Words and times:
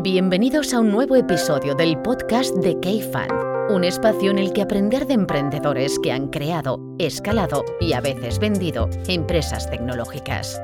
Bienvenidos 0.00 0.74
a 0.74 0.80
un 0.80 0.92
nuevo 0.92 1.16
episodio 1.16 1.74
del 1.74 2.00
podcast 2.00 2.54
de 2.54 2.78
K-Fan, 2.78 3.30
un 3.70 3.82
espacio 3.82 4.30
en 4.30 4.38
el 4.38 4.52
que 4.52 4.62
aprender 4.62 5.08
de 5.08 5.14
emprendedores 5.14 5.98
que 5.98 6.12
han 6.12 6.28
creado, 6.28 6.78
escalado 7.00 7.64
y 7.80 7.94
a 7.94 8.00
veces 8.00 8.38
vendido 8.38 8.88
empresas 9.08 9.68
tecnológicas. 9.68 10.62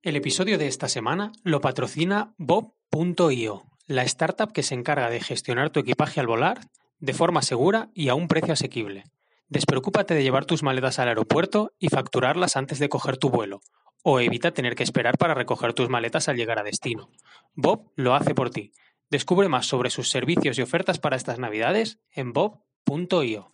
El 0.00 0.16
episodio 0.16 0.56
de 0.56 0.68
esta 0.68 0.88
semana 0.88 1.32
lo 1.42 1.60
patrocina 1.60 2.32
Bob.io, 2.38 3.64
la 3.86 4.04
startup 4.04 4.52
que 4.52 4.62
se 4.62 4.74
encarga 4.74 5.10
de 5.10 5.20
gestionar 5.20 5.68
tu 5.68 5.80
equipaje 5.80 6.18
al 6.18 6.28
volar 6.28 6.60
de 7.00 7.12
forma 7.12 7.42
segura 7.42 7.90
y 7.92 8.08
a 8.08 8.14
un 8.14 8.26
precio 8.26 8.54
asequible. 8.54 9.04
Despreocúpate 9.50 10.14
de 10.14 10.22
llevar 10.22 10.46
tus 10.46 10.62
maletas 10.62 10.98
al 10.98 11.08
aeropuerto 11.08 11.72
y 11.78 11.88
facturarlas 11.88 12.56
antes 12.56 12.78
de 12.78 12.88
coger 12.88 13.18
tu 13.18 13.28
vuelo, 13.28 13.60
o 14.02 14.20
evita 14.20 14.52
tener 14.52 14.74
que 14.74 14.82
esperar 14.82 15.18
para 15.18 15.34
recoger 15.34 15.74
tus 15.74 15.88
maletas 15.88 16.28
al 16.28 16.36
llegar 16.36 16.58
a 16.58 16.62
destino. 16.62 17.10
Bob 17.54 17.92
lo 17.96 18.14
hace 18.14 18.34
por 18.34 18.50
ti. 18.50 18.72
Descubre 19.10 19.48
más 19.48 19.66
sobre 19.66 19.90
sus 19.90 20.10
servicios 20.10 20.58
y 20.58 20.62
ofertas 20.62 20.98
para 20.98 21.16
estas 21.16 21.38
navidades 21.38 21.98
en 22.12 22.32
bob.io. 22.32 23.50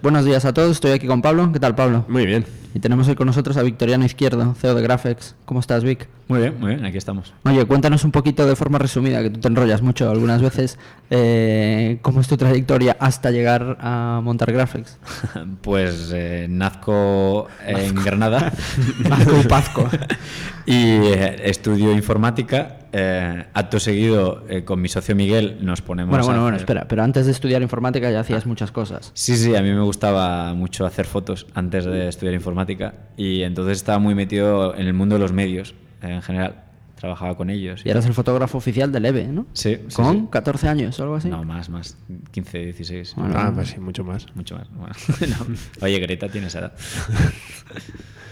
Buenos 0.00 0.24
días 0.24 0.44
a 0.44 0.54
todos, 0.54 0.70
estoy 0.70 0.92
aquí 0.92 1.08
con 1.08 1.22
Pablo. 1.22 1.50
¿Qué 1.52 1.58
tal, 1.58 1.74
Pablo? 1.74 2.04
Muy 2.06 2.24
bien. 2.24 2.46
Y 2.72 2.78
tenemos 2.78 3.08
hoy 3.08 3.16
con 3.16 3.26
nosotros 3.26 3.56
a 3.56 3.64
Victoriano 3.64 4.04
Izquierdo, 4.04 4.54
CEO 4.54 4.76
de 4.76 4.82
Graphics. 4.82 5.34
¿Cómo 5.44 5.58
estás, 5.58 5.82
Vic? 5.82 6.06
Muy 6.28 6.38
bien, 6.38 6.60
muy 6.60 6.74
bien, 6.74 6.84
aquí 6.84 6.96
estamos. 6.96 7.34
Oye, 7.44 7.64
cuéntanos 7.64 8.04
un 8.04 8.12
poquito 8.12 8.46
de 8.46 8.54
forma 8.54 8.78
resumida, 8.78 9.20
que 9.24 9.30
tú 9.30 9.40
te 9.40 9.48
enrollas 9.48 9.82
mucho 9.82 10.08
algunas 10.08 10.40
veces, 10.40 10.78
eh, 11.10 11.98
cómo 12.02 12.20
es 12.20 12.28
tu 12.28 12.36
trayectoria 12.36 12.96
hasta 13.00 13.32
llegar 13.32 13.76
a 13.80 14.20
montar 14.22 14.52
Graphics. 14.52 14.98
pues 15.62 16.12
eh, 16.14 16.46
nazco 16.48 17.48
en 17.66 17.96
Granada. 17.96 18.52
Nazco 19.08 19.40
y 19.40 19.48
Pazco. 19.48 19.88
y 20.66 20.76
eh, 20.76 21.40
estudio 21.42 21.90
informática. 21.92 22.76
Eh, 22.92 23.44
acto 23.52 23.78
seguido, 23.80 24.44
eh, 24.48 24.64
con 24.64 24.80
mi 24.80 24.88
socio 24.88 25.14
Miguel, 25.14 25.58
nos 25.60 25.82
ponemos 25.82 26.10
Bueno, 26.10 26.24
bueno, 26.24 26.40
a 26.40 26.42
bueno, 26.44 26.56
hacer- 26.56 26.62
espera, 26.64 26.88
pero 26.88 27.02
antes 27.02 27.26
de 27.26 27.32
estudiar 27.32 27.60
informática 27.62 28.10
ya 28.10 28.20
hacías 28.20 28.46
muchas 28.46 28.70
cosas. 28.72 29.10
Sí, 29.14 29.36
sí, 29.36 29.54
a 29.54 29.62
mí 29.62 29.70
me 29.72 29.82
gustaba 29.82 30.54
mucho 30.54 30.86
hacer 30.86 31.06
fotos 31.06 31.46
antes 31.54 31.84
de 31.84 32.08
estudiar 32.08 32.34
informática 32.34 32.94
y 33.16 33.42
entonces 33.42 33.76
estaba 33.78 33.98
muy 33.98 34.14
metido 34.14 34.74
en 34.74 34.86
el 34.86 34.94
mundo 34.94 35.16
de 35.16 35.20
los 35.20 35.32
medios 35.32 35.74
eh, 36.02 36.14
en 36.14 36.22
general. 36.22 36.64
Trabajaba 36.98 37.36
con 37.36 37.48
ellos. 37.48 37.82
Y 37.84 37.90
eras 37.90 38.06
el 38.06 38.12
fotógrafo 38.14 38.58
oficial 38.58 38.90
del 38.90 39.04
EVE, 39.04 39.28
¿no? 39.28 39.46
Sí, 39.52 39.78
sí, 39.86 39.94
¿Con 39.94 40.14
sí. 40.16 40.26
14 40.32 40.66
años 40.68 40.98
o 40.98 41.04
algo 41.04 41.14
así? 41.14 41.28
No, 41.28 41.44
más, 41.44 41.68
más. 41.68 41.96
15, 42.32 42.58
16. 42.58 43.14
Bueno. 43.16 43.34
Ah, 43.36 43.52
pues 43.54 43.68
sí, 43.68 43.78
mucho 43.78 44.02
más. 44.02 44.26
Mucho 44.34 44.56
más. 44.56 44.66
Bueno, 44.72 44.94
no. 45.38 45.46
Oye, 45.86 46.00
Greta 46.00 46.28
tiene 46.28 46.48
esa 46.48 46.58
edad. 46.58 46.72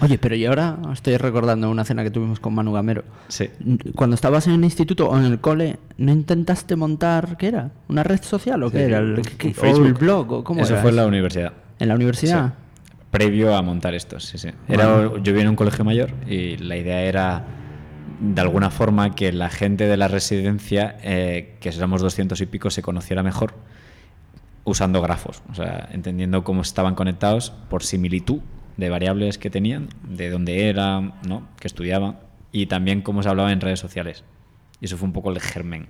Oye, 0.01 0.19
pero 0.19 0.35
yo 0.37 0.51
ahora 0.51 0.77
estoy 0.93 1.17
recordando 1.17 1.71
una 1.71 1.85
cena 1.85 2.03
que 2.03 2.11
tuvimos 2.11 2.39
con 2.41 2.55
Manu 2.55 2.73
Gamero. 2.73 3.05
Sí. 3.29 3.49
Cuando 3.95 4.15
estabas 4.15 4.47
en 4.47 4.55
el 4.55 4.65
instituto 4.65 5.09
o 5.09 5.19
en 5.19 5.25
el 5.25 5.41
cole, 5.41 5.79
¿no 5.97 6.13
intentaste 6.13 6.77
montar, 6.77 7.37
qué 7.39 7.49
era? 7.49 7.71
¿Una 7.89 8.03
red 8.03 8.23
social 8.23 8.63
o 8.63 8.71
qué 8.71 8.79
Sí, 8.79 8.85
era? 8.85 8.99
¿El, 8.99 9.23
qué- 9.23 9.49
un 9.49 9.53
¿O 9.53 9.65
el 9.67 9.75
Facebook. 9.75 9.99
blog? 9.99 10.33
¿O 10.33 10.45
cómo 10.45 10.61
Eso 10.63 10.75
era 10.75 10.83
fue 10.83 10.91
en 10.91 10.97
la 10.97 11.07
universidad. 11.07 11.53
¿En 11.79 11.89
la 11.89 11.95
universidad? 11.95 12.49
Sí. 12.49 12.93
Previo 13.11 13.57
a 13.57 13.63
montar 13.63 13.95
estos, 13.95 14.25
sí, 14.25 14.37
sí. 14.37 14.49
Era, 14.69 15.03
yo 15.15 15.23
vivía 15.23 15.43
en 15.43 15.49
un 15.49 15.57
colegio 15.57 15.85
mayor 15.85 16.11
y 16.29 16.57
la 16.59 16.77
idea 16.77 17.01
era, 17.03 17.45
de 18.21 18.41
alguna 18.43 18.71
forma, 18.71 19.15
que 19.15 19.33
la 19.33 19.49
gente 19.49 19.87
de 19.87 19.97
la 19.97 20.09
residencia, 20.09 20.97
eh, 21.03 21.57
que 21.61 21.71
éramos 21.71 22.03
200 22.03 22.39
y 22.43 22.47
pico, 22.47 22.69
se 22.71 22.83
conociera 22.83 23.23
mejor 23.23 23.55
usando 24.65 25.01
grafos, 25.01 25.43
o 25.51 25.55
sea, 25.55 25.89
entendiendo 25.93 26.43
cómo 26.45 26.61
estaban 26.63 26.95
conectados 26.97 27.53
por 27.71 27.83
similitud 27.85 28.41
de 28.77 28.89
variables 28.91 29.39
que 29.39 29.51
tenían, 29.51 29.89
de 30.09 30.31
dónde 30.31 30.69
eran, 30.69 31.15
¿no? 31.27 31.49
que 31.61 31.67
estudiaban, 31.69 32.19
y 32.53 32.67
también 32.67 33.03
cómo 33.03 33.23
se 33.23 33.29
hablaba 33.29 33.53
en 33.53 33.61
redes 33.61 33.81
sociales. 33.81 34.25
Y 34.81 34.87
eso 34.87 34.97
fue 34.97 35.07
un 35.07 35.13
poco 35.13 35.31
el 35.31 35.41
germen. 35.41 35.87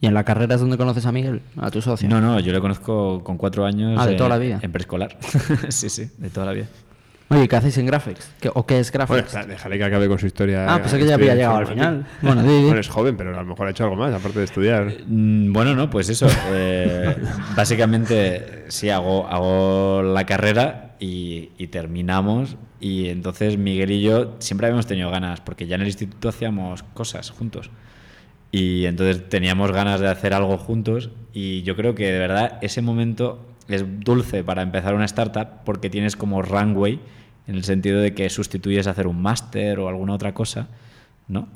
¿Y 0.00 0.06
en 0.06 0.14
la 0.14 0.24
carrera 0.24 0.54
es 0.56 0.60
donde 0.60 0.76
conoces 0.76 1.06
a 1.06 1.12
Miguel? 1.12 1.42
A 1.56 1.70
tu 1.70 1.80
socio. 1.80 2.08
No, 2.08 2.20
no, 2.20 2.40
yo 2.40 2.52
le 2.52 2.60
conozco 2.60 3.22
con 3.22 3.36
cuatro 3.36 3.64
años. 3.64 3.96
Ah, 4.00 4.06
de 4.06 4.14
eh, 4.14 4.16
toda 4.16 4.30
la 4.30 4.38
vida. 4.38 4.58
En 4.62 4.72
preescolar. 4.72 5.16
sí, 5.68 5.88
sí, 5.88 6.10
de 6.18 6.28
toda 6.30 6.46
la 6.46 6.52
vida. 6.52 6.66
Oye, 7.28 7.48
¿qué 7.48 7.56
hacéis 7.56 7.78
en 7.78 7.86
Graphics? 7.86 8.30
¿Qué- 8.40 8.50
¿O 8.52 8.66
qué 8.66 8.78
es 8.80 8.90
Bueno, 8.92 9.06
Graphics? 9.06 9.28
espera, 9.28 9.46
déjale 9.46 9.78
que 9.78 9.84
acabe 9.84 10.08
con 10.08 10.18
su 10.18 10.26
historia. 10.26 10.66
Ah, 10.74 10.80
pensé 10.80 10.98
que 10.98 11.06
ya 11.06 11.14
había 11.14 11.34
llegado 11.34 11.56
al 11.56 11.66
final. 11.66 12.06
Bueno, 12.20 12.42
di, 12.42 12.48
di. 12.48 12.64
Bueno, 12.64 12.80
es 12.80 12.88
joven, 12.88 13.16
pero 13.16 13.30
a 13.38 13.42
lo 13.42 13.48
mejor 13.48 13.68
ha 13.68 13.70
hecho 13.70 13.84
algo 13.84 13.96
más, 13.96 14.12
aparte 14.12 14.40
de 14.40 14.44
estudiar. 14.44 14.92
Mm, 15.06 15.52
Bueno, 15.52 15.74
no, 15.74 15.88
pues 15.88 16.08
eso. 16.10 16.26
eh, 16.50 17.16
básicamente, 17.56 18.64
sí, 18.68 18.90
hago, 18.90 19.26
hago 19.28 20.02
la 20.02 20.26
carrera 20.26 20.91
y, 21.02 21.50
y 21.58 21.66
terminamos. 21.66 22.56
Y 22.78 23.08
entonces 23.08 23.58
Miguel 23.58 23.90
y 23.90 24.02
yo 24.02 24.36
siempre 24.38 24.68
habíamos 24.68 24.86
tenido 24.86 25.10
ganas, 25.10 25.40
porque 25.40 25.66
ya 25.66 25.74
en 25.74 25.80
el 25.80 25.88
instituto 25.88 26.28
hacíamos 26.28 26.84
cosas 26.84 27.30
juntos. 27.30 27.70
Y 28.52 28.86
entonces 28.86 29.28
teníamos 29.28 29.72
ganas 29.72 30.00
de 30.00 30.08
hacer 30.08 30.32
algo 30.32 30.56
juntos. 30.58 31.10
Y 31.32 31.62
yo 31.62 31.74
creo 31.74 31.96
que 31.96 32.12
de 32.12 32.18
verdad 32.20 32.58
ese 32.62 32.82
momento 32.82 33.44
es 33.66 33.84
dulce 34.00 34.44
para 34.44 34.62
empezar 34.62 34.94
una 34.94 35.04
startup 35.06 35.64
porque 35.64 35.90
tienes 35.90 36.14
como 36.14 36.40
runway 36.40 37.00
en 37.48 37.56
el 37.56 37.64
sentido 37.64 38.00
de 38.00 38.14
que 38.14 38.30
sustituyes 38.30 38.86
hacer 38.86 39.08
un 39.08 39.20
máster 39.20 39.80
o 39.80 39.88
alguna 39.88 40.14
otra 40.14 40.34
cosa, 40.34 40.68
¿no? 41.26 41.48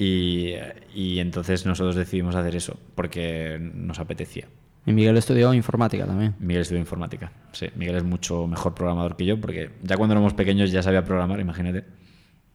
Y, 0.00 0.54
y 0.94 1.20
entonces 1.20 1.64
nosotros 1.64 1.94
decidimos 1.94 2.34
hacer 2.34 2.56
eso 2.56 2.80
porque 2.96 3.58
nos 3.60 4.00
apetecía. 4.00 4.48
Y 4.86 4.92
Miguel 4.92 5.16
estudió 5.16 5.52
informática 5.54 6.06
también. 6.06 6.34
Miguel 6.38 6.62
estudió 6.62 6.80
informática. 6.80 7.30
Sí, 7.52 7.66
Miguel 7.76 7.96
es 7.96 8.04
mucho 8.04 8.46
mejor 8.46 8.74
programador 8.74 9.16
que 9.16 9.26
yo 9.26 9.40
porque 9.40 9.70
ya 9.82 9.96
cuando 9.96 10.14
éramos 10.14 10.34
pequeños 10.34 10.70
ya 10.72 10.82
sabía 10.82 11.04
programar, 11.04 11.38
imagínate. 11.40 11.84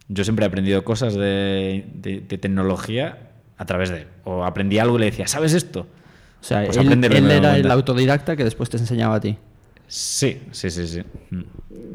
Yo 0.07 0.23
siempre 0.23 0.45
he 0.45 0.47
aprendido 0.47 0.83
cosas 0.83 1.13
de, 1.15 1.85
de- 1.93 2.21
de 2.21 2.37
tecnología 2.37 3.29
a 3.57 3.65
través 3.65 3.89
de 3.89 4.01
él. 4.01 4.07
O 4.23 4.43
aprendí 4.43 4.79
algo 4.79 4.97
y 4.97 4.99
le 4.99 5.05
decía, 5.07 5.27
¿sabes 5.27 5.53
esto? 5.53 5.81
O 6.41 6.43
sea, 6.43 6.63
Pues 6.65 6.77
él, 6.77 7.03
era 7.31 7.57
el 7.57 7.71
autodidacta 7.71 8.35
que 8.35 8.43
después 8.43 8.69
te 8.69 8.77
enseñaba 8.77 9.15
a 9.15 9.19
ti. 9.19 9.37
Sí, 9.87 10.41
sí, 10.51 10.69
sí, 10.71 10.87
sí. 10.87 11.01
Mm. 11.29 11.41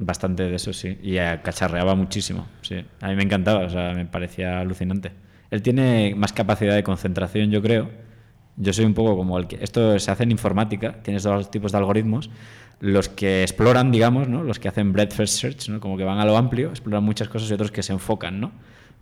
Bastante 0.05 0.45
de 0.45 0.55
eso, 0.55 0.73
sí. 0.73 0.97
Y 1.03 1.17
cacharreaba 1.43 1.95
muchísimo, 1.95 2.47
sí. 2.63 2.85
A 3.01 3.09
mí 3.09 3.17
me 3.17 3.23
encantaba, 3.25 3.65
o 3.67 3.71
sea, 3.71 3.93
me 3.95 4.07
parecía 4.07 4.61
alucinante. 4.61 5.13
Él 5.51 5.63
tiene 5.63 6.15
más 6.17 6.33
capacidad 6.33 6.75
de 6.75 6.83
concentración, 6.85 7.51
yo 7.51 7.61
creo. 7.63 7.91
Yo 8.63 8.73
soy 8.73 8.85
un 8.85 8.95
poco 8.95 9.17
como 9.17 9.39
el 9.39 9.47
que... 9.47 9.59
Esto 9.63 9.99
se 9.99 10.11
hace 10.11 10.23
en 10.25 10.31
informática, 10.31 10.97
tienes 11.03 11.23
dos 11.23 11.51
tipos 11.51 11.73
de 11.73 11.79
algoritmos. 11.79 12.31
Los 12.81 13.09
que 13.09 13.43
exploran, 13.43 13.91
digamos, 13.91 14.29
¿no? 14.29 14.43
Los 14.45 14.59
que 14.59 14.69
hacen 14.69 14.93
breadth 14.93 15.13
first 15.13 15.39
search, 15.41 15.69
¿no? 15.69 15.81
Como 15.81 15.97
que 15.97 16.05
van 16.05 16.19
a 16.19 16.25
lo 16.25 16.37
amplio, 16.37 16.69
exploran 16.71 17.03
muchas 17.05 17.29
cosas 17.29 17.51
y 17.51 17.55
otros 17.55 17.71
que 17.71 17.83
se 17.83 17.93
enfocan, 17.93 18.41
¿no? 18.41 18.53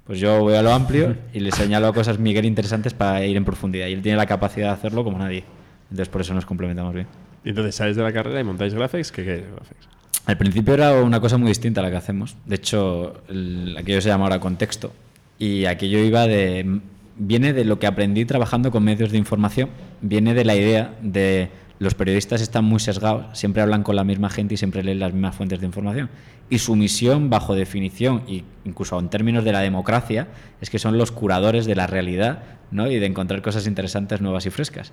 Pues 0.05 0.19
yo 0.21 0.41
voy 0.41 0.55
a 0.55 0.63
lo 0.63 0.73
amplio 0.73 1.17
y 1.35 1.41
le 1.41 1.53
señalo 1.53 1.93
cosas 1.93 2.19
Miguel 2.19 2.45
interesantes 2.45 2.95
para 2.95 3.25
ir 3.25 3.37
en 3.37 3.45
profundidad. 3.45 3.87
Y 3.89 3.93
él 3.93 4.03
tiene 4.03 4.17
la 4.17 4.27
capacidad 4.27 4.69
de 4.69 4.73
hacerlo 4.75 5.05
como 5.05 5.19
nadie. 5.19 5.45
Entonces 5.91 6.09
por 6.09 6.21
eso 6.21 6.35
nos 6.35 6.47
complementamos 6.47 6.95
bien. 6.95 7.07
Y 7.45 7.51
entonces 7.51 7.75
sales 7.75 7.97
de 7.97 8.03
la 8.03 8.13
carrera 8.13 8.41
y 8.41 8.45
montáis 8.45 8.75
graphics. 8.75 9.13
¿Qué, 9.13 9.25
qué 9.25 9.35
es 9.37 9.43
graphics? 9.51 9.89
Al 10.27 10.37
principio 10.37 10.75
era 10.75 10.93
una 11.03 11.21
cosa 11.21 11.39
muy 11.39 11.49
distinta 11.49 11.81
a 11.81 11.85
la 11.85 11.91
que 11.91 11.97
hacemos. 11.97 12.37
De 12.47 12.57
hecho, 12.57 13.23
el- 13.29 13.77
aquello 13.79 14.01
se 14.01 14.09
llama 14.09 14.25
ahora 14.25 14.41
contexto. 14.41 14.93
Y 15.39 15.65
aquello 15.67 16.01
iba 16.01 16.27
de. 16.27 16.81
Viene 17.19 17.53
de 17.53 17.65
lo 17.65 17.79
que 17.79 17.87
aprendí 17.87 18.25
trabajando 18.25 18.71
con 18.71 18.85
medios 18.85 19.11
de 19.11 19.19
información. 19.19 19.71
Viene 20.01 20.35
de 20.35 20.45
la 20.45 20.55
idea 20.57 20.95
de 21.03 21.51
los 21.79 21.95
periodistas 21.95 22.41
están 22.41 22.65
muy 22.65 22.81
sesgados, 22.81 23.39
siempre 23.39 23.63
hablan 23.63 23.85
con 23.85 23.95
la 23.95 24.03
misma 24.03 24.31
gente 24.31 24.55
y 24.55 24.57
siempre 24.57 24.83
leen 24.83 24.99
las 24.99 25.13
mismas 25.13 25.37
fuentes 25.37 25.61
de 25.61 25.67
información. 25.67 26.11
Y 26.51 26.59
su 26.59 26.75
misión, 26.75 27.31
bajo 27.31 27.55
definición, 27.55 28.23
y 28.27 28.43
incluso 28.65 28.99
en 28.99 29.09
términos 29.09 29.45
de 29.45 29.53
la 29.53 29.61
democracia, 29.61 30.27
es 30.61 30.71
que 30.71 30.79
son 30.79 30.99
los 30.99 31.13
curadores 31.13 31.67
de 31.67 31.77
la 31.77 31.87
realidad 31.87 32.43
¿no? 32.73 32.91
y 32.91 32.99
de 32.99 33.07
encontrar 33.07 33.43
cosas 33.43 33.67
interesantes, 33.67 34.21
nuevas 34.21 34.47
y 34.47 34.51
frescas. 34.51 34.93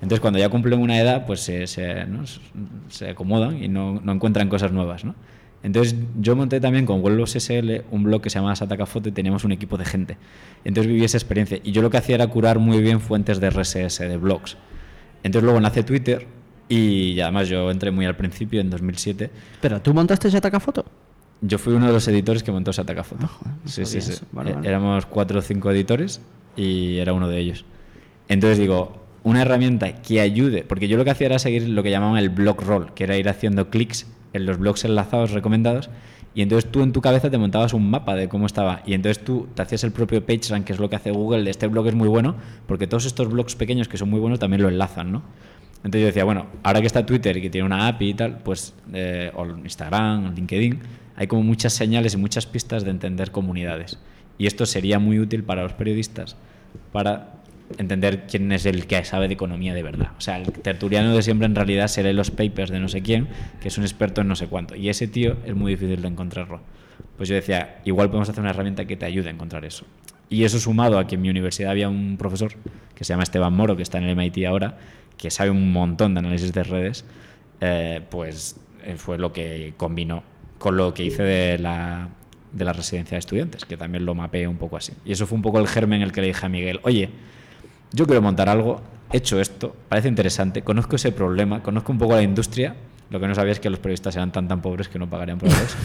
Entonces, 0.00 0.20
cuando 0.20 0.38
ya 0.38 0.48
cumplen 0.48 0.80
una 0.80 0.98
edad, 0.98 1.26
pues 1.26 1.40
se, 1.40 1.66
se 1.66 3.10
acomodan 3.10 3.62
y 3.62 3.68
no, 3.68 4.00
no 4.02 4.12
encuentran 4.12 4.48
cosas 4.48 4.72
nuevas, 4.72 5.04
¿no? 5.04 5.14
Entonces, 5.62 5.94
yo 6.20 6.34
monté 6.34 6.60
también 6.60 6.86
con 6.86 7.02
Vuelos 7.02 7.32
SL 7.36 7.82
un 7.90 8.02
blog 8.02 8.20
que 8.20 8.30
se 8.30 8.38
llama 8.38 8.54
Sataka 8.56 8.84
Foto 8.86 9.08
y 9.08 9.12
teníamos 9.12 9.44
un 9.44 9.52
equipo 9.52 9.76
de 9.78 9.84
gente. 9.84 10.16
Entonces 10.64 10.92
viví 10.92 11.04
esa 11.04 11.16
experiencia. 11.18 11.58
Y 11.62 11.70
yo 11.72 11.82
lo 11.82 11.90
que 11.90 11.98
hacía 11.98 12.16
era 12.16 12.26
curar 12.26 12.58
muy 12.58 12.80
bien 12.80 13.00
fuentes 13.00 13.38
de 13.40 13.50
RSS, 13.50 14.00
de 14.00 14.16
blogs. 14.16 14.56
Entonces 15.22 15.44
luego 15.44 15.60
nace 15.60 15.84
Twitter 15.84 16.26
y 16.68 17.20
además 17.20 17.48
yo 17.48 17.70
entré 17.70 17.90
muy 17.90 18.06
al 18.06 18.16
principio, 18.16 18.60
en 18.60 18.70
2007. 18.70 19.30
Pero, 19.60 19.80
¿tú 19.80 19.94
montaste 19.94 20.30
Shataka 20.30 20.58
Foto? 20.58 20.84
Yo 21.40 21.58
fui 21.58 21.74
uno 21.74 21.86
de 21.86 21.92
los 21.92 22.06
editores 22.08 22.42
que 22.42 22.50
montó 22.50 22.72
Sataka 22.72 23.04
Foto. 23.04 23.30
sí, 23.64 23.84
sí, 23.84 24.00
sabía 24.00 24.16
sí. 24.16 24.24
Vale, 24.32 24.50
Eh, 24.50 24.54
vale. 24.54 24.68
Éramos 24.68 25.06
cuatro 25.06 25.38
o 25.38 25.42
cinco 25.42 25.70
editores 25.70 26.20
y 26.56 26.98
era 26.98 27.12
uno 27.12 27.28
de 27.28 27.38
ellos. 27.38 27.64
Entonces 28.28 28.58
digo, 28.58 29.04
una 29.22 29.42
herramienta 29.42 29.92
que 30.02 30.20
ayude, 30.20 30.64
porque 30.64 30.88
yo 30.88 30.96
lo 30.96 31.04
que 31.04 31.10
hacía 31.10 31.26
era 31.26 31.38
seguir 31.38 31.68
lo 31.68 31.82
que 31.82 31.90
llamaban 31.90 32.16
el 32.18 32.30
blog 32.30 32.60
roll, 32.62 32.94
que 32.94 33.04
era 33.04 33.16
ir 33.16 33.28
haciendo 33.28 33.70
clics 33.70 34.06
en 34.32 34.46
los 34.46 34.58
blogs 34.58 34.84
enlazados 34.84 35.32
recomendados 35.32 35.90
y 36.34 36.42
entonces 36.42 36.70
tú 36.70 36.82
en 36.82 36.92
tu 36.92 37.00
cabeza 37.00 37.30
te 37.30 37.36
montabas 37.36 37.74
un 37.74 37.90
mapa 37.90 38.14
de 38.14 38.28
cómo 38.28 38.46
estaba 38.46 38.82
y 38.86 38.94
entonces 38.94 39.22
tú 39.22 39.48
te 39.54 39.62
hacías 39.62 39.84
el 39.84 39.92
propio 39.92 40.24
PageRank, 40.24 40.64
que 40.64 40.72
es 40.72 40.78
lo 40.78 40.88
que 40.88 40.96
hace 40.96 41.10
Google, 41.10 41.44
de 41.44 41.50
este 41.50 41.66
blog 41.66 41.88
es 41.88 41.94
muy 41.94 42.08
bueno, 42.08 42.36
porque 42.66 42.86
todos 42.86 43.04
estos 43.04 43.28
blogs 43.28 43.54
pequeños 43.54 43.88
que 43.88 43.98
son 43.98 44.08
muy 44.08 44.20
buenos 44.20 44.38
también 44.38 44.62
lo 44.62 44.68
enlazan, 44.68 45.12
¿no? 45.12 45.22
Entonces 45.84 46.00
yo 46.00 46.06
decía, 46.06 46.24
bueno, 46.24 46.46
ahora 46.62 46.80
que 46.80 46.86
está 46.86 47.04
Twitter 47.04 47.36
y 47.36 47.42
que 47.42 47.50
tiene 47.50 47.66
una 47.66 47.88
API 47.88 48.10
y 48.10 48.14
tal, 48.14 48.38
pues, 48.38 48.72
eh, 48.92 49.32
o 49.34 49.44
Instagram, 49.44 50.26
o 50.26 50.30
LinkedIn, 50.30 50.78
hay 51.16 51.26
como 51.26 51.42
muchas 51.42 51.72
señales 51.72 52.14
y 52.14 52.18
muchas 52.18 52.46
pistas 52.46 52.84
de 52.84 52.90
entender 52.90 53.32
comunidades. 53.32 53.98
Y 54.38 54.46
esto 54.46 54.64
sería 54.64 55.00
muy 55.00 55.18
útil 55.18 55.42
para 55.42 55.64
los 55.64 55.72
periodistas 55.72 56.36
para 56.92 57.41
entender 57.78 58.26
quién 58.26 58.50
es 58.52 58.66
el 58.66 58.86
que 58.86 59.04
sabe 59.04 59.28
de 59.28 59.34
economía 59.34 59.74
de 59.74 59.82
verdad. 59.82 60.12
O 60.18 60.20
sea, 60.20 60.38
el 60.38 60.52
tertuliano 60.52 61.14
de 61.14 61.22
siempre 61.22 61.46
en 61.46 61.54
realidad 61.54 61.88
se 61.88 62.02
lee 62.02 62.12
los 62.12 62.30
papers 62.30 62.70
de 62.70 62.80
no 62.80 62.88
sé 62.88 63.02
quién, 63.02 63.28
que 63.60 63.68
es 63.68 63.78
un 63.78 63.84
experto 63.84 64.20
en 64.20 64.28
no 64.28 64.36
sé 64.36 64.46
cuánto. 64.46 64.74
Y 64.76 64.88
ese 64.88 65.08
tío 65.08 65.36
es 65.44 65.54
muy 65.54 65.72
difícil 65.72 66.00
de 66.02 66.08
encontrarlo. 66.08 66.60
Pues 67.16 67.28
yo 67.28 67.34
decía, 67.34 67.80
igual 67.84 68.08
podemos 68.08 68.28
hacer 68.28 68.40
una 68.40 68.50
herramienta 68.50 68.84
que 68.84 68.96
te 68.96 69.06
ayude 69.06 69.28
a 69.28 69.32
encontrar 69.32 69.64
eso. 69.64 69.86
Y 70.28 70.44
eso 70.44 70.58
sumado 70.58 70.98
a 70.98 71.06
que 71.06 71.16
en 71.16 71.22
mi 71.22 71.30
universidad 71.30 71.70
había 71.70 71.88
un 71.88 72.16
profesor 72.16 72.52
que 72.94 73.04
se 73.04 73.12
llama 73.12 73.22
Esteban 73.22 73.52
Moro, 73.52 73.76
que 73.76 73.82
está 73.82 73.98
en 73.98 74.04
el 74.04 74.16
MIT 74.16 74.46
ahora, 74.46 74.78
que 75.18 75.30
sabe 75.30 75.50
un 75.50 75.72
montón 75.72 76.14
de 76.14 76.20
análisis 76.20 76.52
de 76.52 76.62
redes, 76.62 77.04
eh, 77.60 78.00
pues 78.10 78.58
eh, 78.84 78.94
fue 78.96 79.18
lo 79.18 79.32
que 79.32 79.74
combinó 79.76 80.24
con 80.58 80.76
lo 80.76 80.94
que 80.94 81.04
hice 81.04 81.22
de 81.22 81.58
la, 81.58 82.08
de 82.52 82.64
la 82.64 82.72
residencia 82.72 83.16
de 83.16 83.18
estudiantes, 83.18 83.64
que 83.64 83.76
también 83.76 84.04
lo 84.04 84.14
mapeé 84.14 84.46
un 84.46 84.56
poco 84.56 84.76
así. 84.76 84.92
Y 85.04 85.12
eso 85.12 85.26
fue 85.26 85.36
un 85.36 85.42
poco 85.42 85.58
el 85.58 85.68
germen 85.68 86.00
en 86.00 86.06
el 86.06 86.12
que 86.12 86.20
le 86.20 86.28
dije 86.28 86.46
a 86.46 86.48
Miguel, 86.48 86.80
oye, 86.82 87.10
yo 87.92 88.06
quiero 88.06 88.22
montar 88.22 88.48
algo, 88.48 88.80
he 89.12 89.18
hecho 89.18 89.40
esto, 89.40 89.74
parece 89.88 90.08
interesante, 90.08 90.62
conozco 90.62 90.96
ese 90.96 91.12
problema, 91.12 91.62
conozco 91.62 91.92
un 91.92 91.98
poco 91.98 92.14
la 92.14 92.22
industria, 92.22 92.74
lo 93.10 93.20
que 93.20 93.28
no 93.28 93.34
sabía 93.34 93.52
es 93.52 93.60
que 93.60 93.68
los 93.68 93.78
periodistas 93.78 94.16
eran 94.16 94.32
tan 94.32 94.48
tan 94.48 94.62
pobres 94.62 94.88
que 94.88 94.98
no 94.98 95.08
pagarían 95.08 95.38
por 95.38 95.48
eso. 95.50 95.76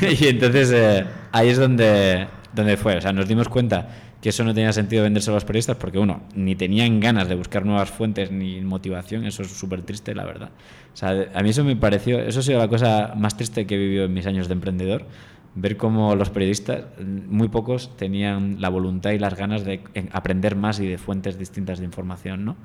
y 0.24 0.28
entonces 0.28 0.70
eh, 0.72 1.04
ahí 1.32 1.48
es 1.48 1.58
donde, 1.58 2.28
donde 2.54 2.76
fue, 2.76 2.96
o 2.96 3.00
sea, 3.00 3.12
nos 3.12 3.26
dimos 3.26 3.48
cuenta 3.48 3.88
que 4.20 4.30
eso 4.30 4.42
no 4.42 4.52
tenía 4.52 4.72
sentido 4.72 5.04
venderse 5.04 5.30
a 5.30 5.34
los 5.34 5.44
periodistas 5.44 5.76
porque 5.76 5.98
uno, 5.98 6.22
ni 6.34 6.56
tenían 6.56 6.98
ganas 6.98 7.28
de 7.28 7.36
buscar 7.36 7.64
nuevas 7.64 7.90
fuentes 7.90 8.30
ni 8.32 8.60
motivación, 8.60 9.24
eso 9.24 9.42
es 9.42 9.50
súper 9.50 9.82
triste, 9.82 10.14
la 10.14 10.24
verdad. 10.24 10.50
O 10.92 10.96
sea, 10.96 11.28
a 11.34 11.42
mí 11.42 11.50
eso 11.50 11.62
me 11.62 11.76
pareció, 11.76 12.18
eso 12.18 12.40
ha 12.40 12.42
sido 12.42 12.58
la 12.58 12.68
cosa 12.68 13.12
más 13.16 13.36
triste 13.36 13.66
que 13.66 13.76
he 13.76 13.78
vivido 13.78 14.04
en 14.06 14.12
mis 14.12 14.26
años 14.26 14.48
de 14.48 14.54
emprendedor, 14.54 15.06
ver 15.54 15.76
cómo 15.76 16.14
los 16.14 16.30
periodistas, 16.30 16.84
muy 17.00 17.48
pocos, 17.48 17.96
tenían 17.96 18.60
la 18.60 18.68
voluntad 18.68 19.10
y 19.10 19.18
las 19.18 19.36
ganas 19.36 19.64
de 19.64 19.82
aprender 20.12 20.56
más 20.56 20.80
y 20.80 20.86
de 20.86 20.98
fuentes 20.98 21.38
distintas 21.38 21.78
de 21.78 21.84
información, 21.84 22.44
¿no? 22.44 22.56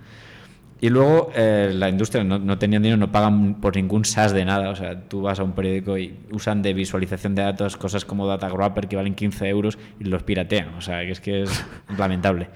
Y 0.83 0.89
luego 0.89 1.31
eh, 1.33 1.71
la 1.73 1.87
industria 1.87 2.25
no, 2.25 2.39
no 2.39 2.57
tenían 2.57 2.83
dinero, 2.83 2.97
no 2.97 3.09
pagan 3.09 3.61
por 3.61 3.73
ningún 3.77 4.03
SaaS 4.03 4.33
de 4.33 4.43
nada. 4.43 4.69
O 4.69 4.75
sea, 4.75 4.99
tú 5.07 5.21
vas 5.21 5.39
a 5.39 5.43
un 5.43 5.53
periódico 5.53 5.97
y 5.97 6.19
usan 6.29 6.61
de 6.61 6.73
visualización 6.73 7.35
de 7.35 7.41
datos 7.41 7.77
cosas 7.77 8.03
como 8.03 8.27
Data 8.27 8.49
Wrapper 8.49 8.89
que 8.89 8.97
valen 8.97 9.15
15 9.15 9.47
euros 9.47 9.77
y 9.97 10.03
los 10.03 10.23
piratean. 10.23 10.73
O 10.73 10.81
sea, 10.81 10.99
que 11.05 11.11
es 11.11 11.21
que 11.21 11.43
es 11.43 11.65
lamentable. 11.97 12.49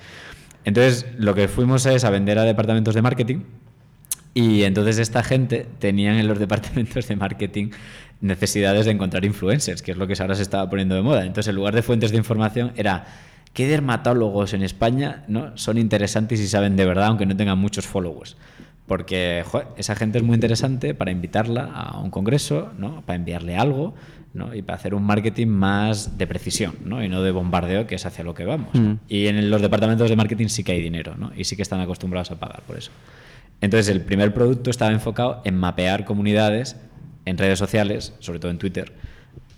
Entonces, 0.66 1.06
lo 1.18 1.34
que 1.36 1.48
fuimos 1.48 1.86
es 1.86 2.04
a 2.04 2.10
vender 2.10 2.38
a 2.38 2.44
departamentos 2.44 2.94
de 2.94 3.02
marketing 3.02 3.44
y 4.34 4.64
entonces 4.64 5.00
esta 5.00 5.24
gente 5.24 5.66
tenían 5.80 6.18
en 6.18 6.28
los 6.28 6.38
departamentos 6.46 7.08
de 7.08 7.16
marketing 7.16 7.70
necesidades 8.22 8.86
de 8.86 8.92
encontrar 8.92 9.26
influencers, 9.26 9.82
que 9.82 9.92
es 9.92 9.98
lo 9.98 10.08
que 10.08 10.16
ahora 10.20 10.36
se 10.36 10.42
estaba 10.42 10.70
poniendo 10.70 10.96
de 10.96 11.02
moda. 11.02 11.26
Entonces, 11.26 11.50
en 11.50 11.56
lugar 11.56 11.76
de 11.76 11.84
fuentes 11.84 12.12
de 12.12 12.18
información, 12.18 12.72
era 12.76 13.06
qué 13.54 13.68
dermatólogos 13.68 14.54
en 14.54 14.64
España 14.64 15.24
¿no? 15.28 15.56
son 15.58 15.78
interesantes 15.78 16.40
y 16.40 16.48
saben 16.48 16.76
de 16.76 16.86
verdad, 16.86 17.08
aunque 17.08 17.26
no 17.26 17.36
tengan 17.36 17.58
muchos 17.58 17.86
followers. 17.88 18.38
Porque 18.86 19.44
joder, 19.46 19.68
esa 19.78 19.96
gente 19.96 20.18
es 20.18 20.24
muy 20.24 20.36
interesante 20.36 20.94
para 20.94 21.12
invitarla 21.12 21.64
a 21.64 22.00
un 22.00 22.10
congreso, 22.10 22.72
¿no? 22.78 23.02
para 23.02 23.18
enviarle 23.18 23.58
algo 23.58 23.94
¿no? 24.34 24.56
y 24.56 24.62
para 24.62 24.78
hacer 24.78 24.96
un 24.96 25.04
marketing 25.04 25.48
más 25.48 26.18
de 26.18 26.26
precisión 26.26 26.76
¿no? 26.86 27.04
y 27.04 27.10
no 27.10 27.22
de 27.22 27.32
bombardeo, 27.32 27.86
que 27.86 27.96
es 27.96 28.06
hacia 28.06 28.24
lo 28.24 28.34
que 28.34 28.46
vamos. 28.46 28.70
Mm. 28.74 28.94
Y 29.10 29.28
en 29.28 29.50
los 29.50 29.62
departamentos 29.62 30.10
de 30.10 30.16
marketing 30.16 30.48
sí 30.48 30.64
que 30.64 30.72
hay 30.72 30.82
dinero 30.82 31.16
¿no? 31.18 31.32
y 31.36 31.44
sí 31.44 31.56
que 31.56 31.64
están 31.64 31.82
acostumbrados 31.82 32.32
a 32.32 32.36
pagar 32.40 32.62
por 32.62 32.78
eso. 32.78 32.92
Entonces, 33.60 33.90
el 33.90 34.02
primer 34.02 34.34
producto 34.34 34.70
estaba 34.70 34.92
enfocado 34.92 35.42
en 35.44 35.56
mapear 35.58 36.06
comunidades 36.06 36.76
en 37.28 37.38
redes 37.38 37.60
sociales, 37.60 38.14
sobre 38.20 38.40
todo 38.40 38.52
en 38.52 38.58
Twitter, 38.58 38.94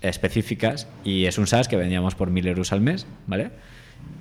específicas, 0.00 0.88
y 1.04 1.26
es 1.26 1.38
un 1.38 1.46
SaaS 1.46 1.68
que 1.68 1.76
vendíamos 1.76 2.14
por 2.14 2.30
mil 2.30 2.46
euros 2.46 2.72
al 2.72 2.80
mes, 2.80 3.06
¿vale? 3.26 3.50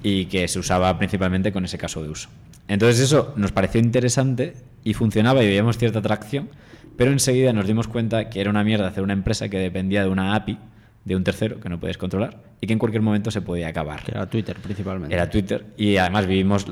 Y 0.03 0.25
que 0.25 0.47
se 0.47 0.59
usaba 0.59 0.97
principalmente 0.97 1.51
con 1.51 1.65
ese 1.65 1.77
caso 1.77 2.03
de 2.03 2.09
uso. 2.09 2.29
Entonces, 2.67 2.99
eso 2.99 3.33
nos 3.35 3.51
pareció 3.51 3.81
interesante 3.81 4.53
y 4.83 4.93
funcionaba 4.93 5.43
y 5.43 5.47
veíamos 5.47 5.77
cierta 5.77 5.99
atracción, 5.99 6.49
pero 6.95 7.11
enseguida 7.11 7.53
nos 7.53 7.65
dimos 7.65 7.87
cuenta 7.87 8.29
que 8.29 8.41
era 8.41 8.49
una 8.49 8.63
mierda 8.63 8.87
hacer 8.87 9.03
una 9.03 9.13
empresa 9.13 9.49
que 9.49 9.57
dependía 9.57 10.03
de 10.03 10.09
una 10.09 10.35
API 10.35 10.59
de 11.05 11.15
un 11.15 11.23
tercero 11.23 11.59
que 11.59 11.69
no 11.69 11.79
puedes 11.79 11.97
controlar 11.97 12.43
y 12.61 12.67
que 12.67 12.73
en 12.73 12.79
cualquier 12.79 13.01
momento 13.01 13.31
se 13.31 13.41
podía 13.41 13.67
acabar. 13.67 14.03
Que 14.03 14.11
era 14.11 14.29
Twitter 14.29 14.57
principalmente. 14.61 15.13
Era 15.13 15.29
Twitter 15.29 15.65
y 15.77 15.97
además 15.97 16.27
vivimos, 16.27 16.65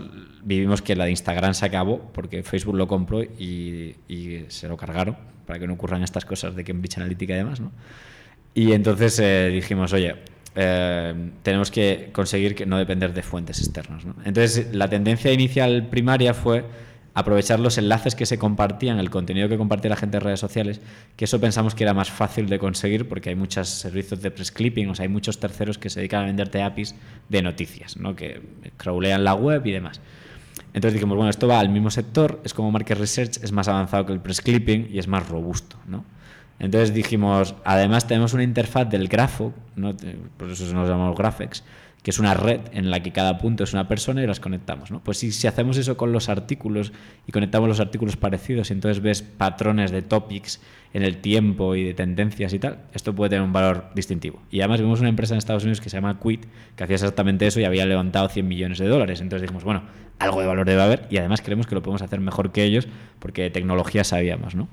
vivimos 0.44 0.82
que 0.82 0.96
la 0.96 1.06
de 1.06 1.12
Instagram 1.12 1.54
se 1.54 1.66
acabó 1.66 2.12
porque 2.14 2.44
Facebook 2.44 2.76
lo 2.76 2.88
compró 2.88 3.24
y, 3.24 3.96
y 4.08 4.46
se 4.50 4.68
lo 4.68 4.78
cargaron 4.78 5.18
para 5.46 5.60
que 5.60 5.68
no 5.68 5.74
ocurran 5.74 6.04
estas 6.04 6.26
cosas 6.26 6.56
de 6.56 6.64
Cambridge 6.64 6.98
Analytica 6.98 7.34
y 7.34 7.38
demás, 7.38 7.60
¿no? 7.60 7.72
Y 8.54 8.74
entonces 8.74 9.20
eh, 9.20 9.50
dijimos, 9.54 9.94
oye, 9.94 10.16
eh, 10.56 11.14
tenemos 11.44 11.70
que 11.70 12.10
conseguir 12.12 12.56
que 12.56 12.66
no 12.66 12.80
depender 12.80 13.14
de 13.14 13.22
fuentes 13.22 13.60
externas. 13.60 14.04
¿no? 14.04 14.16
Entonces, 14.26 14.74
la 14.74 14.90
tendencia 14.90 15.32
inicial 15.32 15.88
primaria 15.88 16.34
fue 16.34 16.66
aprovechar 17.18 17.60
los 17.60 17.80
enlaces 17.80 18.14
que 18.14 18.28
se 18.28 18.38
compartían, 18.38 19.00
el 19.00 19.10
contenido 19.10 19.50
que 19.50 19.58
compartía 19.58 19.90
la 19.90 19.96
gente 19.96 20.18
en 20.18 20.22
redes 20.22 20.40
sociales, 20.40 20.81
que 21.16 21.25
eso 21.25 21.42
pensamos 21.42 21.74
que 21.74 21.84
era 21.84 21.96
más 21.96 22.12
fácil 22.12 22.48
de 22.48 22.60
conseguir 22.60 23.10
porque 23.10 23.30
hay 23.30 23.36
muchos 23.36 23.69
servicios 23.69 24.22
de 24.22 24.30
press 24.30 24.52
clipping, 24.52 24.88
o 24.90 24.94
sea, 24.94 25.02
hay 25.02 25.10
muchos 25.10 25.40
terceros 25.40 25.80
que 25.80 25.90
se 25.90 26.00
dedican 26.00 26.22
a 26.22 26.25
venderte 26.28 26.62
APIs 26.62 26.94
de 27.28 27.42
noticias, 27.42 27.98
¿no? 27.98 28.16
que 28.16 28.40
crawlean 28.78 29.24
la 29.24 29.34
web 29.34 29.66
y 29.66 29.72
demás. 29.72 30.00
Entonces 30.75 30.94
dijimos, 30.94 31.16
bueno, 31.16 31.31
esto 31.31 31.48
va 31.48 31.60
al 31.60 31.69
mismo 31.69 31.90
sector, 31.90 32.40
es 32.44 32.54
como 32.54 32.69
market 32.69 33.00
research, 33.00 33.40
es 33.42 33.52
más 33.52 33.68
avanzado 33.68 34.06
que 34.06 34.14
el 34.14 34.19
press 34.19 34.40
clipping 34.40 34.88
y 34.94 35.00
es 35.00 35.08
más 35.08 35.28
robusto, 35.28 35.75
¿no? 35.88 36.06
Entonces 36.60 36.94
dijimos, 36.94 37.56
además 37.66 38.06
tenemos 38.06 38.34
una 38.34 38.44
interfaz 38.44 38.88
del 38.90 39.08
grafo, 39.08 39.54
¿no? 39.75 39.96
por 40.38 40.52
eso 40.52 40.72
nos 40.74 40.88
llamamos 40.88 41.16
graphics, 41.18 41.64
que 42.07 42.12
es 42.12 42.19
una 42.19 42.33
red 42.33 42.62
en 42.71 42.89
la 42.89 43.04
que 43.04 43.12
cada 43.12 43.38
punto 43.38 43.65
es 43.65 43.74
una 43.74 43.89
persona 43.89 44.24
y 44.24 44.27
las 44.27 44.39
conectamos. 44.39 44.92
¿no? 44.92 45.01
Pues 45.04 45.18
si, 45.18 45.45
hacemos 45.45 45.75
eso 45.75 45.98
con 45.98 46.13
los 46.13 46.30
artículos 46.30 46.94
y 47.27 47.33
conectamos 47.33 47.68
los 47.68 47.81
artículos 47.81 48.15
parecidos 48.15 48.69
y 48.69 48.74
entonces 48.75 49.04
ves 49.04 49.24
patrones 49.24 49.92
de 49.92 50.04
topics 50.04 50.62
en 50.94 51.04
el 51.04 51.18
tiempo 51.18 51.75
y 51.75 51.83
de 51.83 51.94
tendencias 51.94 52.54
y 52.54 52.59
tal, 52.59 52.80
esto 52.94 53.13
puede 53.13 53.31
tener 53.31 53.44
un 53.44 53.51
valor 53.51 53.89
distintivo. 53.94 54.42
Y 54.50 54.62
además 54.62 54.80
vimos 54.80 55.01
una 55.01 55.09
empresa 55.09 55.33
en 55.33 55.39
Estados 55.39 55.63
Unidos 55.63 55.81
que 55.81 55.89
se 55.89 55.98
llama 55.98 56.18
Quit, 56.18 56.45
que 56.77 56.83
hacía 56.86 56.94
exactamente 56.94 57.45
eso 57.45 57.59
y 57.59 57.65
había 57.65 57.86
levantado 57.86 58.30
100 58.30 58.48
millones 58.48 58.77
de 58.77 58.88
dólares. 58.88 59.19
Entonces 59.19 59.42
dijimos, 59.42 59.65
bueno, 59.65 59.83
algo 60.18 60.39
de 60.39 60.48
valor 60.48 60.65
debe 60.65 60.81
haber 60.81 61.07
y 61.09 61.18
además 61.18 61.42
creemos 61.42 61.68
que 61.68 61.75
lo 61.75 61.83
podemos 61.83 62.04
hacer 62.04 62.21
mejor 62.21 62.54
que 62.54 62.63
ellos 62.63 62.88
porque 63.19 63.42
de 63.42 63.50
tecnología 63.50 64.06
sabíamos, 64.06 64.56
¿no? 64.56 64.69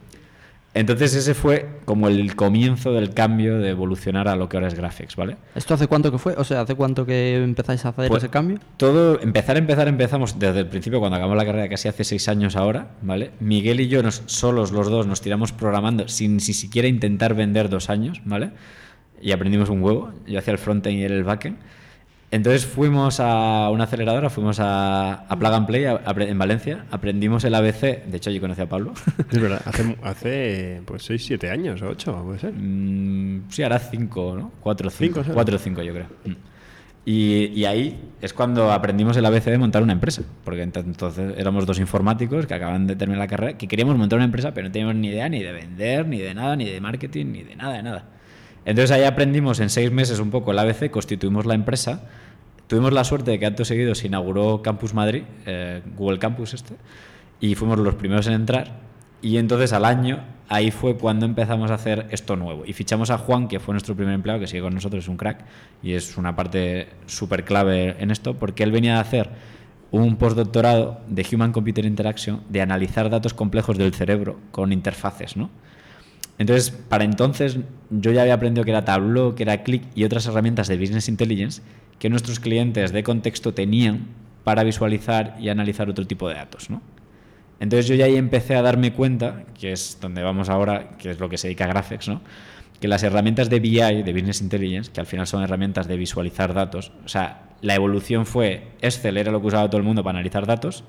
Entonces 0.74 1.14
ese 1.14 1.34
fue 1.34 1.68
como 1.84 2.08
el 2.08 2.34
comienzo 2.34 2.92
del 2.92 3.14
cambio 3.14 3.60
de 3.60 3.70
evolucionar 3.70 4.26
a 4.26 4.34
lo 4.34 4.48
que 4.48 4.56
ahora 4.56 4.66
es 4.66 4.74
Graphics, 4.74 5.14
¿vale? 5.14 5.36
¿Esto 5.54 5.74
hace 5.74 5.86
cuánto 5.86 6.10
que 6.10 6.18
fue? 6.18 6.34
O 6.36 6.42
sea, 6.42 6.62
¿hace 6.62 6.74
cuánto 6.74 7.06
que 7.06 7.36
empezáis 7.36 7.84
a 7.84 7.90
hacer 7.90 8.08
Pues, 8.08 8.24
ese 8.24 8.30
cambio? 8.30 8.58
Todo, 8.76 9.20
empezar, 9.20 9.56
empezar, 9.56 9.86
empezamos 9.86 10.36
desde 10.36 10.60
el 10.60 10.66
principio, 10.66 10.98
cuando 10.98 11.16
acabamos 11.16 11.36
la 11.36 11.46
carrera, 11.46 11.68
casi 11.68 11.86
hace 11.86 12.02
seis 12.02 12.28
años 12.28 12.56
ahora, 12.56 12.88
¿vale? 13.02 13.30
Miguel 13.38 13.80
y 13.80 13.88
yo, 13.88 14.02
nos, 14.02 14.22
solos 14.26 14.72
los 14.72 14.90
dos, 14.90 15.06
nos 15.06 15.20
tiramos 15.20 15.52
programando 15.52 16.08
sin 16.08 16.34
ni 16.34 16.40
siquiera 16.40 16.88
intentar 16.88 17.34
vender 17.34 17.68
dos 17.68 17.88
años, 17.88 18.20
¿vale? 18.24 18.50
Y 19.22 19.30
aprendimos 19.30 19.68
un 19.68 19.80
huevo, 19.80 20.12
yo 20.26 20.40
hacía 20.40 20.52
el 20.52 20.58
frontend 20.58 20.98
y 20.98 21.04
él 21.04 21.12
el 21.12 21.22
backend. 21.24 21.56
Entonces 22.34 22.66
fuimos 22.66 23.20
a 23.20 23.70
una 23.70 23.84
aceleradora, 23.84 24.28
fuimos 24.28 24.58
a, 24.58 25.12
a 25.28 25.38
Plug 25.38 25.52
and 25.52 25.66
Play 25.68 25.84
a- 25.84 26.00
a- 26.04 26.14
en 26.24 26.36
Valencia, 26.36 26.84
aprendimos 26.90 27.44
el 27.44 27.54
ABC, 27.54 28.04
de 28.06 28.16
hecho 28.16 28.30
yo 28.32 28.40
conocí 28.40 28.60
a 28.60 28.68
Pablo. 28.68 28.92
Es 29.30 29.40
verdad, 29.40 29.62
hace, 29.64 29.96
hace 30.02 30.82
pues 30.86 31.04
6, 31.04 31.24
7 31.26 31.48
años 31.50 31.80
o 31.82 31.88
8, 31.90 32.22
puede 32.24 32.38
ser. 32.40 32.52
Mm, 32.52 33.44
sí, 33.50 33.62
ahora 33.62 33.78
cinco, 33.78 34.34
¿no? 34.36 34.50
Cuatro 34.60 34.88
o 34.88 34.90
cinco. 34.90 35.04
Cinco, 35.06 35.20
¿sabes? 35.22 35.34
Cuatro 35.34 35.54
o 35.54 35.58
cinco, 35.60 35.82
yo 35.82 35.92
creo. 35.92 36.06
Mm. 36.24 36.32
Y, 37.06 37.52
y 37.54 37.66
ahí 37.66 38.00
es 38.20 38.32
cuando 38.32 38.72
aprendimos 38.72 39.16
el 39.16 39.26
ABC 39.26 39.44
de 39.44 39.58
montar 39.58 39.82
una 39.84 39.92
empresa. 39.92 40.22
Porque 40.42 40.66
ent- 40.66 40.82
entonces 40.84 41.34
éramos 41.38 41.66
dos 41.66 41.78
informáticos 41.78 42.46
que 42.46 42.54
acaban 42.54 42.88
de 42.88 42.96
terminar 42.96 43.20
la 43.20 43.28
carrera, 43.28 43.56
que 43.56 43.68
queríamos 43.68 43.96
montar 43.96 44.16
una 44.16 44.24
empresa, 44.24 44.52
pero 44.54 44.66
no 44.66 44.72
teníamos 44.72 44.96
ni 44.96 45.08
idea 45.08 45.28
ni 45.28 45.40
de 45.40 45.52
vender, 45.52 46.08
ni 46.08 46.18
de 46.18 46.34
nada, 46.34 46.56
ni 46.56 46.64
de 46.64 46.80
marketing, 46.80 47.26
ni 47.26 47.42
de 47.44 47.54
nada, 47.54 47.74
de 47.74 47.82
nada. 47.84 48.04
Entonces 48.64 48.90
ahí 48.90 49.04
aprendimos 49.04 49.60
en 49.60 49.68
seis 49.70 49.92
meses 49.92 50.18
un 50.18 50.30
poco 50.30 50.50
el 50.52 50.58
ABC, 50.58 50.90
constituimos 50.90 51.44
la 51.46 51.54
empresa. 51.54 52.08
Tuvimos 52.66 52.92
la 52.92 53.04
suerte 53.04 53.30
de 53.30 53.38
que 53.38 53.46
acto 53.46 53.64
seguido 53.64 53.94
se 53.94 54.06
inauguró 54.06 54.62
Campus 54.62 54.94
Madrid, 54.94 55.24
eh, 55.46 55.82
Google 55.96 56.18
Campus 56.18 56.54
este, 56.54 56.74
y 57.40 57.54
fuimos 57.54 57.78
los 57.78 57.94
primeros 57.94 58.26
en 58.26 58.32
entrar. 58.34 58.80
Y 59.20 59.38
entonces 59.38 59.72
al 59.72 59.84
año, 59.84 60.22
ahí 60.48 60.70
fue 60.70 60.96
cuando 60.96 61.26
empezamos 61.26 61.70
a 61.70 61.74
hacer 61.74 62.06
esto 62.10 62.36
nuevo. 62.36 62.64
Y 62.66 62.72
fichamos 62.72 63.10
a 63.10 63.18
Juan, 63.18 63.48
que 63.48 63.60
fue 63.60 63.72
nuestro 63.72 63.94
primer 63.94 64.14
empleado, 64.14 64.40
que 64.40 64.46
sigue 64.46 64.62
con 64.62 64.74
nosotros, 64.74 65.04
es 65.04 65.08
un 65.08 65.16
crack, 65.16 65.44
y 65.82 65.92
es 65.92 66.16
una 66.16 66.36
parte 66.36 66.88
súper 67.06 67.44
clave 67.44 67.96
en 67.98 68.10
esto, 68.10 68.34
porque 68.34 68.62
él 68.62 68.72
venía 68.72 68.98
a 68.98 69.00
hacer 69.00 69.30
un 69.90 70.16
postdoctorado 70.16 71.00
de 71.08 71.26
Human 71.32 71.52
Computer 71.52 71.84
Interaction, 71.84 72.42
de 72.48 72.60
analizar 72.60 73.08
datos 73.10 73.32
complejos 73.32 73.78
del 73.78 73.94
cerebro 73.94 74.38
con 74.50 74.72
interfaces, 74.72 75.36
¿no? 75.36 75.50
Entonces, 76.38 76.70
para 76.70 77.04
entonces, 77.04 77.58
yo 77.90 78.10
ya 78.12 78.22
había 78.22 78.34
aprendido 78.34 78.64
que 78.64 78.70
era 78.70 78.84
Tableau, 78.84 79.34
que 79.34 79.44
era 79.44 79.62
Click 79.62 79.84
y 79.94 80.04
otras 80.04 80.26
herramientas 80.26 80.68
de 80.68 80.76
Business 80.76 81.08
Intelligence 81.08 81.62
que 81.98 82.10
nuestros 82.10 82.40
clientes 82.40 82.92
de 82.92 83.02
contexto 83.02 83.54
tenían 83.54 84.08
para 84.42 84.64
visualizar 84.64 85.36
y 85.40 85.48
analizar 85.48 85.88
otro 85.88 86.06
tipo 86.06 86.28
de 86.28 86.34
datos, 86.34 86.70
¿no? 86.70 86.82
Entonces 87.60 87.86
yo 87.86 87.94
ya 87.94 88.06
ahí 88.06 88.16
empecé 88.16 88.56
a 88.56 88.62
darme 88.62 88.92
cuenta, 88.92 89.44
que 89.58 89.72
es 89.72 89.98
donde 90.00 90.22
vamos 90.22 90.48
ahora, 90.48 90.90
que 90.98 91.10
es 91.10 91.20
lo 91.20 91.28
que 91.28 91.38
se 91.38 91.46
dedica 91.46 91.64
a 91.64 91.68
Graphics, 91.68 92.08
¿no? 92.08 92.20
que 92.80 92.88
las 92.88 93.02
herramientas 93.02 93.48
de 93.48 93.60
BI, 93.60 94.02
de 94.02 94.12
Business 94.12 94.42
Intelligence, 94.42 94.92
que 94.92 95.00
al 95.00 95.06
final 95.06 95.26
son 95.26 95.42
herramientas 95.42 95.88
de 95.88 95.96
visualizar 95.96 96.52
datos, 96.52 96.92
o 97.04 97.08
sea, 97.08 97.44
la 97.62 97.74
evolución 97.74 98.26
fue 98.26 98.68
Excel 98.82 99.16
era 99.16 99.32
lo 99.32 99.40
que 99.40 99.46
usaba 99.46 99.70
todo 99.70 99.78
el 99.78 99.84
mundo 99.84 100.04
para 100.04 100.18
analizar 100.18 100.46
datos, 100.46 100.84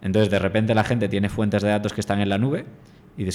entonces 0.00 0.30
de 0.30 0.38
repente 0.38 0.74
la 0.74 0.84
gente 0.84 1.08
tiene 1.08 1.28
fuentes 1.28 1.62
de 1.62 1.68
datos 1.68 1.92
que 1.92 2.00
están 2.00 2.20
en 2.20 2.30
la 2.30 2.38
nube 2.38 2.64
y, 3.18 3.28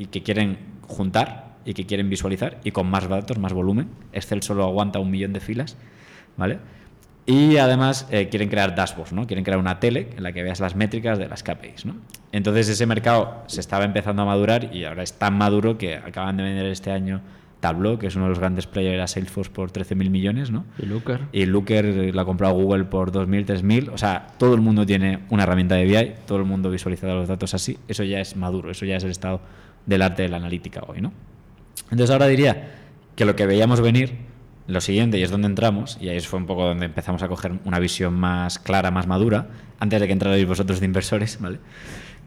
y 0.00 0.06
que 0.06 0.22
quieren 0.22 0.58
juntar 0.86 1.56
y 1.64 1.74
que 1.74 1.86
quieren 1.86 2.08
visualizar 2.08 2.58
y 2.64 2.70
con 2.70 2.88
más 2.88 3.08
datos, 3.08 3.38
más 3.38 3.52
volumen. 3.52 3.88
Excel 4.12 4.42
solo 4.42 4.64
aguanta 4.64 4.98
un 4.98 5.10
millón 5.10 5.32
de 5.32 5.40
filas, 5.40 5.76
¿vale? 6.36 6.58
Y 7.26 7.58
además 7.58 8.08
eh, 8.10 8.28
quieren 8.28 8.48
crear 8.48 8.74
dashboards, 8.74 9.12
¿no? 9.12 9.26
Quieren 9.26 9.44
crear 9.44 9.58
una 9.58 9.78
tele 9.78 10.10
en 10.16 10.22
la 10.22 10.32
que 10.32 10.42
veas 10.42 10.58
las 10.60 10.74
métricas 10.74 11.18
de 11.18 11.28
las 11.28 11.42
KPIs, 11.42 11.86
¿no? 11.86 11.96
Entonces 12.32 12.68
ese 12.68 12.86
mercado 12.86 13.44
se 13.46 13.60
estaba 13.60 13.84
empezando 13.84 14.22
a 14.22 14.24
madurar 14.24 14.74
y 14.74 14.84
ahora 14.84 15.02
es 15.02 15.12
tan 15.12 15.36
maduro 15.36 15.78
que 15.78 15.96
acaban 15.96 16.36
de 16.36 16.42
vender 16.42 16.66
este 16.66 16.90
año 16.90 17.20
Tableau, 17.60 17.98
que 17.98 18.06
es 18.06 18.16
uno 18.16 18.24
de 18.24 18.30
los 18.30 18.38
grandes 18.38 18.66
players 18.66 19.02
a 19.02 19.06
Salesforce 19.06 19.50
por 19.50 19.70
13.000 19.70 20.10
millones, 20.10 20.50
¿no? 20.50 20.64
Y 20.78 20.86
Looker. 20.86 21.20
Y 21.32 21.46
Looker 21.46 22.14
la 22.14 22.22
ha 22.22 22.24
comprado 22.24 22.54
Google 22.54 22.84
por 22.84 23.12
2.000, 23.12 23.46
3.000. 23.46 23.90
O 23.92 23.98
sea, 23.98 24.26
todo 24.38 24.54
el 24.54 24.60
mundo 24.60 24.86
tiene 24.86 25.20
una 25.30 25.44
herramienta 25.44 25.74
de 25.74 25.84
BI, 25.84 26.14
todo 26.26 26.38
el 26.38 26.44
mundo 26.44 26.70
visualiza 26.70 27.06
los 27.08 27.28
datos 27.28 27.54
así. 27.54 27.78
Eso 27.86 28.02
ya 28.02 28.20
es 28.20 28.36
maduro, 28.36 28.70
eso 28.70 28.84
ya 28.86 28.96
es 28.96 29.04
el 29.04 29.10
estado 29.10 29.40
del 29.86 30.02
arte 30.02 30.22
de 30.22 30.28
la 30.28 30.38
analítica 30.38 30.82
hoy, 30.86 31.00
¿no? 31.00 31.12
Entonces 31.90 32.10
ahora 32.10 32.26
diría 32.26 32.74
que 33.14 33.24
lo 33.24 33.36
que 33.36 33.46
veíamos 33.46 33.80
venir, 33.80 34.14
lo 34.66 34.80
siguiente, 34.80 35.18
y 35.18 35.22
es 35.22 35.30
donde 35.30 35.48
entramos, 35.48 35.98
y 36.00 36.08
ahí 36.08 36.20
fue 36.20 36.38
un 36.38 36.46
poco 36.46 36.64
donde 36.64 36.86
empezamos 36.86 37.22
a 37.22 37.28
coger 37.28 37.52
una 37.64 37.78
visión 37.78 38.14
más 38.14 38.58
clara, 38.58 38.90
más 38.90 39.06
madura, 39.06 39.48
antes 39.78 40.00
de 40.00 40.06
que 40.06 40.12
entrarais 40.12 40.46
vosotros 40.46 40.80
de 40.80 40.86
inversores, 40.86 41.40
¿vale? 41.40 41.58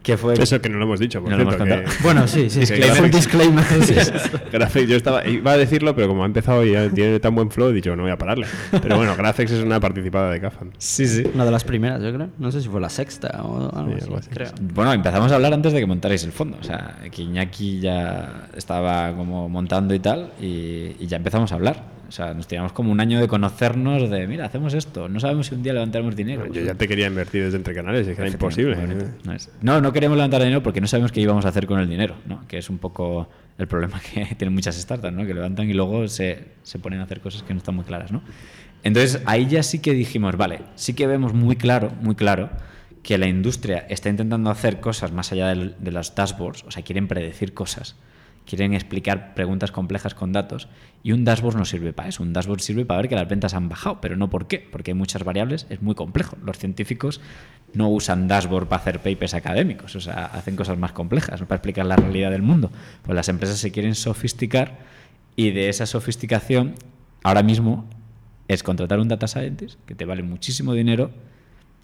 Que 0.04 0.18
fue... 0.18 0.34
Eso 0.34 0.62
que 0.62 0.68
no 0.70 0.78
lo 0.80 0.84
hemos 0.84 1.00
dicho, 1.00 1.22
por 1.22 1.32
No 1.32 1.38
lo 1.38 1.44
hemos 1.44 1.56
cierto. 1.56 1.76
contado. 1.76 1.98
que- 1.98 2.04
Bueno, 2.04 2.28
sí, 2.28 2.50
sí. 2.50 2.60
Disclaimer. 2.60 2.92
Es 2.92 3.00
un 3.00 3.12
disclaimer. 3.12 3.64
Graphics, 4.52 4.90
yo 4.90 4.98
estaba, 4.98 5.26
iba 5.28 5.52
a 5.54 5.58
decirlo, 5.58 5.96
pero 5.96 6.10
como 6.10 6.24
ha 6.24 6.26
empezado 6.26 6.66
y 6.66 6.74
ya 6.74 6.90
tiene 6.90 7.20
tan 7.22 7.34
buen 7.34 7.50
flow, 7.50 7.70
he 7.70 7.74
dicho, 7.74 7.96
no 7.96 8.04
voy 8.04 8.12
a 8.12 8.18
pararle. 8.18 8.46
Pero 8.82 8.98
bueno, 8.98 9.16
Graphics 9.16 9.52
es 9.52 9.64
una 9.64 9.80
participada 9.80 10.30
de 10.32 10.42
Cafan. 10.42 10.72
Sí, 10.78 11.08
sí. 11.08 11.24
Una 11.34 11.46
de 11.46 11.52
las 11.52 11.64
primeras, 11.64 12.02
yo 12.04 12.14
creo. 12.14 12.28
No 12.38 12.52
sé 12.52 12.62
si 12.62 12.68
fue 12.68 12.82
la 12.82 12.90
sexta 12.90 13.42
o 13.44 13.74
algo 13.76 13.92
Sí, 13.92 13.96
así, 13.98 14.04
algo 14.06 14.18
así. 14.18 14.30
creo. 14.30 14.52
Bueno, 14.74 14.92
empezamos 14.94 15.32
a 15.32 15.36
hablar 15.36 15.54
antes 15.54 15.72
de 15.72 15.80
que 15.80 15.86
montarais 15.86 16.24
el 16.26 16.34
fondo. 16.34 16.58
O 16.60 16.64
sea, 16.66 16.98
que 17.10 17.22
Iñaki 17.22 17.80
ya 17.80 18.50
estaba 18.58 19.14
como 19.16 19.48
montando 19.48 19.94
y 19.96 20.00
tal, 20.00 20.34
y, 20.42 20.96
y 21.00 21.08
ya 21.08 21.16
empezamos 21.16 21.52
a 21.54 21.56
hablar. 21.56 21.82
O 22.14 22.16
sea, 22.16 22.32
nos 22.36 22.46
tiramos 22.46 22.74
como 22.74 22.92
un 22.92 23.00
año 23.00 23.20
de 23.20 23.28
conocernos, 23.28 24.08
de 24.08 24.28
mira, 24.28 24.46
hacemos 24.46 24.76
esto, 24.76 25.10
no 25.10 25.20
sabemos 25.20 25.48
si 25.48 25.56
un 25.56 25.64
día 25.64 25.74
levantaremos 25.74 26.16
dinero. 26.16 26.46
Yo 26.46 26.62
ya 26.62 26.76
te 26.76 26.88
quería 26.88 27.08
invertir 27.08 27.44
desde 27.44 27.58
entre 27.58 27.74
canales, 27.74 28.08
es 28.08 28.16
que 28.16 28.22
era 28.22 28.30
imposible. 28.30 28.78
No 29.24 29.34
es- 29.34 29.50
No, 29.64 29.82
no 29.82 29.92
queremos 29.92 30.16
levantar 30.16 30.40
dinero 30.44 30.62
porque 30.62 30.80
no 30.80 30.86
sabemos 30.86 31.12
qué 31.12 31.22
íbamos 31.22 31.44
a 31.46 31.50
hacer 31.50 31.66
con 31.66 31.80
el 31.80 31.90
dinero, 31.90 32.14
¿no? 32.28 32.48
que 32.48 32.60
es 32.60 32.70
un 32.70 32.78
poco 32.78 33.28
el 33.58 33.66
problema 33.68 34.00
que 34.14 34.26
tienen 34.36 34.54
muchas 34.54 34.76
startups, 34.80 35.12
¿no? 35.12 35.26
que 35.26 35.34
levantan 35.34 35.68
y 35.68 35.74
luego 35.74 36.08
se, 36.08 36.50
se 36.62 36.78
ponen 36.78 37.00
a 37.00 37.06
hacer 37.06 37.20
cosas 37.20 37.42
que 37.42 37.52
no 37.56 37.58
están 37.58 37.74
muy 37.74 37.84
claras. 37.84 38.12
¿no? 38.12 38.22
Entonces 38.84 39.20
ahí 39.26 39.48
ya 39.48 39.64
sí 39.64 39.80
que 39.80 39.94
dijimos, 39.96 40.38
vale, 40.38 40.60
sí 40.76 40.94
que 40.94 41.08
vemos 41.08 41.34
muy 41.34 41.56
claro, 41.56 41.92
muy 42.02 42.14
claro 42.14 42.52
que 43.02 43.18
la 43.18 43.26
industria 43.28 43.88
está 43.90 44.10
intentando 44.10 44.52
hacer 44.52 44.80
cosas 44.80 45.12
más 45.12 45.32
allá 45.32 45.48
del- 45.48 45.74
de, 45.80 45.90
los 45.92 46.14
dashboards, 46.14 46.64
o 46.68 46.70
sea, 46.70 46.84
quieren 46.84 47.08
predecir 47.08 47.56
cosas, 47.56 47.96
quieren 48.46 48.74
explicar 48.74 49.34
preguntas 49.34 49.72
complejas 49.72 50.14
con 50.16 50.32
datos 50.32 50.68
y 51.02 51.12
un 51.12 51.24
dashboard 51.26 51.56
no 51.56 51.66
sirve 51.66 51.94
para 51.94 52.10
eso, 52.10 52.24
un 52.24 52.34
dashboard 52.34 52.62
sirve 52.62 52.86
para 52.86 53.02
ver 53.02 53.10
que 53.10 53.16
las 53.16 53.28
ventas 53.28 53.54
han 53.54 53.70
bajado, 53.70 54.00
pero 54.02 54.16
no 54.16 54.30
por 54.30 54.48
qué, 54.48 54.68
porque 54.72 54.92
hay 54.92 54.96
muchas 54.96 55.24
variables, 55.24 55.66
es 55.70 55.82
muy 55.82 55.96
complejo. 55.96 56.38
Los 56.44 56.58
científicos 56.58 57.22
no 57.74 57.90
usan 57.90 58.28
dashboard 58.28 58.68
para 58.68 58.82
hacer 58.82 59.00
papers 59.00 59.34
académicos, 59.34 59.96
o 59.96 60.02
sea, 60.02 60.26
hacen 60.26 60.56
cosas 60.56 60.78
más 60.78 60.92
complejas, 60.92 61.42
para 61.42 61.56
explicar 61.56 61.86
la 61.86 61.96
realidad 61.96 62.32
del 62.32 62.42
mundo. 62.42 62.72
Pues 63.04 63.16
las 63.16 63.30
empresas 63.30 63.58
se 63.58 63.72
quieren 63.72 63.96
sofisticar 63.96 64.80
y 65.36 65.52
de 65.52 65.70
esa 65.70 65.86
sofisticación 65.86 66.76
ahora 67.24 67.44
mismo 67.44 67.86
es 68.48 68.64
contratar 68.64 69.00
un 69.00 69.08
data 69.08 69.28
scientist 69.28 69.80
que 69.86 69.96
te 69.96 70.06
vale 70.06 70.24
muchísimo 70.24 70.74
dinero, 70.74 71.12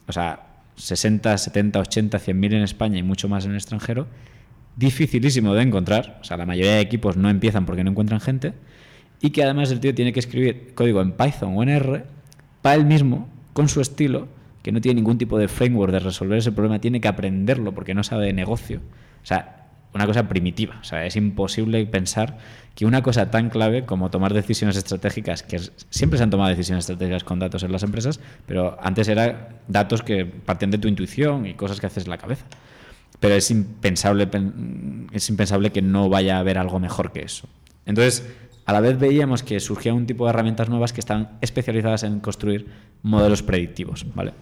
o 0.07 0.11
sea, 0.11 0.45
60, 0.75 1.37
70, 1.37 1.79
80, 1.79 2.19
100 2.19 2.39
mil 2.39 2.53
en 2.53 2.63
España 2.63 2.97
y 2.97 3.03
mucho 3.03 3.27
más 3.27 3.45
en 3.45 3.51
el 3.51 3.57
extranjero, 3.57 4.07
dificilísimo 4.79 5.53
de 5.53 5.63
encontrar, 5.63 6.19
o 6.21 6.23
sea, 6.23 6.37
la 6.37 6.45
mayoría 6.45 6.75
de 6.75 6.79
equipos 6.79 7.17
no 7.17 7.29
empiezan 7.29 7.65
porque 7.65 7.83
no 7.83 7.91
encuentran 7.91 8.21
gente, 8.21 8.53
y 9.21 9.31
que 9.31 9.43
además 9.43 9.69
el 9.71 9.81
tío 9.81 9.93
tiene 9.93 10.13
que 10.13 10.21
escribir 10.21 10.73
código 10.73 11.01
en 11.01 11.11
Python 11.11 11.57
o 11.57 11.63
en 11.63 11.69
R 11.69 12.03
para 12.61 12.75
él 12.75 12.85
mismo, 12.85 13.27
con 13.51 13.67
su 13.67 13.81
estilo, 13.81 14.29
que 14.63 14.71
no 14.71 14.79
tiene 14.79 15.01
ningún 15.01 15.17
tipo 15.17 15.37
de 15.37 15.49
framework 15.49 15.91
de 15.91 15.99
resolver 15.99 16.37
ese 16.37 16.53
problema, 16.53 16.79
tiene 16.79 17.01
que 17.01 17.09
aprenderlo 17.09 17.73
porque 17.73 17.93
no 17.93 18.03
sabe 18.03 18.25
de 18.25 18.33
negocio. 18.33 18.79
O 19.21 19.25
sea, 19.25 19.67
una 19.93 20.05
cosa 20.05 20.29
primitiva. 20.29 20.77
O 20.81 20.83
sea, 20.83 21.05
es 21.05 21.15
imposible 21.15 21.85
pensar 21.85 22.37
que 22.75 22.85
una 22.85 23.01
cosa 23.01 23.31
tan 23.31 23.49
clave 23.49 23.85
como 23.85 24.09
tomar 24.09 24.33
decisiones 24.33 24.77
estratégicas, 24.77 25.43
que 25.43 25.59
siempre 25.89 26.17
se 26.17 26.23
han 26.23 26.29
tomado 26.29 26.49
decisiones 26.49 26.83
estratégicas 26.83 27.23
con 27.23 27.39
datos 27.39 27.63
en 27.63 27.71
las 27.71 27.83
empresas, 27.83 28.19
pero 28.45 28.77
antes 28.81 29.07
era 29.09 29.59
datos 29.67 30.03
que 30.03 30.25
partían 30.25 30.71
de 30.71 30.77
tu 30.77 30.87
intuición 30.87 31.45
y 31.45 31.55
cosas 31.55 31.79
que 31.81 31.87
haces 31.87 32.05
en 32.05 32.11
la 32.11 32.17
cabeza. 32.17 32.45
Pero 33.19 33.35
es 33.35 33.51
impensable, 33.51 34.27
pen- 34.27 35.07
es 35.11 35.29
impensable 35.29 35.71
que 35.71 35.81
no 35.81 36.09
vaya 36.09 36.37
a 36.37 36.39
haber 36.39 36.57
algo 36.57 36.79
mejor 36.79 37.11
que 37.11 37.21
eso. 37.21 37.47
Entonces, 37.85 38.27
a 38.65 38.73
la 38.73 38.79
vez 38.81 38.97
veíamos 38.99 39.43
que 39.43 39.59
surgía 39.59 39.93
un 39.93 40.05
tipo 40.05 40.25
de 40.25 40.29
herramientas 40.29 40.69
nuevas 40.69 40.93
que 40.93 40.99
están 40.99 41.31
especializadas 41.41 42.03
en 42.03 42.19
construir 42.19 42.67
modelos 43.03 43.41
predictivos, 43.43 44.05
¿vale? 44.15 44.33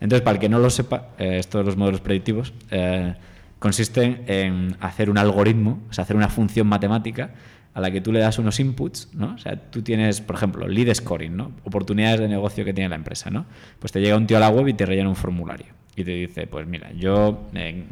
Entonces, 0.00 0.22
para 0.22 0.34
el 0.36 0.40
que 0.40 0.48
no 0.48 0.58
lo 0.58 0.70
sepa, 0.70 1.08
eh, 1.18 1.40
los 1.52 1.76
modelos 1.76 2.00
predictivos 2.00 2.52
eh, 2.70 3.14
consisten 3.58 4.24
en 4.26 4.76
hacer 4.80 5.08
un 5.10 5.18
algoritmo, 5.18 5.82
o 5.88 5.92
sea, 5.92 6.02
hacer 6.04 6.16
una 6.16 6.28
función 6.28 6.66
matemática 6.66 7.30
a 7.74 7.80
la 7.80 7.90
que 7.90 8.00
tú 8.00 8.10
le 8.12 8.20
das 8.20 8.38
unos 8.38 8.58
inputs, 8.58 9.10
¿no? 9.14 9.34
O 9.34 9.38
sea, 9.38 9.56
tú 9.70 9.82
tienes, 9.82 10.20
por 10.22 10.36
ejemplo, 10.36 10.66
lead 10.66 10.94
scoring, 10.94 11.36
¿no? 11.36 11.52
Oportunidades 11.64 12.20
de 12.20 12.28
negocio 12.28 12.64
que 12.64 12.72
tiene 12.72 12.88
la 12.88 12.96
empresa, 12.96 13.30
¿no? 13.30 13.44
Pues 13.78 13.92
te 13.92 14.00
llega 14.00 14.16
un 14.16 14.26
tío 14.26 14.38
a 14.38 14.40
la 14.40 14.48
web 14.48 14.66
y 14.68 14.72
te 14.74 14.86
rellena 14.86 15.08
un 15.10 15.16
formulario 15.16 15.66
y 15.96 16.04
te 16.04 16.10
dice, 16.12 16.46
pues 16.46 16.66
mira, 16.66 16.92
yo, 16.92 17.48
eh, 17.54 17.84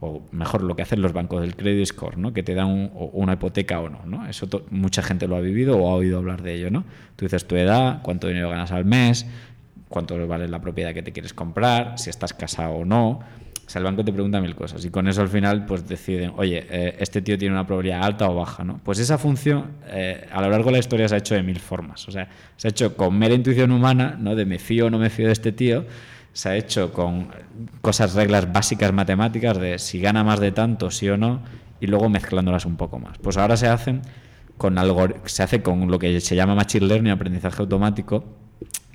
o 0.00 0.22
mejor 0.32 0.62
lo 0.62 0.74
que 0.76 0.82
hacen 0.82 1.00
los 1.00 1.12
bancos 1.12 1.40
del 1.40 1.56
credit 1.56 1.86
score, 1.86 2.18
¿no? 2.18 2.32
Que 2.32 2.42
te 2.42 2.54
dan 2.54 2.66
un- 2.66 2.90
una 3.12 3.34
hipoteca 3.34 3.80
o 3.80 3.88
no, 3.88 4.04
¿no? 4.06 4.26
Eso 4.28 4.48
mucha 4.70 5.02
gente 5.02 5.26
lo 5.28 5.36
ha 5.36 5.40
vivido 5.40 5.76
o 5.78 5.90
ha 5.90 5.94
oído 5.94 6.18
hablar 6.18 6.42
de 6.42 6.54
ello, 6.54 6.70
¿no? 6.70 6.84
Tú 7.16 7.24
dices 7.24 7.46
tu 7.46 7.56
edad, 7.56 8.00
cuánto 8.02 8.28
dinero 8.28 8.50
ganas 8.50 8.72
al 8.72 8.84
mes, 8.84 9.26
cuánto 9.88 10.26
vale 10.26 10.48
la 10.48 10.60
propiedad 10.60 10.92
que 10.92 11.02
te 11.02 11.12
quieres 11.12 11.32
comprar, 11.32 11.98
si 11.98 12.10
estás 12.10 12.32
casado 12.34 12.74
o 12.74 12.84
no. 12.84 13.20
O 13.66 13.70
sea, 13.70 13.80
el 13.80 13.84
banco 13.84 14.02
te 14.02 14.12
pregunta 14.14 14.40
mil 14.40 14.54
cosas 14.54 14.82
y 14.84 14.90
con 14.90 15.08
eso 15.08 15.20
al 15.20 15.28
final 15.28 15.66
pues 15.66 15.86
deciden, 15.86 16.32
oye, 16.36 16.64
eh, 16.70 16.96
este 17.00 17.20
tío 17.20 17.36
tiene 17.36 17.54
una 17.54 17.66
probabilidad 17.66 18.02
alta 18.02 18.30
o 18.30 18.34
baja, 18.34 18.64
¿no? 18.64 18.80
Pues 18.82 18.98
esa 18.98 19.18
función 19.18 19.72
eh, 19.88 20.26
a 20.32 20.40
lo 20.40 20.48
largo 20.48 20.66
de 20.66 20.72
la 20.72 20.78
historia 20.78 21.06
se 21.06 21.16
ha 21.16 21.18
hecho 21.18 21.34
de 21.34 21.42
mil 21.42 21.58
formas. 21.58 22.08
O 22.08 22.10
sea, 22.10 22.28
se 22.56 22.68
ha 22.68 22.70
hecho 22.70 22.96
con 22.96 23.18
mera 23.18 23.34
intuición 23.34 23.70
humana, 23.70 24.16
¿no? 24.18 24.34
De 24.34 24.46
me 24.46 24.58
fío 24.58 24.86
o 24.86 24.90
no 24.90 24.98
me 24.98 25.10
fío 25.10 25.26
de 25.26 25.32
este 25.32 25.52
tío. 25.52 25.84
Se 26.38 26.48
ha 26.50 26.54
hecho 26.56 26.92
con 26.92 27.26
cosas, 27.80 28.14
reglas 28.14 28.52
básicas 28.52 28.92
matemáticas 28.92 29.58
de 29.58 29.80
si 29.80 29.98
gana 29.98 30.22
más 30.22 30.38
de 30.38 30.52
tanto, 30.52 30.88
sí 30.92 31.08
o 31.08 31.16
no, 31.16 31.42
y 31.80 31.88
luego 31.88 32.08
mezclándolas 32.08 32.64
un 32.64 32.76
poco 32.76 33.00
más. 33.00 33.18
Pues 33.18 33.36
ahora 33.36 33.56
se 33.56 33.66
hacen 33.66 34.02
con 34.56 34.76
algor- 34.76 35.16
se 35.24 35.42
hace 35.42 35.62
con 35.62 35.90
lo 35.90 35.98
que 35.98 36.20
se 36.20 36.36
llama 36.36 36.54
machine 36.54 36.86
learning, 36.86 37.10
aprendizaje 37.10 37.60
automático, 37.60 38.24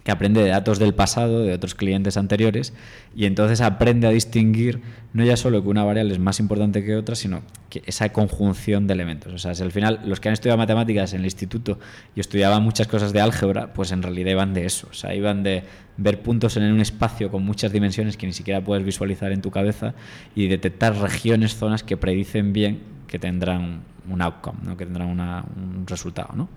que 0.05 0.12
aprende 0.12 0.41
de 0.41 0.50
datos 0.51 0.79
del 0.79 0.93
pasado, 0.93 1.43
de 1.43 1.53
otros 1.53 1.75
clientes 1.75 2.15
anteriores, 2.15 2.73
y 3.13 3.25
entonces 3.25 3.59
aprende 3.59 4.07
a 4.07 4.12
distinguir 4.12 4.81
no 5.12 5.23
ya 5.25 5.35
solo 5.35 5.62
que 5.62 5.67
una 5.69 5.83
variable 5.83 6.13
es 6.13 6.19
más 6.19 6.39
importante 6.39 6.83
que 6.83 6.95
otra, 6.95 7.15
sino 7.15 7.41
que 7.69 7.83
esa 7.85 8.09
conjunción 8.13 8.88
de 8.88 8.93
elementos. 8.93 9.33
O 9.33 9.38
sea, 9.38 9.53
si 9.53 9.63
al 9.63 9.71
final 9.71 10.00
los 10.05 10.19
que 10.21 10.29
han 10.29 10.33
estudiado 10.33 10.57
matemáticas 10.57 11.13
en 11.13 11.19
el 11.19 11.25
instituto 11.25 11.77
y 12.15 12.21
estudiaban 12.21 12.63
muchas 12.63 12.88
cosas 12.88 13.12
de 13.13 13.19
álgebra, 13.21 13.73
pues 13.73 13.91
en 13.91 14.01
realidad 14.01 14.31
iban 14.31 14.53
de 14.53 14.65
eso. 14.65 14.88
O 14.89 14.93
sea, 14.93 15.13
iban 15.13 15.43
de 15.43 15.63
ver 15.97 16.21
puntos 16.21 16.57
en 16.57 16.63
un 16.71 16.79
espacio 16.81 17.29
con 17.29 17.43
muchas 17.43 17.71
dimensiones 17.71 18.17
que 18.17 18.25
ni 18.25 18.33
siquiera 18.33 18.62
puedes 18.63 18.83
visualizar 18.85 19.31
en 19.31 19.41
tu 19.41 19.51
cabeza 19.51 19.93
y 20.35 20.47
detectar 20.47 20.95
regiones, 20.97 21.55
zonas 21.55 21.83
que 21.83 21.97
predicen 21.97 22.51
bien 22.53 22.79
que 23.07 23.19
tendrán 23.19 23.81
un 24.09 24.21
outcome, 24.21 24.59
¿no? 24.63 24.75
que 24.77 24.85
tendrán 24.85 25.07
una- 25.09 25.45
un 25.55 25.85
resultado. 25.88 26.29
¿no? 26.35 26.50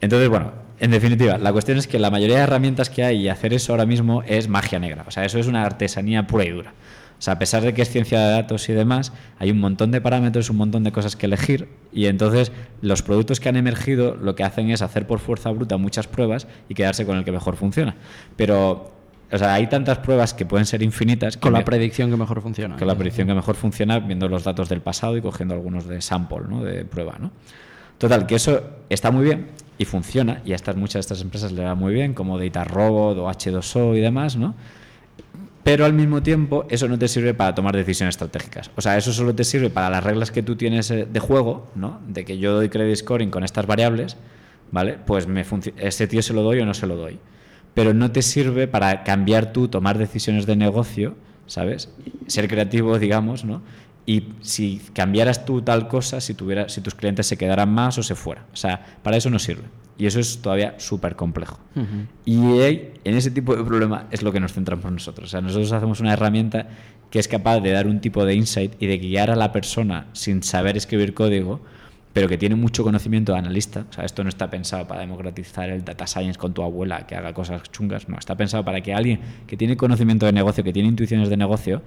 Entonces, 0.00 0.28
bueno, 0.28 0.52
en 0.78 0.90
definitiva, 0.90 1.38
la 1.38 1.52
cuestión 1.52 1.78
es 1.78 1.86
que 1.88 1.98
la 1.98 2.10
mayoría 2.10 2.36
de 2.36 2.42
herramientas 2.42 2.88
que 2.90 3.02
hay 3.04 3.22
y 3.22 3.28
hacer 3.28 3.52
eso 3.52 3.72
ahora 3.72 3.86
mismo 3.86 4.22
es 4.26 4.48
magia 4.48 4.78
negra. 4.78 5.04
O 5.08 5.10
sea, 5.10 5.24
eso 5.24 5.38
es 5.38 5.46
una 5.46 5.64
artesanía 5.64 6.26
pura 6.26 6.44
y 6.44 6.50
dura. 6.50 6.72
O 7.18 7.22
sea, 7.22 7.34
a 7.34 7.38
pesar 7.38 7.62
de 7.62 7.74
que 7.74 7.82
es 7.82 7.90
ciencia 7.90 8.20
de 8.20 8.30
datos 8.32 8.68
y 8.68 8.72
demás, 8.72 9.12
hay 9.38 9.50
un 9.50 9.58
montón 9.58 9.90
de 9.90 10.00
parámetros, 10.00 10.50
un 10.50 10.56
montón 10.56 10.84
de 10.84 10.92
cosas 10.92 11.16
que 11.16 11.26
elegir 11.26 11.68
y 11.92 12.06
entonces 12.06 12.52
los 12.80 13.02
productos 13.02 13.40
que 13.40 13.48
han 13.48 13.56
emergido 13.56 14.14
lo 14.14 14.36
que 14.36 14.44
hacen 14.44 14.70
es 14.70 14.82
hacer 14.82 15.06
por 15.06 15.18
fuerza 15.18 15.50
bruta 15.50 15.76
muchas 15.78 16.06
pruebas 16.06 16.46
y 16.68 16.74
quedarse 16.74 17.04
con 17.04 17.16
el 17.16 17.24
que 17.24 17.32
mejor 17.32 17.56
funciona. 17.56 17.96
Pero, 18.36 18.92
o 19.32 19.38
sea, 19.38 19.54
hay 19.54 19.66
tantas 19.66 19.98
pruebas 19.98 20.32
que 20.32 20.46
pueden 20.46 20.64
ser 20.64 20.82
infinitas. 20.82 21.36
que 21.36 21.40
Con 21.40 21.54
la 21.54 21.64
predicción 21.64 22.08
que 22.08 22.16
mejor 22.16 22.40
funciona. 22.40 22.76
con 22.76 22.86
la 22.86 22.94
predicción 22.94 23.26
que 23.26 23.34
mejor 23.34 23.56
funciona 23.56 23.98
viendo 23.98 24.28
los 24.28 24.44
datos 24.44 24.68
del 24.68 24.80
pasado 24.80 25.16
y 25.16 25.20
cogiendo 25.20 25.54
algunos 25.54 25.88
de 25.88 26.00
sample, 26.00 26.42
¿no? 26.48 26.62
de 26.62 26.84
prueba. 26.84 27.16
¿no? 27.18 27.32
Total, 27.98 28.26
que 28.26 28.36
eso 28.36 28.62
está 28.88 29.10
muy 29.10 29.24
bien 29.24 29.48
y 29.76 29.84
funciona, 29.84 30.40
y 30.44 30.52
a 30.52 30.56
estas, 30.56 30.76
muchas 30.76 30.94
de 30.94 31.00
estas 31.00 31.20
empresas 31.20 31.50
le 31.50 31.64
va 31.64 31.74
muy 31.74 31.92
bien, 31.94 32.14
como 32.14 32.38
Data 32.38 32.64
Robot 32.64 33.18
o 33.18 33.28
H2O 33.28 33.96
y 33.96 34.00
demás, 34.00 34.36
¿no? 34.36 34.54
Pero 35.64 35.84
al 35.84 35.92
mismo 35.92 36.22
tiempo, 36.22 36.66
eso 36.70 36.88
no 36.88 36.98
te 36.98 37.08
sirve 37.08 37.34
para 37.34 37.54
tomar 37.54 37.76
decisiones 37.76 38.14
estratégicas. 38.14 38.70
O 38.76 38.80
sea, 38.80 38.96
eso 38.96 39.12
solo 39.12 39.34
te 39.34 39.44
sirve 39.44 39.70
para 39.70 39.90
las 39.90 40.02
reglas 40.02 40.30
que 40.30 40.42
tú 40.42 40.56
tienes 40.56 40.90
eh, 40.90 41.06
de 41.10 41.20
juego, 41.20 41.70
¿no? 41.74 42.00
De 42.06 42.24
que 42.24 42.38
yo 42.38 42.54
doy 42.54 42.68
credit 42.68 42.96
scoring 42.96 43.30
con 43.30 43.44
estas 43.44 43.66
variables, 43.66 44.16
¿vale? 44.70 44.98
Pues 45.04 45.26
ese 45.76 46.06
tío 46.06 46.22
se 46.22 46.32
lo 46.32 46.42
doy 46.42 46.60
o 46.60 46.66
no 46.66 46.74
se 46.74 46.86
lo 46.86 46.96
doy. 46.96 47.18
Pero 47.74 47.92
no 47.92 48.10
te 48.12 48.22
sirve 48.22 48.66
para 48.66 49.04
cambiar 49.04 49.52
tú, 49.52 49.68
tomar 49.68 49.98
decisiones 49.98 50.46
de 50.46 50.56
negocio, 50.56 51.16
¿sabes? 51.46 51.90
Ser 52.26 52.48
creativo, 52.48 52.98
digamos, 52.98 53.44
¿no? 53.44 53.62
Y 54.06 54.28
si 54.40 54.80
cambiaras 54.94 55.44
tú 55.44 55.60
tal 55.60 55.86
cosa, 55.86 56.22
si, 56.22 56.32
tuviera, 56.32 56.70
si 56.70 56.80
tus 56.80 56.94
clientes 56.94 57.26
se 57.26 57.36
quedaran 57.36 57.70
más 57.70 57.98
o 57.98 58.02
se 58.02 58.14
fueran. 58.14 58.44
O 58.54 58.56
sea, 58.56 58.98
para 59.02 59.18
eso 59.18 59.28
no 59.28 59.38
sirve. 59.38 59.64
Y 59.98 60.06
eso 60.06 60.20
es 60.20 60.40
todavía 60.40 60.76
súper 60.78 61.16
complejo. 61.16 61.58
Y 62.24 62.60
ahí, 62.60 62.94
en 63.02 63.16
ese 63.16 63.32
tipo 63.32 63.56
de 63.56 63.64
problema 63.64 64.06
es 64.12 64.22
lo 64.22 64.32
que 64.32 64.38
nos 64.38 64.52
centramos 64.52 64.90
nosotros. 64.90 65.28
O 65.28 65.30
sea, 65.30 65.40
nosotros 65.40 65.72
hacemos 65.72 65.98
una 65.98 66.12
herramienta 66.12 66.68
que 67.10 67.18
es 67.18 67.26
capaz 67.26 67.58
de 67.60 67.72
dar 67.72 67.88
un 67.88 68.00
tipo 68.00 68.24
de 68.24 68.34
insight 68.34 68.80
y 68.80 68.86
de 68.86 68.98
guiar 68.98 69.30
a 69.30 69.36
la 69.36 69.50
persona 69.50 70.06
sin 70.12 70.44
saber 70.44 70.76
escribir 70.76 71.14
código, 71.14 71.60
pero 72.12 72.28
que 72.28 72.38
tiene 72.38 72.54
mucho 72.54 72.84
conocimiento 72.84 73.32
de 73.32 73.38
analista. 73.38 73.86
O 73.90 73.92
sea, 73.92 74.04
esto 74.04 74.22
no 74.22 74.28
está 74.28 74.48
pensado 74.48 74.86
para 74.86 75.00
democratizar 75.00 75.68
el 75.68 75.84
data 75.84 76.06
science 76.06 76.38
con 76.38 76.54
tu 76.54 76.62
abuela 76.62 77.06
que 77.06 77.16
haga 77.16 77.34
cosas 77.34 77.62
chungas. 77.72 78.08
No, 78.08 78.18
está 78.18 78.36
pensado 78.36 78.64
para 78.64 78.80
que 78.80 78.94
alguien 78.94 79.20
que 79.48 79.56
tiene 79.56 79.76
conocimiento 79.76 80.26
de 80.26 80.32
negocio, 80.32 80.62
que 80.62 80.72
tiene 80.72 80.88
intuiciones 80.88 81.28
de 81.28 81.36
negocio, 81.36 81.82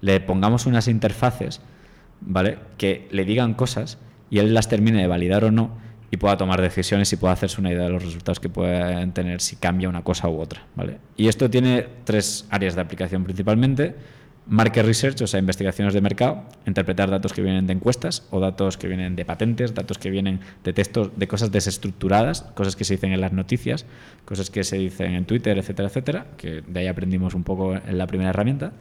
le 0.00 0.18
pongamos 0.20 0.64
unas 0.64 0.88
interfaces, 0.88 1.60
¿vale? 2.22 2.58
Que 2.78 3.06
le 3.10 3.26
digan 3.26 3.52
cosas 3.52 3.98
y 4.30 4.38
él 4.38 4.54
las 4.54 4.68
termine 4.68 4.98
de 4.98 5.06
validar 5.06 5.44
o 5.44 5.50
no 5.50 5.89
y 6.10 6.16
pueda 6.16 6.36
tomar 6.36 6.60
decisiones 6.60 7.12
y 7.12 7.16
pueda 7.16 7.32
hacerse 7.32 7.60
una 7.60 7.70
idea 7.70 7.84
de 7.84 7.90
los 7.90 8.04
resultados 8.04 8.40
que 8.40 8.48
pueden 8.48 9.12
tener 9.12 9.40
si 9.40 9.56
cambia 9.56 9.88
una 9.88 10.02
cosa 10.02 10.28
u 10.28 10.40
otra, 10.40 10.66
¿vale? 10.74 10.98
Y 11.16 11.28
esto 11.28 11.48
tiene 11.48 11.86
tres 12.04 12.46
áreas 12.50 12.74
de 12.74 12.80
aplicación 12.80 13.24
principalmente. 13.24 13.94
Market 14.46 14.84
research, 14.84 15.20
o 15.22 15.26
sea, 15.28 15.38
investigaciones 15.38 15.94
de 15.94 16.00
mercado, 16.00 16.42
interpretar 16.66 17.08
datos 17.08 17.32
que 17.32 17.40
vienen 17.40 17.68
de 17.68 17.74
encuestas 17.74 18.26
o 18.30 18.40
datos 18.40 18.76
que 18.76 18.88
vienen 18.88 19.14
de 19.14 19.24
patentes, 19.24 19.74
datos 19.74 19.98
que 19.98 20.10
vienen 20.10 20.40
de 20.64 20.72
textos, 20.72 21.12
de 21.14 21.28
cosas 21.28 21.52
desestructuradas, 21.52 22.42
cosas 22.54 22.74
que 22.74 22.84
se 22.84 22.94
dicen 22.94 23.12
en 23.12 23.20
las 23.20 23.32
noticias, 23.32 23.86
cosas 24.24 24.50
que 24.50 24.64
se 24.64 24.78
dicen 24.78 25.14
en 25.14 25.24
Twitter, 25.26 25.56
etcétera, 25.56 25.88
etcétera, 25.88 26.26
que 26.36 26.62
de 26.66 26.80
ahí 26.80 26.88
aprendimos 26.88 27.34
un 27.34 27.44
poco 27.44 27.76
en 27.76 27.96
la 27.96 28.08
primera 28.08 28.30
herramienta. 28.30 28.72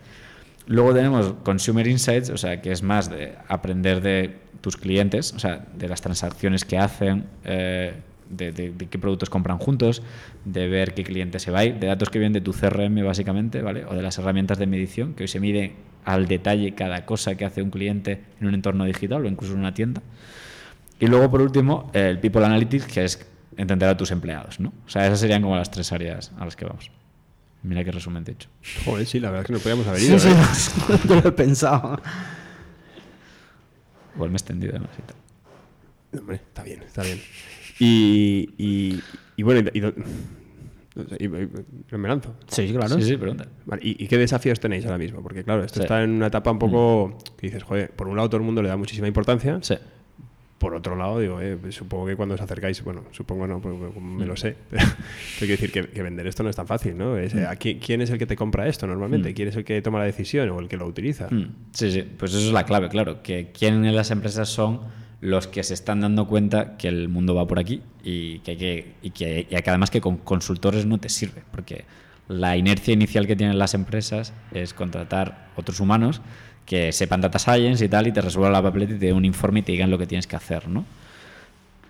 Luego 0.70 0.94
tenemos 0.94 1.34
Consumer 1.44 1.88
Insights, 1.88 2.30
o 2.30 2.38
sea, 2.38 2.62
que 2.62 2.72
es 2.72 2.84
más 2.84 3.10
de 3.10 3.34
aprender 3.48 4.02
de 4.02 4.36
tus 4.62 4.78
clientes, 4.78 5.34
o 5.34 5.40
sea, 5.40 5.66
de 5.76 5.90
las 5.90 6.00
transacciones 6.00 6.64
que 6.64 6.78
hacen, 6.78 7.26
eh, 7.44 7.96
de, 8.30 8.76
qué 8.88 9.00
productos 9.00 9.32
compran 9.32 9.58
juntos, 9.58 10.04
de 10.46 10.68
ver 10.68 10.94
qué 10.94 11.04
cliente 11.04 11.40
se 11.40 11.50
va 11.50 11.60
a 11.60 11.66
ir, 11.66 11.80
de 11.80 11.88
datos 11.88 12.12
que 12.12 12.20
vienen 12.20 12.34
de 12.34 12.42
tu 12.42 12.54
CRM 12.54 13.04
básicamente, 13.04 13.64
¿vale? 13.64 13.84
O 13.86 13.96
de 13.96 14.04
las 14.04 14.20
herramientas 14.20 14.60
de 14.60 14.68
medición, 14.68 15.16
que 15.16 15.24
hoy 15.24 15.28
se 15.28 15.40
mide 15.40 15.74
al 16.06 16.28
detalle 16.28 16.76
cada 16.76 17.04
cosa 17.04 17.34
que 17.34 17.46
hace 17.46 17.64
un 17.64 17.72
cliente 17.72 18.22
en 18.40 18.46
un 18.46 18.54
entorno 18.54 18.86
digital 18.86 19.26
o 19.26 19.28
incluso 19.28 19.54
en 19.56 19.62
una 19.62 19.74
tienda. 19.74 20.04
Y 21.00 21.08
luego, 21.08 21.32
por 21.32 21.42
último, 21.42 21.90
el 21.94 22.20
People 22.20 22.46
Analytics, 22.46 22.86
que 22.86 23.06
es 23.06 23.28
entender 23.58 23.90
a 23.90 23.98
tus 23.98 24.12
empleados, 24.12 24.60
¿no? 24.60 24.72
O 24.86 24.90
sea, 24.90 25.08
esas 25.08 25.20
serían 25.20 25.42
como 25.42 25.56
las 25.56 25.72
tres 25.72 25.92
áreas 25.92 26.32
a 26.38 26.46
las 26.46 26.56
que 26.56 26.66
vamos. 26.66 26.92
Mira 27.64 27.84
qué 27.84 27.92
resumen 27.92 28.24
te 28.24 28.32
he 28.32 28.34
hecho. 28.36 28.50
Joder, 28.86 29.06
sí, 29.06 29.20
la 29.20 29.30
verdad 29.32 29.42
es 29.44 29.48
que 29.48 29.54
no 29.54 29.60
podíamos 29.60 29.88
haber 29.88 30.02
ido. 30.02 30.18
Sí, 30.20 30.30
¿eh? 30.30 30.34
sí, 30.54 30.72
yo 31.08 31.22
lo 31.22 31.28
he 31.30 31.32
pensado. 31.34 32.02
Igual 34.16 34.30
me 34.30 34.36
he 34.36 34.38
extendido 34.38 34.74
demasiado. 34.74 35.14
Hombre, 36.18 36.36
está 36.38 36.64
bien, 36.64 36.82
está 36.84 37.04
bien. 37.04 37.20
Y, 37.80 38.50
y, 38.58 39.00
y 39.38 39.44
bueno, 39.44 39.70
y, 39.74 39.78
y- 39.78 39.82
no 39.82 41.08
sé, 41.08 41.18
y- 41.20 41.26
y- 41.26 41.98
me 41.98 42.08
lanzo. 42.10 42.36
Sí, 42.48 42.68
claro. 42.74 42.96
Sí, 42.96 43.04
sí, 43.04 43.18
pregunta. 43.18 43.48
Vale, 43.66 43.82
¿y, 43.86 44.04
y 44.04 44.08
qué 44.08 44.18
desafíos 44.18 44.60
tenéis 44.60 44.86
ahora 44.86 44.98
mismo? 44.98 45.22
Porque 45.22 45.44
claro, 45.44 45.64
esto 45.64 45.80
Sí. 45.80 45.84
está 45.84 46.04
en 46.04 46.12
una 46.12 46.28
etapa 46.28 46.52
un 46.52 46.60
poco 46.60 47.18
que 47.38 47.48
dices, 47.48 47.64
joder, 47.64 47.92
por 47.92 48.08
un 48.08 48.16
lado 48.18 48.30
todo 48.30 48.38
el 48.38 48.44
mundo 48.44 48.62
le 48.62 48.70
da 48.70 48.76
muchísima 48.78 49.08
importancia, 49.08 49.60
Sí. 49.62 49.76
Por 50.60 50.76
otro 50.76 50.96
lado 50.96 51.20
digo, 51.20 51.42
eh, 51.42 51.58
pues 51.60 51.74
supongo 51.76 52.06
que 52.06 52.16
cuando 52.16 52.36
os 52.36 52.42
acercáis, 52.42 52.84
bueno, 52.84 53.04
supongo 53.12 53.48
no, 53.48 53.60
porque 53.62 54.00
me 54.00 54.26
lo 54.26 54.36
sé, 54.36 54.56
pero 54.70 54.84
quiero 55.40 55.52
decir 55.54 55.72
que, 55.72 55.88
que 55.88 56.04
vender 56.04 56.28
esto 56.28 56.44
no 56.44 56.50
es 56.50 56.56
tan 56.56 56.68
fácil, 56.68 56.98
¿no? 56.98 57.18
Es, 57.18 57.34
¿a 57.34 57.56
quién, 57.56 57.80
quién 57.80 58.02
es 58.02 58.10
el 58.12 58.18
que 58.20 58.26
te 58.28 58.36
compra 58.36 58.68
esto 58.68 58.86
normalmente? 58.86 59.34
¿Quién 59.34 59.48
es 59.48 59.56
el 59.56 59.64
que 59.64 59.82
toma 59.82 60.00
la 60.00 60.06
decisión 60.06 60.50
o 60.50 60.60
el 60.60 60.68
que 60.68 60.78
lo 60.78 60.86
utiliza? 60.86 61.28
Mm, 61.32 61.56
Sí, 61.72 61.92
sí, 61.92 62.04
pues 62.04 62.34
eso 62.34 62.46
es 62.48 62.54
la 62.54 62.66
clave, 62.66 62.90
claro, 62.90 63.24
que 63.24 63.52
quién 63.58 63.86
en 63.86 63.96
las 63.96 64.12
empresas 64.12 64.50
son 64.50 64.82
los 65.22 65.48
que 65.48 65.64
se 65.64 65.74
están 65.74 66.02
dando 66.02 66.28
cuenta 66.28 66.78
que 66.78 66.88
el 66.88 67.10
mundo 67.10 67.36
va 67.36 67.46
por 67.48 67.60
aquí 67.60 67.82
y 68.04 68.40
que, 68.40 68.56
que, 68.58 68.94
y 69.02 69.12
que, 69.12 69.48
y 69.50 69.56
que 69.56 69.70
además 69.70 69.90
que 69.92 70.02
con 70.02 70.18
consultores 70.18 70.86
no 70.86 70.98
te 70.98 71.10
sirve, 71.10 71.44
porque 71.52 71.86
la 72.28 72.56
inercia 72.58 72.94
inicial 72.94 73.26
que 73.28 73.36
tienen 73.36 73.58
las 73.58 73.74
empresas 73.74 74.34
es 74.52 74.74
contratar 74.74 75.50
otros 75.56 75.80
humanos 75.80 76.22
que 76.70 76.92
sepan 76.92 77.20
data 77.20 77.40
science 77.40 77.84
y 77.84 77.90
tal 77.90 78.06
y 78.06 78.12
te 78.12 78.22
resuelvan 78.22 78.54
la 78.54 78.62
papeleta 78.62 78.94
y 78.94 79.00
te 79.00 79.08
den 79.08 79.16
un 79.16 79.26
informe 79.26 79.62
y 79.62 79.64
te 79.64 79.72
digan 79.72 79.90
lo 79.90 79.98
que 79.98 80.06
tienes 80.06 80.28
que 80.28 80.36
hacer, 80.36 80.68
¿no? 80.68 80.86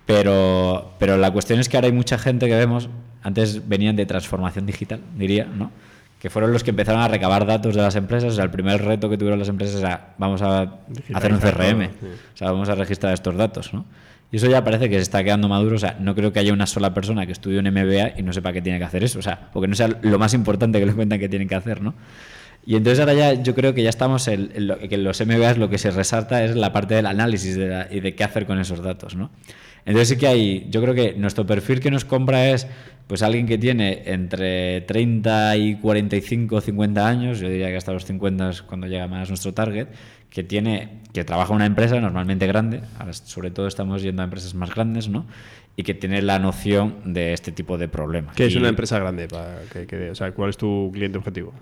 Pero, 0.06 0.94
pero 0.98 1.18
la 1.18 1.30
cuestión 1.30 1.60
es 1.60 1.68
que 1.68 1.76
ahora 1.76 1.88
hay 1.88 1.92
mucha 1.92 2.16
gente 2.16 2.48
que 2.48 2.54
vemos, 2.54 2.88
antes 3.22 3.68
venían 3.68 3.94
de 3.94 4.06
transformación 4.06 4.64
digital, 4.64 5.02
diría, 5.18 5.44
¿no? 5.44 5.70
Que 6.18 6.30
fueron 6.30 6.54
los 6.54 6.64
que 6.64 6.70
empezaron 6.70 7.02
a 7.02 7.08
recabar 7.08 7.44
datos 7.44 7.74
de 7.74 7.82
las 7.82 7.94
empresas. 7.94 8.32
O 8.32 8.36
sea, 8.36 8.44
el 8.44 8.50
primer 8.50 8.82
reto 8.82 9.10
que 9.10 9.18
tuvieron 9.18 9.38
las 9.38 9.48
empresas 9.48 9.82
era, 9.82 10.14
vamos 10.16 10.40
a 10.40 10.78
hacer 11.14 11.32
un 11.32 11.40
CRM, 11.40 11.82
sí. 11.82 12.06
o 12.34 12.36
sea, 12.36 12.50
vamos 12.50 12.70
a 12.70 12.74
registrar 12.74 13.12
estos 13.12 13.36
datos, 13.36 13.74
¿no? 13.74 13.84
Y 14.32 14.36
eso 14.36 14.46
ya 14.46 14.64
parece 14.64 14.88
que 14.88 14.94
se 14.96 15.02
está 15.02 15.22
quedando 15.22 15.46
maduro. 15.48 15.76
O 15.76 15.78
sea, 15.78 15.96
no 16.00 16.14
creo 16.14 16.32
que 16.32 16.38
haya 16.38 16.54
una 16.54 16.66
sola 16.66 16.94
persona 16.94 17.26
que 17.26 17.32
estudie 17.32 17.58
un 17.58 17.66
MBA 17.66 18.18
y 18.18 18.22
no 18.22 18.32
sepa 18.32 18.52
que 18.54 18.62
tiene 18.62 18.78
que 18.78 18.84
hacer 18.84 19.04
eso. 19.04 19.18
O 19.18 19.22
sea, 19.22 19.50
porque 19.52 19.68
no 19.68 19.74
sea 19.74 19.88
lo 20.00 20.18
más 20.18 20.32
importante 20.32 20.78
que 20.80 20.86
le 20.86 20.94
cuentan 20.94 21.18
que 21.18 21.28
tienen 21.28 21.48
que 21.48 21.56
hacer, 21.56 21.82
¿no? 21.82 21.94
Y 22.66 22.76
entonces 22.76 23.00
ahora 23.00 23.14
ya 23.14 23.34
yo 23.42 23.54
creo 23.54 23.74
que 23.74 23.82
ya 23.82 23.88
estamos 23.88 24.28
en, 24.28 24.50
en 24.54 24.66
lo, 24.66 24.78
que 24.78 24.94
en 24.94 25.02
los 25.04 25.20
MBAs 25.24 25.56
lo 25.58 25.70
que 25.70 25.78
se 25.78 25.90
resalta 25.90 26.44
es 26.44 26.54
la 26.56 26.72
parte 26.72 26.94
del 26.94 27.06
análisis 27.06 27.56
de 27.56 27.68
la- 27.68 27.88
y 27.90 28.00
de 28.00 28.14
qué 28.14 28.22
hacer 28.24 28.46
con 28.46 28.58
esos 28.60 28.82
datos, 28.82 29.16
¿no? 29.16 29.30
Entonces 29.86 30.08
sí 30.08 30.16
que 30.18 30.26
hay, 30.26 30.66
yo 30.70 30.82
creo 30.82 30.94
que 30.94 31.14
nuestro 31.14 31.46
perfil 31.46 31.80
que 31.80 31.90
nos 31.90 32.04
compra 32.04 32.50
es 32.50 32.66
pues 33.06 33.22
alguien 33.22 33.46
que 33.46 33.56
tiene 33.58 34.02
entre 34.06 34.82
30 34.82 35.56
y 35.56 35.76
45, 35.76 36.60
50 36.60 37.08
años, 37.08 37.40
yo 37.40 37.48
diría 37.48 37.68
que 37.68 37.76
hasta 37.76 37.92
los 37.92 38.04
50 38.04 38.50
es 38.50 38.62
cuando 38.62 38.86
llega 38.86 39.08
más 39.08 39.28
nuestro 39.30 39.52
target, 39.54 39.88
que 40.28 40.44
tiene 40.44 41.00
que 41.12 41.24
trabaja 41.24 41.50
en 41.52 41.56
una 41.56 41.66
empresa 41.66 41.98
normalmente 41.98 42.46
grande, 42.46 42.82
ahora 42.98 43.12
sobre 43.14 43.50
todo 43.50 43.66
estamos 43.66 44.02
yendo 44.02 44.22
a 44.22 44.26
empresas 44.26 44.54
más 44.54 44.72
grandes, 44.72 45.08
¿no? 45.08 45.26
Y 45.76 45.82
que 45.82 45.94
tiene 45.94 46.22
la 46.22 46.38
noción 46.38 46.96
de 47.04 47.32
este 47.32 47.50
tipo 47.50 47.78
de 47.78 47.88
problemas. 47.88 48.36
¿Qué 48.36 48.46
es 48.46 48.54
Y- 48.54 48.58
una 48.58 48.68
empresa 48.68 48.98
grande? 49.00 49.26
Para 49.26 49.62
que, 49.72 49.86
que- 49.86 50.10
o 50.10 50.14
sea, 50.14 50.30
¿cuál 50.32 50.50
es 50.50 50.56
tu 50.56 50.90
cliente 50.92 51.18
objetivo? 51.18 51.52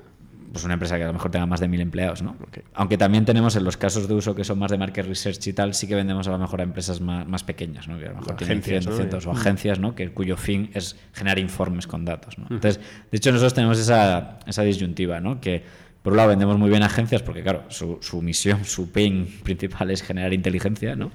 Pues 0.52 0.64
una 0.64 0.74
empresa 0.74 0.96
que 0.96 1.04
a 1.04 1.06
lo 1.06 1.12
mejor 1.12 1.30
tenga 1.30 1.46
más 1.46 1.60
de 1.60 1.68
mil 1.68 1.80
empleados, 1.80 2.22
¿no? 2.22 2.36
Aunque 2.74 2.96
también 2.96 3.24
tenemos 3.24 3.56
en 3.56 3.64
los 3.64 3.76
casos 3.76 4.08
de 4.08 4.14
uso 4.14 4.34
que 4.34 4.44
son 4.44 4.58
más 4.58 4.70
de 4.70 4.78
market 4.78 5.06
research 5.06 5.46
y 5.46 5.52
tal, 5.52 5.74
sí 5.74 5.86
que 5.86 5.94
vendemos 5.94 6.26
a 6.28 6.30
lo 6.30 6.38
mejor 6.38 6.60
a 6.60 6.64
empresas 6.64 7.00
más, 7.00 7.26
más 7.26 7.44
pequeñas, 7.44 7.88
¿no? 7.88 7.98
Que 7.98 8.06
a 8.06 8.10
lo 8.10 8.16
mejor 8.16 8.36
tienen 8.36 8.58
Agencias, 8.58 8.84
100, 8.84 8.90
¿no? 8.90 9.04
200 9.04 9.26
o 9.26 9.30
agencias, 9.32 9.78
¿no? 9.78 9.94
Que, 9.94 10.10
cuyo 10.10 10.36
fin 10.36 10.70
es 10.74 10.96
generar 11.12 11.38
informes 11.38 11.86
con 11.86 12.04
datos, 12.04 12.38
¿no? 12.38 12.46
Entonces, 12.50 12.80
de 13.10 13.16
hecho, 13.16 13.30
nosotros 13.30 13.54
tenemos 13.54 13.78
esa, 13.78 14.38
esa 14.46 14.62
disyuntiva, 14.62 15.20
¿no? 15.20 15.40
Que 15.40 15.62
por 16.02 16.12
un 16.12 16.16
lado 16.16 16.30
vendemos 16.30 16.58
muy 16.58 16.70
bien 16.70 16.82
a 16.82 16.86
agencias 16.86 17.22
porque, 17.22 17.42
claro, 17.42 17.64
su, 17.68 17.98
su 18.00 18.22
misión, 18.22 18.64
su 18.64 18.90
pain 18.90 19.26
principal 19.42 19.90
es 19.90 20.02
generar 20.02 20.32
inteligencia, 20.32 20.96
¿no? 20.96 21.10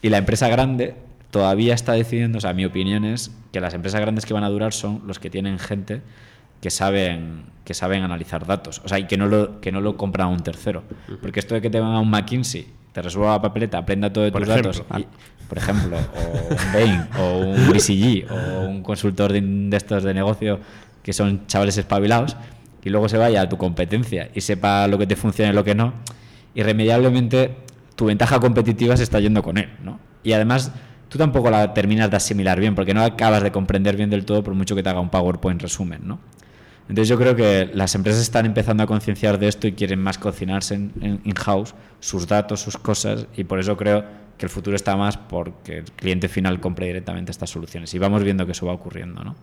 Y 0.00 0.08
la 0.08 0.18
empresa 0.18 0.48
grande 0.48 0.94
todavía 1.30 1.74
está 1.74 1.92
decidiendo, 1.92 2.38
o 2.38 2.40
sea, 2.40 2.52
mi 2.52 2.64
opinión 2.64 3.04
es 3.04 3.32
que 3.52 3.60
las 3.60 3.74
empresas 3.74 4.00
grandes 4.00 4.26
que 4.26 4.34
van 4.34 4.44
a 4.44 4.48
durar 4.48 4.72
son 4.72 5.02
los 5.06 5.18
que 5.18 5.30
tienen 5.30 5.58
gente 5.58 6.02
que 6.62 6.70
saben 6.70 7.42
que 7.64 7.74
saben 7.74 8.02
analizar 8.02 8.46
datos, 8.46 8.80
o 8.84 8.88
sea, 8.88 8.98
y 8.98 9.06
que 9.06 9.16
no 9.18 9.26
lo 9.26 9.60
que 9.60 9.70
no 9.70 9.80
lo 9.82 9.96
compran 9.96 10.28
a 10.28 10.30
un 10.30 10.40
tercero, 10.40 10.82
porque 11.20 11.38
esto 11.40 11.54
de 11.54 11.60
que 11.60 11.68
te 11.70 11.78
van 11.78 11.92
a 11.92 12.00
un 12.00 12.08
McKinsey, 12.10 12.66
te 12.92 13.02
resuelva 13.02 13.32
la 13.32 13.42
papeleta, 13.42 13.78
aprenda 13.78 14.10
todo 14.12 14.24
de 14.24 14.32
Por 14.32 14.42
tus 14.42 14.50
ejemplo. 14.50 14.72
datos, 14.72 14.86
y- 15.00 15.06
por 15.48 15.58
ejemplo, 15.58 15.96
o 15.98 16.54
un 16.54 16.72
Bain, 16.72 17.06
o 17.18 17.38
un 17.40 17.68
BCG, 17.72 18.26
o 18.32 18.60
un 18.64 18.82
consultor 18.82 19.32
de, 19.32 19.40
de 19.42 19.76
estos 19.76 20.02
de 20.02 20.14
negocio 20.14 20.58
que 21.02 21.12
son 21.12 21.46
chavales 21.46 21.76
espabilados, 21.78 22.36
y 22.82 22.90
luego 22.90 23.08
se 23.08 23.16
vaya 23.18 23.42
a 23.42 23.48
tu 23.48 23.56
competencia 23.58 24.28
y 24.34 24.40
sepa 24.40 24.86
lo 24.88 24.98
que 24.98 25.06
te 25.06 25.14
funciona 25.14 25.52
y 25.52 25.54
lo 25.54 25.62
que 25.62 25.74
no, 25.74 25.92
irremediablemente 26.54 27.54
tu 27.96 28.06
ventaja 28.06 28.40
competitiva 28.40 28.96
se 28.96 29.02
está 29.02 29.20
yendo 29.20 29.42
con 29.42 29.58
él, 29.58 29.68
¿no? 29.84 29.98
Y 30.22 30.32
además 30.32 30.72
tú 31.08 31.18
tampoco 31.18 31.50
la 31.50 31.74
terminas 31.74 32.10
de 32.10 32.16
asimilar 32.16 32.58
bien, 32.58 32.74
porque 32.74 32.94
no 32.94 33.02
acabas 33.02 33.42
de 33.42 33.52
comprender 33.52 33.96
bien 33.96 34.10
del 34.10 34.24
todo 34.24 34.42
por 34.42 34.54
mucho 34.54 34.74
que 34.74 34.82
te 34.82 34.88
haga 34.88 35.00
un 35.00 35.10
PowerPoint 35.10 35.60
resumen, 35.60 36.00
¿no? 36.04 36.18
Entonces 36.92 37.08
yo 37.08 37.16
creo 37.16 37.34
que 37.34 37.70
las 37.72 37.94
empresas 37.94 38.20
están 38.20 38.44
empezando 38.44 38.82
a 38.82 38.86
concienciar 38.86 39.38
de 39.38 39.48
esto 39.48 39.66
y 39.66 39.72
quieren 39.72 39.98
más 39.98 40.18
cocinarse 40.18 40.74
in-house 40.74 41.74
sus 42.00 42.26
datos, 42.26 42.60
sus 42.60 42.76
cosas, 42.76 43.28
y 43.34 43.44
por 43.44 43.58
eso 43.58 43.78
creo 43.78 44.04
que 44.36 44.44
el 44.44 44.50
futuro 44.50 44.76
está 44.76 44.94
más 44.94 45.16
porque 45.16 45.78
el 45.78 45.84
cliente 45.84 46.28
final 46.28 46.60
compre 46.60 46.88
directamente 46.88 47.30
estas 47.30 47.48
soluciones. 47.48 47.94
Y 47.94 47.98
vamos 47.98 48.22
viendo 48.22 48.44
que 48.44 48.52
eso 48.52 48.66
va 48.66 48.74
ocurriendo, 48.74 49.24
¿no? 49.24 49.34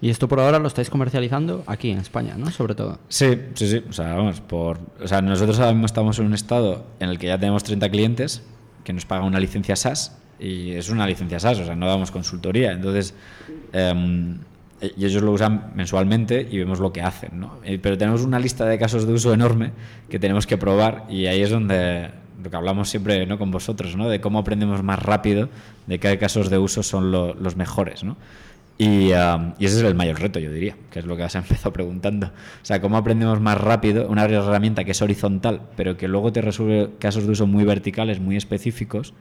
Y 0.00 0.10
esto 0.10 0.26
por 0.26 0.40
ahora 0.40 0.58
lo 0.58 0.66
estáis 0.66 0.90
comercializando 0.90 1.62
aquí 1.68 1.92
en 1.92 1.98
España, 1.98 2.34
¿no? 2.36 2.50
Sobre 2.50 2.74
todo. 2.74 2.98
Sí, 3.06 3.38
sí, 3.54 3.68
sí. 3.68 3.84
O 3.88 3.92
sea, 3.92 4.14
vamos, 4.14 4.40
por, 4.40 4.80
o 5.00 5.06
sea, 5.06 5.22
nosotros 5.22 5.60
ahora 5.60 5.70
mismo 5.70 5.86
estamos 5.86 6.18
en 6.18 6.26
un 6.26 6.34
estado 6.34 6.86
en 6.98 7.08
el 7.10 7.20
que 7.20 7.28
ya 7.28 7.38
tenemos 7.38 7.62
30 7.62 7.88
clientes 7.88 8.42
que 8.82 8.92
nos 8.92 9.06
pagan 9.06 9.26
una 9.26 9.38
licencia 9.38 9.76
SaaS 9.76 10.18
y 10.40 10.72
es 10.72 10.88
una 10.88 11.06
licencia 11.06 11.38
SaaS, 11.38 11.60
o 11.60 11.64
sea, 11.64 11.76
no 11.76 11.86
damos 11.86 12.10
consultoría. 12.10 12.72
Entonces, 12.72 13.14
em, 13.72 14.34
eh, 14.34 14.36
y 14.96 15.04
ellos 15.04 15.22
lo 15.22 15.32
usan 15.32 15.72
mensualmente 15.74 16.46
y 16.50 16.58
vemos 16.58 16.78
lo 16.80 16.92
que 16.92 17.02
hacen, 17.02 17.40
¿no? 17.40 17.58
Eh, 17.64 17.78
Pero 17.82 17.98
tenemos 17.98 18.22
una 18.22 18.38
lista 18.38 18.64
de 18.66 18.78
casos 18.78 19.06
de 19.06 19.12
uso 19.12 19.32
enorme 19.34 19.72
que 20.08 20.18
tenemos 20.18 20.46
que 20.46 20.56
probar 20.56 21.04
y 21.08 21.26
ahí 21.26 21.42
es 21.42 21.50
donde 21.50 22.10
lo 22.42 22.48
que 22.50 22.56
hablamos 22.56 22.88
siempre 22.88 23.26
¿no? 23.26 23.38
con 23.38 23.50
vosotros, 23.50 23.96
¿no? 23.96 24.08
de 24.08 24.20
cómo 24.20 24.38
aprendemos 24.38 24.82
más 24.84 25.00
rápido, 25.02 25.48
de 25.88 25.98
qué 25.98 26.16
casos 26.18 26.50
de 26.50 26.58
uso 26.58 26.82
son 26.84 27.10
lo- 27.10 27.34
los 27.34 27.56
mejores. 27.56 28.04
¿no? 28.04 28.16
Y, 28.80 29.10
um, 29.12 29.54
y 29.58 29.64
ese 29.66 29.78
es 29.78 29.82
el 29.82 29.96
mayor 29.96 30.20
reto, 30.20 30.38
yo 30.38 30.52
diría, 30.52 30.76
que 30.92 31.00
es 31.00 31.04
lo 31.04 31.16
que 31.16 31.24
has 31.24 31.34
empezado 31.34 31.72
preguntando. 31.72 32.28
O 32.28 32.64
sea, 32.64 32.80
cómo 32.80 32.96
aprendemos 32.96 33.40
más 33.40 33.58
rápido 33.60 34.06
una 34.08 34.24
herramienta 34.24 34.84
que 34.84 34.92
es 34.92 35.02
horizontal, 35.02 35.62
pero 35.76 35.96
que 35.96 36.06
luego 36.06 36.32
te 36.32 36.40
resuelve 36.40 36.90
casos 37.00 37.26
de 37.26 37.32
uso 37.32 37.48
muy 37.48 37.64
verticales, 37.64 38.20
muy 38.20 38.36
específicos. 38.36 39.14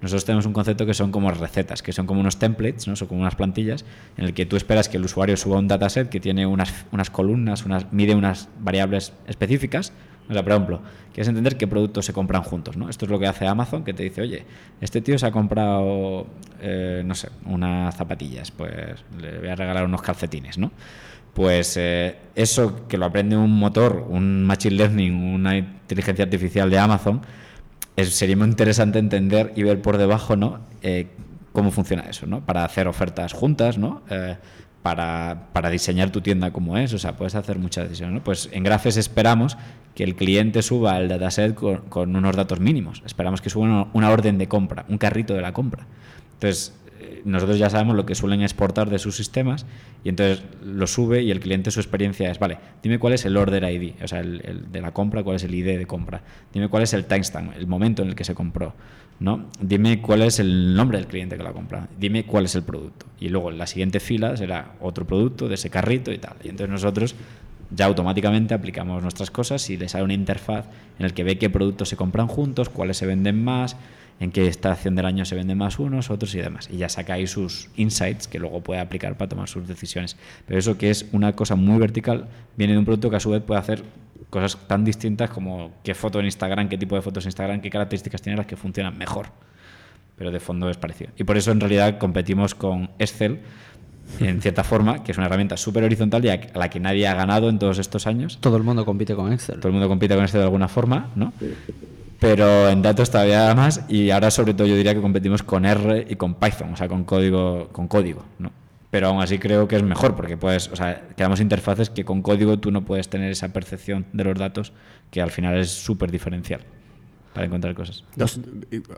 Nosotros 0.00 0.24
tenemos 0.24 0.44
un 0.46 0.52
concepto 0.52 0.84
que 0.84 0.94
son 0.94 1.10
como 1.10 1.30
recetas, 1.30 1.82
que 1.82 1.92
son 1.92 2.06
como 2.06 2.20
unos 2.20 2.38
templates, 2.38 2.86
¿no? 2.86 2.96
son 2.96 3.08
como 3.08 3.22
unas 3.22 3.34
plantillas, 3.34 3.84
en 4.16 4.24
el 4.24 4.34
que 4.34 4.44
tú 4.44 4.56
esperas 4.56 4.88
que 4.88 4.98
el 4.98 5.04
usuario 5.04 5.36
suba 5.36 5.58
un 5.58 5.68
dataset 5.68 6.08
que 6.08 6.20
tiene 6.20 6.46
unas, 6.46 6.84
unas 6.92 7.10
columnas, 7.10 7.64
unas, 7.64 7.92
mide 7.92 8.14
unas 8.14 8.48
variables 8.60 9.12
específicas. 9.26 9.92
O 10.28 10.32
sea, 10.32 10.42
por 10.42 10.52
ejemplo, 10.52 10.80
quieres 11.14 11.28
entender 11.28 11.56
qué 11.56 11.68
productos 11.68 12.04
se 12.04 12.12
compran 12.12 12.42
juntos, 12.42 12.76
¿no? 12.76 12.88
Esto 12.88 13.04
es 13.04 13.10
lo 13.10 13.18
que 13.18 13.28
hace 13.28 13.46
Amazon, 13.46 13.84
que 13.84 13.94
te 13.94 14.02
dice, 14.02 14.22
oye, 14.22 14.44
este 14.80 15.00
tío 15.00 15.16
se 15.18 15.26
ha 15.26 15.30
comprado, 15.30 16.26
eh, 16.60 17.02
no 17.04 17.14
sé, 17.14 17.28
unas 17.44 17.96
zapatillas, 17.96 18.50
pues 18.50 19.04
le 19.20 19.38
voy 19.38 19.48
a 19.48 19.54
regalar 19.54 19.84
unos 19.84 20.02
calcetines, 20.02 20.58
¿no? 20.58 20.72
Pues 21.32 21.76
eh, 21.76 22.16
eso 22.34 22.88
que 22.88 22.98
lo 22.98 23.06
aprende 23.06 23.36
un 23.36 23.56
motor, 23.56 24.06
un 24.08 24.42
machine 24.44 24.74
learning, 24.74 25.12
una 25.14 25.56
inteligencia 25.58 26.24
artificial 26.24 26.70
de 26.70 26.78
Amazon, 26.78 27.20
sería 28.04 28.36
muy 28.36 28.48
interesante 28.48 28.98
entender 28.98 29.52
y 29.56 29.62
ver 29.62 29.80
por 29.80 29.96
debajo, 29.96 30.36
¿no? 30.36 30.60
Eh, 30.82 31.08
cómo 31.52 31.70
funciona 31.70 32.02
eso, 32.02 32.26
¿no? 32.26 32.44
Para 32.44 32.64
hacer 32.64 32.86
ofertas 32.86 33.32
juntas, 33.32 33.78
¿no? 33.78 34.02
Eh, 34.10 34.36
para, 34.82 35.48
para 35.52 35.70
diseñar 35.70 36.10
tu 36.10 36.20
tienda 36.20 36.52
como 36.52 36.76
es, 36.76 36.92
o 36.92 36.98
sea, 36.98 37.16
puedes 37.16 37.34
hacer 37.34 37.58
muchas 37.58 37.88
decisiones, 37.88 38.14
¿no? 38.14 38.22
Pues 38.22 38.48
en 38.52 38.62
Graphes 38.62 38.96
esperamos 38.96 39.56
que 39.96 40.04
el 40.04 40.14
cliente 40.14 40.62
suba 40.62 40.98
el 40.98 41.08
dataset 41.08 41.54
con, 41.54 41.78
con 41.88 42.14
unos 42.14 42.36
datos 42.36 42.60
mínimos. 42.60 43.02
Esperamos 43.06 43.40
que 43.40 43.48
suba 43.50 43.88
una, 43.92 44.10
orden 44.10 44.36
de 44.36 44.46
compra, 44.46 44.84
un 44.88 44.98
carrito 44.98 45.34
de 45.34 45.40
la 45.40 45.52
compra. 45.52 45.86
Entonces, 46.34 46.74
nosotros 47.24 47.58
ya 47.58 47.70
sabemos 47.70 47.96
lo 47.96 48.06
que 48.06 48.14
suelen 48.14 48.42
exportar 48.42 48.88
de 48.90 48.98
sus 48.98 49.16
sistemas 49.16 49.66
y 50.04 50.08
entonces 50.08 50.42
lo 50.64 50.86
sube 50.86 51.22
y 51.22 51.30
el 51.30 51.40
cliente 51.40 51.70
su 51.70 51.80
experiencia 51.80 52.30
es, 52.30 52.38
vale, 52.38 52.58
dime 52.82 52.98
cuál 52.98 53.14
es 53.14 53.24
el 53.24 53.36
order 53.36 53.64
ID, 53.64 54.02
o 54.02 54.08
sea, 54.08 54.20
el, 54.20 54.66
de 54.70 54.80
la 54.80 54.92
compra, 54.92 55.22
cuál 55.22 55.36
es 55.36 55.44
el 55.44 55.54
ID 55.54 55.78
de 55.78 55.86
compra, 55.86 56.22
dime 56.52 56.68
cuál 56.68 56.84
es 56.84 56.92
el 56.94 57.04
timestamp, 57.04 57.56
el 57.56 57.66
momento 57.66 58.02
en 58.02 58.08
el 58.08 58.14
que 58.14 58.24
se 58.24 58.34
compró, 58.34 58.74
¿no? 59.18 59.46
Dime 59.60 60.00
cuál 60.00 60.22
es 60.22 60.38
el 60.38 60.74
nombre 60.74 60.98
del 60.98 61.06
cliente 61.06 61.36
que 61.36 61.42
la 61.42 61.52
compra, 61.52 61.88
dime 61.98 62.24
cuál 62.24 62.44
es 62.44 62.54
el 62.54 62.62
producto. 62.62 63.06
Y 63.18 63.28
luego 63.28 63.50
en 63.50 63.58
la 63.58 63.66
siguiente 63.66 63.98
fila 63.98 64.36
será 64.36 64.74
otro 64.80 65.06
producto 65.06 65.48
de 65.48 65.54
ese 65.54 65.70
carrito 65.70 66.12
y 66.12 66.18
tal. 66.18 66.36
Y 66.44 66.48
entonces 66.48 66.70
nosotros 66.70 67.14
ya 67.70 67.86
automáticamente 67.86 68.54
aplicamos 68.54 69.02
nuestras 69.02 69.30
cosas 69.30 69.68
y 69.70 69.76
les 69.76 69.92
sale 69.92 70.04
una 70.04 70.14
interfaz 70.14 70.66
en 70.98 71.06
el 71.06 71.14
que 71.14 71.24
ve 71.24 71.38
qué 71.38 71.50
productos 71.50 71.88
se 71.88 71.96
compran 71.96 72.28
juntos, 72.28 72.68
cuáles 72.68 72.96
se 72.96 73.06
venden 73.06 73.42
más, 73.42 73.76
en 74.18 74.32
qué 74.32 74.46
estación 74.46 74.96
del 74.96 75.06
año 75.06 75.24
se 75.24 75.34
venden 75.34 75.58
más 75.58 75.78
unos, 75.78 76.10
otros 76.10 76.34
y 76.34 76.38
demás. 76.38 76.68
Y 76.70 76.78
ya 76.78 76.88
saca 76.88 77.14
ahí 77.14 77.26
sus 77.26 77.68
insights 77.76 78.28
que 78.28 78.38
luego 78.38 78.62
puede 78.62 78.80
aplicar 78.80 79.16
para 79.16 79.28
tomar 79.28 79.48
sus 79.48 79.68
decisiones. 79.68 80.16
Pero 80.46 80.58
eso 80.58 80.78
que 80.78 80.90
es 80.90 81.06
una 81.12 81.34
cosa 81.34 81.54
muy 81.56 81.78
vertical, 81.78 82.28
viene 82.56 82.72
de 82.72 82.78
un 82.78 82.84
producto 82.84 83.10
que 83.10 83.16
a 83.16 83.20
su 83.20 83.30
vez 83.30 83.42
puede 83.42 83.60
hacer 83.60 83.84
cosas 84.30 84.56
tan 84.66 84.84
distintas 84.84 85.30
como 85.30 85.72
qué 85.82 85.94
foto 85.94 86.18
en 86.18 86.24
Instagram, 86.26 86.68
qué 86.68 86.78
tipo 86.78 86.96
de 86.96 87.02
fotos 87.02 87.24
en 87.24 87.28
Instagram, 87.28 87.60
qué 87.60 87.70
características 87.70 88.22
tienen 88.22 88.38
las 88.38 88.46
que 88.46 88.56
funcionan 88.56 88.96
mejor. 88.96 89.26
Pero 90.16 90.30
de 90.30 90.40
fondo 90.40 90.70
es 90.70 90.78
parecido. 90.78 91.10
Y 91.18 91.24
por 91.24 91.36
eso 91.36 91.50
en 91.50 91.60
realidad 91.60 91.98
competimos 91.98 92.54
con 92.54 92.90
Excel 92.98 93.40
en 94.20 94.40
cierta 94.40 94.64
forma, 94.64 95.02
que 95.02 95.12
es 95.12 95.18
una 95.18 95.26
herramienta 95.26 95.56
súper 95.56 95.84
horizontal 95.84 96.24
y 96.24 96.28
a 96.28 96.40
a 96.54 96.58
la 96.58 96.70
que 96.70 96.80
nadie 96.80 97.06
ha 97.06 97.14
ganado 97.14 97.48
en 97.48 97.58
todos 97.58 97.78
estos 97.78 98.06
años. 98.06 98.38
Todo 98.40 98.56
el 98.56 98.62
mundo 98.62 98.86
compite 98.86 99.14
con 99.14 99.32
Excel. 99.32 99.56
Todo 99.56 99.68
el 99.68 99.72
mundo 99.74 99.88
compite 99.88 100.14
con 100.14 100.24
Excel 100.24 100.40
de 100.40 100.44
alguna 100.44 100.68
forma, 100.68 101.10
¿no? 101.16 101.32
Pero 102.20 102.68
en 102.68 102.80
datos 102.82 103.10
todavía 103.10 103.54
más 103.54 103.84
y 103.88 104.10
ahora 104.10 104.30
sobre 104.30 104.54
todo 104.54 104.66
yo 104.66 104.76
diría 104.76 104.94
que 104.94 105.00
competimos 105.00 105.42
con 105.42 105.64
R 105.66 106.06
y 106.08 106.16
con 106.16 106.34
Python, 106.34 106.72
o 106.72 106.76
sea, 106.76 106.88
con 106.88 107.04
código, 107.04 107.68
con 107.72 107.88
código, 107.88 108.24
¿no? 108.38 108.50
Pero 108.90 109.08
aún 109.08 109.20
así 109.20 109.38
creo 109.38 109.68
que 109.68 109.76
es 109.76 109.82
mejor 109.82 110.14
porque 110.16 110.36
puedes, 110.36 110.68
o 110.68 110.76
sea, 110.76 111.02
creamos 111.16 111.40
interfaces 111.40 111.90
que 111.90 112.04
con 112.04 112.22
código 112.22 112.58
tú 112.58 112.70
no 112.70 112.84
puedes 112.84 113.08
tener 113.08 113.30
esa 113.30 113.52
percepción 113.52 114.06
de 114.12 114.24
los 114.24 114.38
datos 114.38 114.72
que 115.10 115.20
al 115.20 115.30
final 115.30 115.58
es 115.58 115.70
súper 115.70 116.10
diferencial 116.10 116.60
para 117.34 117.46
encontrar 117.46 117.74
cosas. 117.74 118.04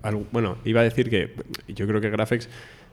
Algo- 0.03 0.27
bueno, 0.31 0.59
iba 0.65 0.81
a 0.83 0.85
decir 0.85 1.11
que 1.11 1.35
yo 1.75 1.87
creo 1.89 2.01
que 2.01 2.11
Graphics 2.11 2.49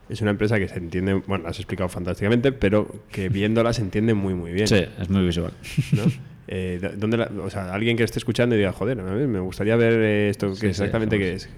es 0.09 0.21
una 0.21 0.31
empresa 0.31 0.57
que 0.57 0.67
se 0.67 0.77
entiende, 0.77 1.13
bueno, 1.13 1.43
la 1.43 1.49
has 1.51 1.57
explicado 1.59 1.89
fantásticamente, 1.89 2.51
pero 2.51 2.87
que 3.11 3.29
viéndola 3.29 3.73
se 3.73 3.81
entiende 3.81 4.13
muy, 4.15 4.33
muy 4.33 4.53
bien. 4.53 4.67
Sí, 4.67 4.83
es 4.99 5.09
muy 5.09 5.23
visual. 5.25 5.51
¿no? 5.91 6.03
Eh, 6.47 6.79
¿dónde 6.97 7.17
la- 7.17 7.31
o 7.43 7.49
sea, 7.49 7.73
alguien 7.73 7.97
que 7.97 8.03
esté 8.03 8.19
escuchando 8.19 8.55
y 8.55 8.59
diga, 8.59 8.71
joder, 8.71 8.97
me 8.97 9.39
gustaría 9.39 9.75
ver 9.75 9.93
esto, 10.29 10.49
que 10.49 10.55
Sí, 10.55 10.61
sí, 10.61 10.67
exactamente 10.67 11.17
qué 11.17 11.33
es. 11.33 11.49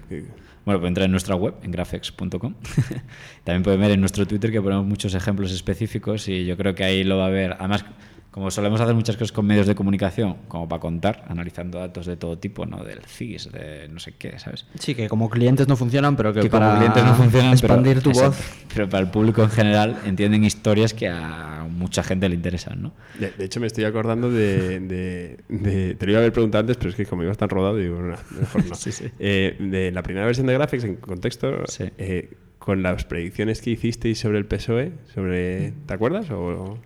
Bueno, 0.64 0.80
pues 0.80 0.88
entra 0.88 1.04
en 1.04 1.10
nuestra 1.10 1.34
web, 1.34 1.54
en 1.62 1.70
graphics.com. 1.70 2.54
También 3.44 3.62
pueden 3.62 3.80
ver 3.80 3.90
en 3.92 4.00
nuestro 4.00 4.26
Twitter 4.26 4.50
que 4.52 4.60
ponemos 4.60 4.84
muchos 4.86 5.14
ejemplos 5.14 5.52
específicos 5.52 6.28
y 6.28 6.44
yo 6.44 6.56
creo 6.56 6.74
que 6.74 6.84
ahí 6.84 7.04
lo 7.04 7.16
va 7.18 7.26
a 7.26 7.30
ver. 7.30 7.54
Además, 7.58 7.84
como 8.30 8.50
solemos 8.50 8.80
hacer 8.80 8.94
muchas 8.94 9.16
cosas 9.16 9.32
con 9.32 9.46
medios 9.46 9.66
de 9.66 9.74
comunicación, 9.74 10.36
como 10.48 10.68
para 10.68 10.80
contar, 10.80 11.24
analizando 11.28 11.78
datos 11.78 12.06
de 12.06 12.16
todo 12.16 12.38
tipo, 12.38 12.66
¿no? 12.66 12.84
Del 12.84 13.00
CIS, 13.04 13.50
de 13.50 13.88
no 13.88 13.98
sé 13.98 14.12
qué, 14.18 14.38
¿sabes? 14.38 14.66
Sí, 14.78 14.94
que 14.94 15.08
como 15.08 15.28
clientes 15.30 15.66
no 15.66 15.76
funcionan, 15.76 16.14
pero 16.16 16.32
que, 16.32 16.40
que 16.40 16.50
para 16.50 16.66
como 16.68 16.78
clientes 16.78 17.04
no 17.04 17.14
funcionan, 17.14 17.52
expandir 17.52 17.94
pero, 17.94 18.02
tu 18.02 18.10
exacto, 18.10 18.30
voz. 18.36 18.64
pero 18.74 18.88
para 18.88 19.04
el 19.04 19.10
público 19.10 19.42
en 19.42 19.50
general 19.50 19.98
entienden 20.04 20.44
historias 20.44 20.94
que 20.94 21.08
a 21.08 21.66
mucha 21.70 22.02
gente 22.02 22.28
le 22.28 22.34
interesan, 22.34 22.82
¿no? 22.82 22.92
De, 23.18 23.30
de 23.30 23.44
hecho, 23.44 23.60
me 23.60 23.66
estoy 23.66 23.84
acordando 23.84 24.30
de, 24.30 24.80
de- 24.80 25.38
de- 25.48 25.94
Te 25.94 26.06
lo 26.06 26.12
iba 26.12 26.18
a 26.18 26.22
haber 26.22 26.32
preguntado 26.32 26.60
antes, 26.60 26.76
pero 26.76 26.90
es 26.90 26.96
que 26.96 27.06
como 27.06 27.22
ibas 27.22 27.38
tan 27.38 27.48
rodado, 27.48 27.76
digo, 27.76 28.00
no, 28.00 28.16
mejor 28.38 28.64
no. 28.66 28.74
Sí, 28.78 28.92
sí. 28.92 29.06
Eh, 29.18 29.56
de 29.58 29.90
la 29.90 30.02
primera 30.02 30.26
versión 30.26 30.46
de 30.46 30.54
Graphics, 30.54 30.84
en 30.84 30.96
contexto, 30.96 31.66
Sí. 31.66 31.84
eh, 31.98 32.34
con 32.58 32.82
las 32.82 33.04
predicciones 33.04 33.62
que 33.62 33.70
hicisteis 33.70 34.18
sobre 34.18 34.38
el 34.38 34.44
PSOE, 34.46 34.92
sobre, 35.14 35.72
¿te 35.86 35.94
acuerdas? 35.94 36.30
O, 36.30 36.78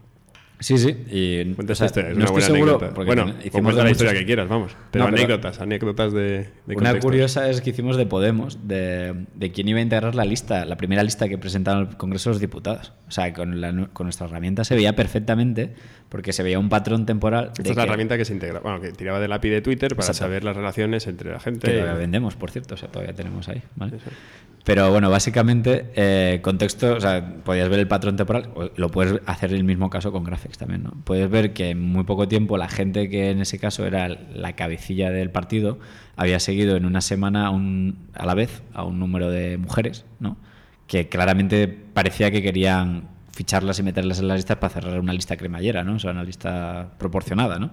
Sí, 0.63 0.79
sí. 0.79 0.97
Y, 1.11 1.41
o 1.61 1.75
sea, 1.75 1.87
historia, 1.87 2.11
es 2.11 2.17
no 2.17 2.25
una 2.31 2.39
estoy 2.41 2.61
buena 2.61 2.79
seguro. 2.79 3.05
Bueno, 3.05 3.35
hicimos 3.45 3.75
de 3.77 3.83
la 3.83 3.91
historia 3.91 4.15
que 4.15 4.25
quieras, 4.25 4.49
vamos. 4.49 4.73
Pero 4.91 5.05
No, 5.05 5.11
pero- 5.11 5.23
anécdotas, 5.25 5.61
anécdotas 5.61 6.13
de, 6.13 6.49
de 6.67 6.77
Una 6.77 6.99
curiosa 7.01 7.51
es 7.51 7.61
que 7.61 7.71
hicimos 7.71 7.97
de 7.97 8.07
Podemos, 8.07 8.67
de, 8.69 9.27
de 9.35 9.51
quién 9.53 9.69
iba 9.69 9.81
a 9.81 9.83
integrar 9.83 10.15
la 10.15 10.25
lista, 10.25 10.65
la 10.65 10.77
primera 10.77 11.03
lista 11.03 11.29
que 11.29 11.37
presentaron 11.37 11.89
al 11.89 11.97
Congreso 11.97 12.31
de 12.31 12.35
los 12.35 12.41
Diputados. 12.41 12.93
O 13.09 13.11
sea, 13.11 13.33
con, 13.35 13.61
la 13.61 13.89
con 13.93 14.07
nuestra 14.07 14.27
herramienta 14.27 14.65
se 14.65 14.75
veía 14.75 14.95
perfectamente, 14.95 15.75
porque 16.13 16.35
se 16.35 16.43
veía 16.43 16.59
un 16.59 16.69
patrón 16.69 17.07
temporal. 17.07 17.47
Esta 17.47 17.63
de 17.63 17.71
es 17.71 17.77
la 17.77 17.83
que- 17.85 17.89
herramienta 17.89 18.19
que 18.19 18.27
se 18.27 18.35
integra, 18.35 18.61
bueno, 18.61 18.83
que 18.83 18.93
tiraba 18.93 19.19
del 19.19 19.33
API 19.33 19.49
de 19.49 19.63
Twitter 19.63 19.97
para 19.97 20.03
Exacto. 20.09 20.19
saber 20.19 20.45
las 20.45 20.55
relaciones 20.55 21.07
entre 21.07 21.33
la 21.33 21.41
gente. 21.41 21.67
que 21.67 21.73
todavía 21.79 21.95
vendemos, 21.95 22.37
por 22.37 22.51
cierto, 22.51 22.75
o 22.75 22.77
sea, 22.77 22.91
todavía 22.91 23.15
tenemos 23.15 23.49
ahí. 23.49 23.63
¿vale? 23.77 23.97
Eso. 23.97 24.11
Pero 24.65 24.91
bueno, 24.93 25.09
básicamente, 25.11 25.87
eh, 25.97 26.41
contexto, 26.43 26.95
o 26.97 27.01
sea, 27.01 27.37
podías 27.43 27.69
ver 27.71 27.79
el 27.81 27.89
patrón 27.89 28.17
temporal, 28.17 28.51
lo 28.77 28.91
puedes 28.91 29.21
hacer 29.27 29.51
en 29.53 29.57
el 29.57 29.65
mismo 29.65 29.89
caso 29.89 30.13
con 30.13 30.23
Graphics 30.23 30.59
también, 30.59 30.83
¿no? 30.85 30.93
Puedes 31.05 31.29
ver 31.31 31.55
que 31.55 31.71
en 31.71 31.81
muy 31.81 32.05
poco 32.05 32.29
tiempo 32.29 32.59
la 32.59 32.69
gente 32.69 33.09
que 33.09 33.31
en 33.31 33.41
ese 33.41 33.59
caso 33.59 33.87
era 33.87 34.07
la 34.09 34.53
cabecilla 34.55 35.11
del 35.11 35.31
partido 35.31 35.79
había 36.15 36.39
seguido 36.41 36.77
en 36.77 36.85
una 36.85 37.01
semana 37.01 37.47
a, 37.47 37.51
un- 37.51 37.97
a 38.15 38.27
la 38.27 38.35
vez 38.35 38.63
a 38.75 38.85
un 38.85 39.01
número 39.01 39.31
de 39.31 39.57
mujeres, 39.57 40.05
¿no? 40.21 40.37
Que 40.87 41.09
claramente 41.09 41.67
parecía 41.69 42.31
que 42.31 42.43
querían 42.43 43.09
ficharlas 43.33 43.79
y 43.79 43.83
meterlas 43.83 44.19
en 44.21 44.29
las 44.29 44.39
listas 44.39 44.59
para 44.59 44.73
cerrar 44.73 45.01
una 45.01 45.13
lista 45.13 45.37
cremallera, 45.37 45.85
¿no? 45.85 45.95
O 45.95 45.99
sea, 45.99 46.13
una 46.13 46.25
lista 46.25 46.91
proporcionada, 46.99 47.59
¿no? 47.59 47.71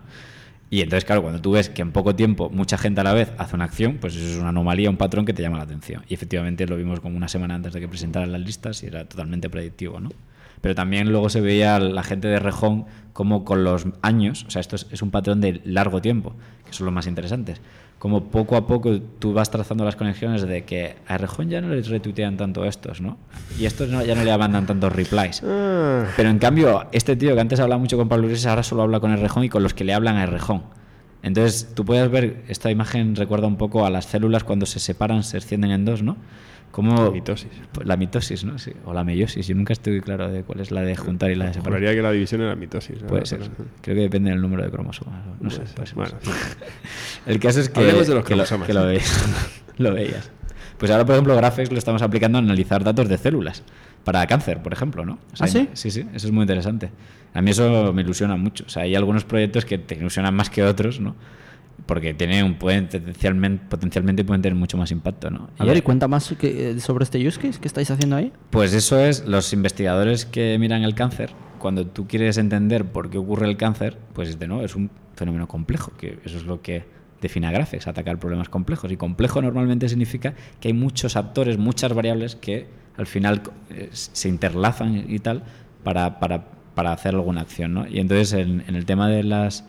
Y 0.72 0.82
entonces, 0.82 1.04
claro, 1.04 1.24
cuando 1.24 1.42
tú 1.42 1.52
ves 1.52 1.70
que 1.70 1.82
en 1.82 1.92
poco 1.92 2.16
tiempo 2.16 2.50
mucha 2.52 2.78
gente 2.78 3.02
a 3.02 3.04
la 3.04 3.14
vez 3.14 3.32
hace 3.40 3.56
una 3.56 3.66
acción, 3.66 3.98
pues 4.00 4.16
eso 4.16 4.28
es 4.28 4.38
una 4.38 4.50
anomalía, 4.50 4.90
un 4.90 4.98
patrón 4.98 5.26
que 5.26 5.34
te 5.34 5.42
llama 5.42 5.58
la 5.58 5.64
atención. 5.64 6.04
Y 6.08 6.14
efectivamente 6.14 6.68
lo 6.68 6.78
vimos 6.78 7.00
como 7.00 7.18
una 7.18 7.28
semana 7.28 7.56
antes 7.56 7.74
de 7.74 7.80
que 7.80 7.88
presentaran 7.88 8.32
las 8.32 8.42
listas 8.42 8.84
y 8.84 8.88
era 8.88 9.06
totalmente 9.06 9.50
predictivo, 9.50 10.00
¿no? 10.00 10.12
Pero 10.62 10.76
también 10.76 11.10
luego 11.10 11.30
se 11.30 11.42
veía 11.42 11.80
la 11.80 12.04
gente 12.04 12.28
de 12.28 12.40
Rejón 12.40 12.86
como 13.14 13.44
con 13.46 13.64
los 13.64 13.86
años, 14.02 14.46
o 14.48 14.52
sea, 14.52 14.60
esto 14.60 14.76
es, 14.76 14.88
es 14.92 15.02
un 15.02 15.12
patrón 15.12 15.42
de 15.42 15.62
largo 15.66 16.02
tiempo, 16.02 16.34
que 16.66 16.74
son 16.74 16.86
los 16.86 16.94
más 16.94 17.08
interesantes, 17.08 17.60
como 17.98 18.26
poco 18.26 18.56
a 18.56 18.66
poco 18.68 19.00
tú 19.02 19.34
vas 19.34 19.52
trazando 19.52 19.84
las 19.84 19.96
conexiones 19.98 20.42
de 20.44 20.64
que 20.64 20.96
a 21.08 21.18
Rejón 21.18 21.50
ya 21.50 21.60
no 21.60 21.70
les 21.70 21.90
retuitean 21.90 22.38
tanto 22.38 22.64
estos, 22.66 23.02
¿no? 23.02 23.18
Y 23.60 23.66
estos 23.66 23.90
no- 23.90 24.04
ya 24.06 24.16
no 24.16 24.24
le 24.24 24.38
mandan 24.38 24.66
tantos 24.66 24.94
replies. 24.94 25.42
Ah, 25.46 26.06
Pero 26.16 26.30
en 26.30 26.40
cambio, 26.40 26.86
este 26.94 27.16
tío 27.18 27.36
que 27.36 27.42
antes 27.42 27.60
hablaba 27.60 27.80
mucho 27.80 27.98
con 27.98 28.08
Pablo 28.08 28.26
Iglesias, 28.28 28.48
ahora 28.50 28.64
solo 28.64 28.84
habla 28.84 29.00
con 29.02 29.12
el 29.12 29.20
rejón 29.20 29.44
y 29.44 29.50
con 29.50 29.64
los 29.64 29.74
que 29.74 29.84
le 29.84 29.94
hablan 29.94 30.16
a 30.18 30.26
rejón. 30.26 30.64
Entonces, 31.22 31.74
tú 31.76 31.84
puedes 31.84 32.10
ver, 32.10 32.44
esta 32.48 32.72
imagen 32.72 33.18
recuerda 33.18 33.48
un 33.48 33.58
poco 33.58 33.86
a 33.86 33.90
las 33.90 34.06
células 34.06 34.46
cuando 34.46 34.66
se 34.66 34.80
separan, 34.80 35.24
se 35.24 35.36
extienden 35.38 35.72
en 35.72 35.84
dos, 35.84 36.02
¿no? 36.02 36.16
Como 36.72 37.04
La 37.04 37.10
mitosis. 37.12 37.50
Pues 37.72 37.88
La 37.88 37.98
mitosis, 37.98 38.44
¿no? 38.46 38.58
Sí. 38.60 38.72
O 38.86 38.94
la 38.94 39.04
meiosis. 39.04 39.48
Yo 39.48 39.56
nunca 39.56 39.74
estoy 39.74 40.02
claro 40.02 40.30
de 40.30 40.44
cuál 40.44 40.60
es 40.60 40.72
la 40.72 40.82
de 40.82 40.96
juntar 40.96 41.32
y 41.32 41.36
la 41.36 41.46
de 41.46 41.54
separar. 41.54 41.80
juraría 41.80 41.96
que 41.96 42.02
la 42.04 42.12
división 42.12 42.42
era 42.42 42.56
mitosis. 42.56 43.02
¿no? 43.02 43.08
Puede 43.08 43.26
ser. 43.26 43.40
Pero- 43.40 43.70
Creo 43.82 43.96
que 43.96 44.02
depende 44.02 44.30
del 44.30 44.42
número 44.42 44.64
de 44.64 44.70
cromosomas. 44.70 45.20
No 45.42 45.50
sé. 45.50 45.62
Puede 45.62 45.68
ser. 45.88 45.96
puede 45.96 46.10
ser. 46.10 46.20
Bueno, 46.20 46.20
sí. 46.22 46.32
El 47.26 47.40
caso 47.40 47.60
es 47.60 47.70
que, 47.70 47.80
Hablemos 47.80 48.08
de 48.08 48.14
los 48.16 48.24
que 48.24 48.36
lo, 48.36 48.44
cromosomas. 48.44 48.68
que 48.68 48.74
lo 48.74 48.86
veías. 48.86 49.26
lo 49.78 49.94
veías. 49.94 50.32
Pues 50.78 50.92
ahora, 50.92 51.06
por 51.06 51.16
ejemplo, 51.16 51.36
Graphics 51.36 51.72
lo 51.72 51.78
estamos 51.78 52.02
aplicando 52.02 52.38
a 52.38 52.42
analizar 52.42 52.84
datos 52.84 53.10
de 53.10 53.18
células. 53.18 53.64
para 54.06 54.26
cáncer, 54.28 54.62
por 54.64 54.72
ejemplo, 54.72 55.06
¿no? 55.06 55.20
O 55.34 55.36
sea, 55.36 55.46
¿Ah, 55.46 55.50
sí? 55.50 55.68
Sí, 55.74 55.92
sí, 55.92 56.06
eso 56.14 56.28
es 56.28 56.32
muy 56.32 56.44
interesante. 56.44 56.90
A 57.34 57.42
mí 57.42 57.52
eso 57.52 57.92
me 57.94 58.02
ilusiona 58.02 58.36
mucho. 58.38 58.64
O 58.66 58.70
sea, 58.70 58.84
hay 58.84 58.96
algunos 58.96 59.26
proyectos 59.26 59.66
que 59.66 59.78
te 59.78 59.96
ilusionan 59.96 60.34
más 60.34 60.50
que 60.50 60.64
otros, 60.64 61.00
¿no? 61.00 61.16
Porque 61.86 62.14
tienen 62.14 62.46
un, 62.46 62.56
pueden, 62.56 62.88
potencialmente, 62.88 63.66
potencialmente 63.70 64.24
pueden 64.24 64.42
tener 64.42 64.56
mucho 64.58 64.78
más 64.78 64.92
impacto, 64.92 65.30
¿no? 65.30 65.50
A 65.58 65.66
ver, 65.66 65.78
y 65.78 65.82
cuenta 65.82 66.08
más 66.08 66.34
que- 66.40 66.72
eh, 66.72 66.80
sobre 66.80 67.04
este 67.04 67.26
use 67.28 67.40
case 67.40 67.60
que 67.60 67.68
estáis 67.68 67.90
haciendo 67.92 68.16
ahí. 68.16 68.32
Pues 68.50 68.74
eso 68.74 69.00
es, 69.00 69.26
los 69.26 69.54
investigadores 69.54 70.26
que 70.26 70.58
miran 70.60 70.84
el 70.84 70.94
cáncer, 70.96 71.32
cuando 71.58 71.86
tú 71.88 72.08
quieres 72.08 72.38
entender 72.38 72.86
por 72.86 73.10
qué 73.10 73.18
ocurre 73.18 73.48
el 73.48 73.58
cáncer, 73.58 73.98
pues 74.14 74.38
de 74.40 74.48
nuevo 74.48 74.64
es 74.64 74.76
un 74.76 74.90
fenómeno 75.16 75.48
complejo, 75.48 75.92
que 75.98 76.20
eso 76.24 76.38
es 76.38 76.44
lo 76.46 76.62
que 76.62 76.86
define 77.22 77.48
a 77.48 77.52
Graphics, 77.52 77.88
atacar 77.88 78.18
problemas 78.20 78.48
complejos. 78.48 78.92
Y 78.92 78.96
complejo 78.98 79.42
normalmente 79.42 79.90
significa 79.90 80.34
que 80.62 80.70
hay 80.70 80.74
muchos 80.74 81.18
actores, 81.18 81.58
muchas 81.58 81.92
variables 81.94 82.36
que 82.38 82.68
al 82.98 83.08
final 83.08 83.42
eh, 83.70 83.90
se 83.92 84.30
interlazan 84.30 85.06
y 85.10 85.20
tal 85.20 85.44
para, 85.84 86.20
para, 86.20 86.46
para 86.76 86.94
hacer 86.94 87.16
alguna 87.16 87.42
acción. 87.42 87.74
¿no? 87.74 87.88
Y 87.88 88.00
entonces 88.00 88.32
en, 88.34 88.64
en 88.68 88.76
el 88.76 88.86
tema 88.86 89.10
de 89.10 89.24
las 89.24 89.66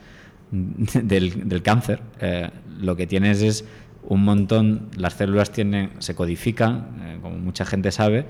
del, 0.51 1.47
del 1.47 1.61
cáncer, 1.61 2.01
eh, 2.19 2.49
lo 2.79 2.95
que 2.95 3.07
tienes 3.07 3.41
es 3.41 3.65
un 4.03 4.23
montón, 4.23 4.89
las 4.95 5.13
células 5.13 5.51
tienen, 5.51 5.91
se 5.99 6.15
codifican, 6.15 6.87
eh, 7.01 7.19
como 7.21 7.37
mucha 7.37 7.65
gente 7.65 7.91
sabe, 7.91 8.25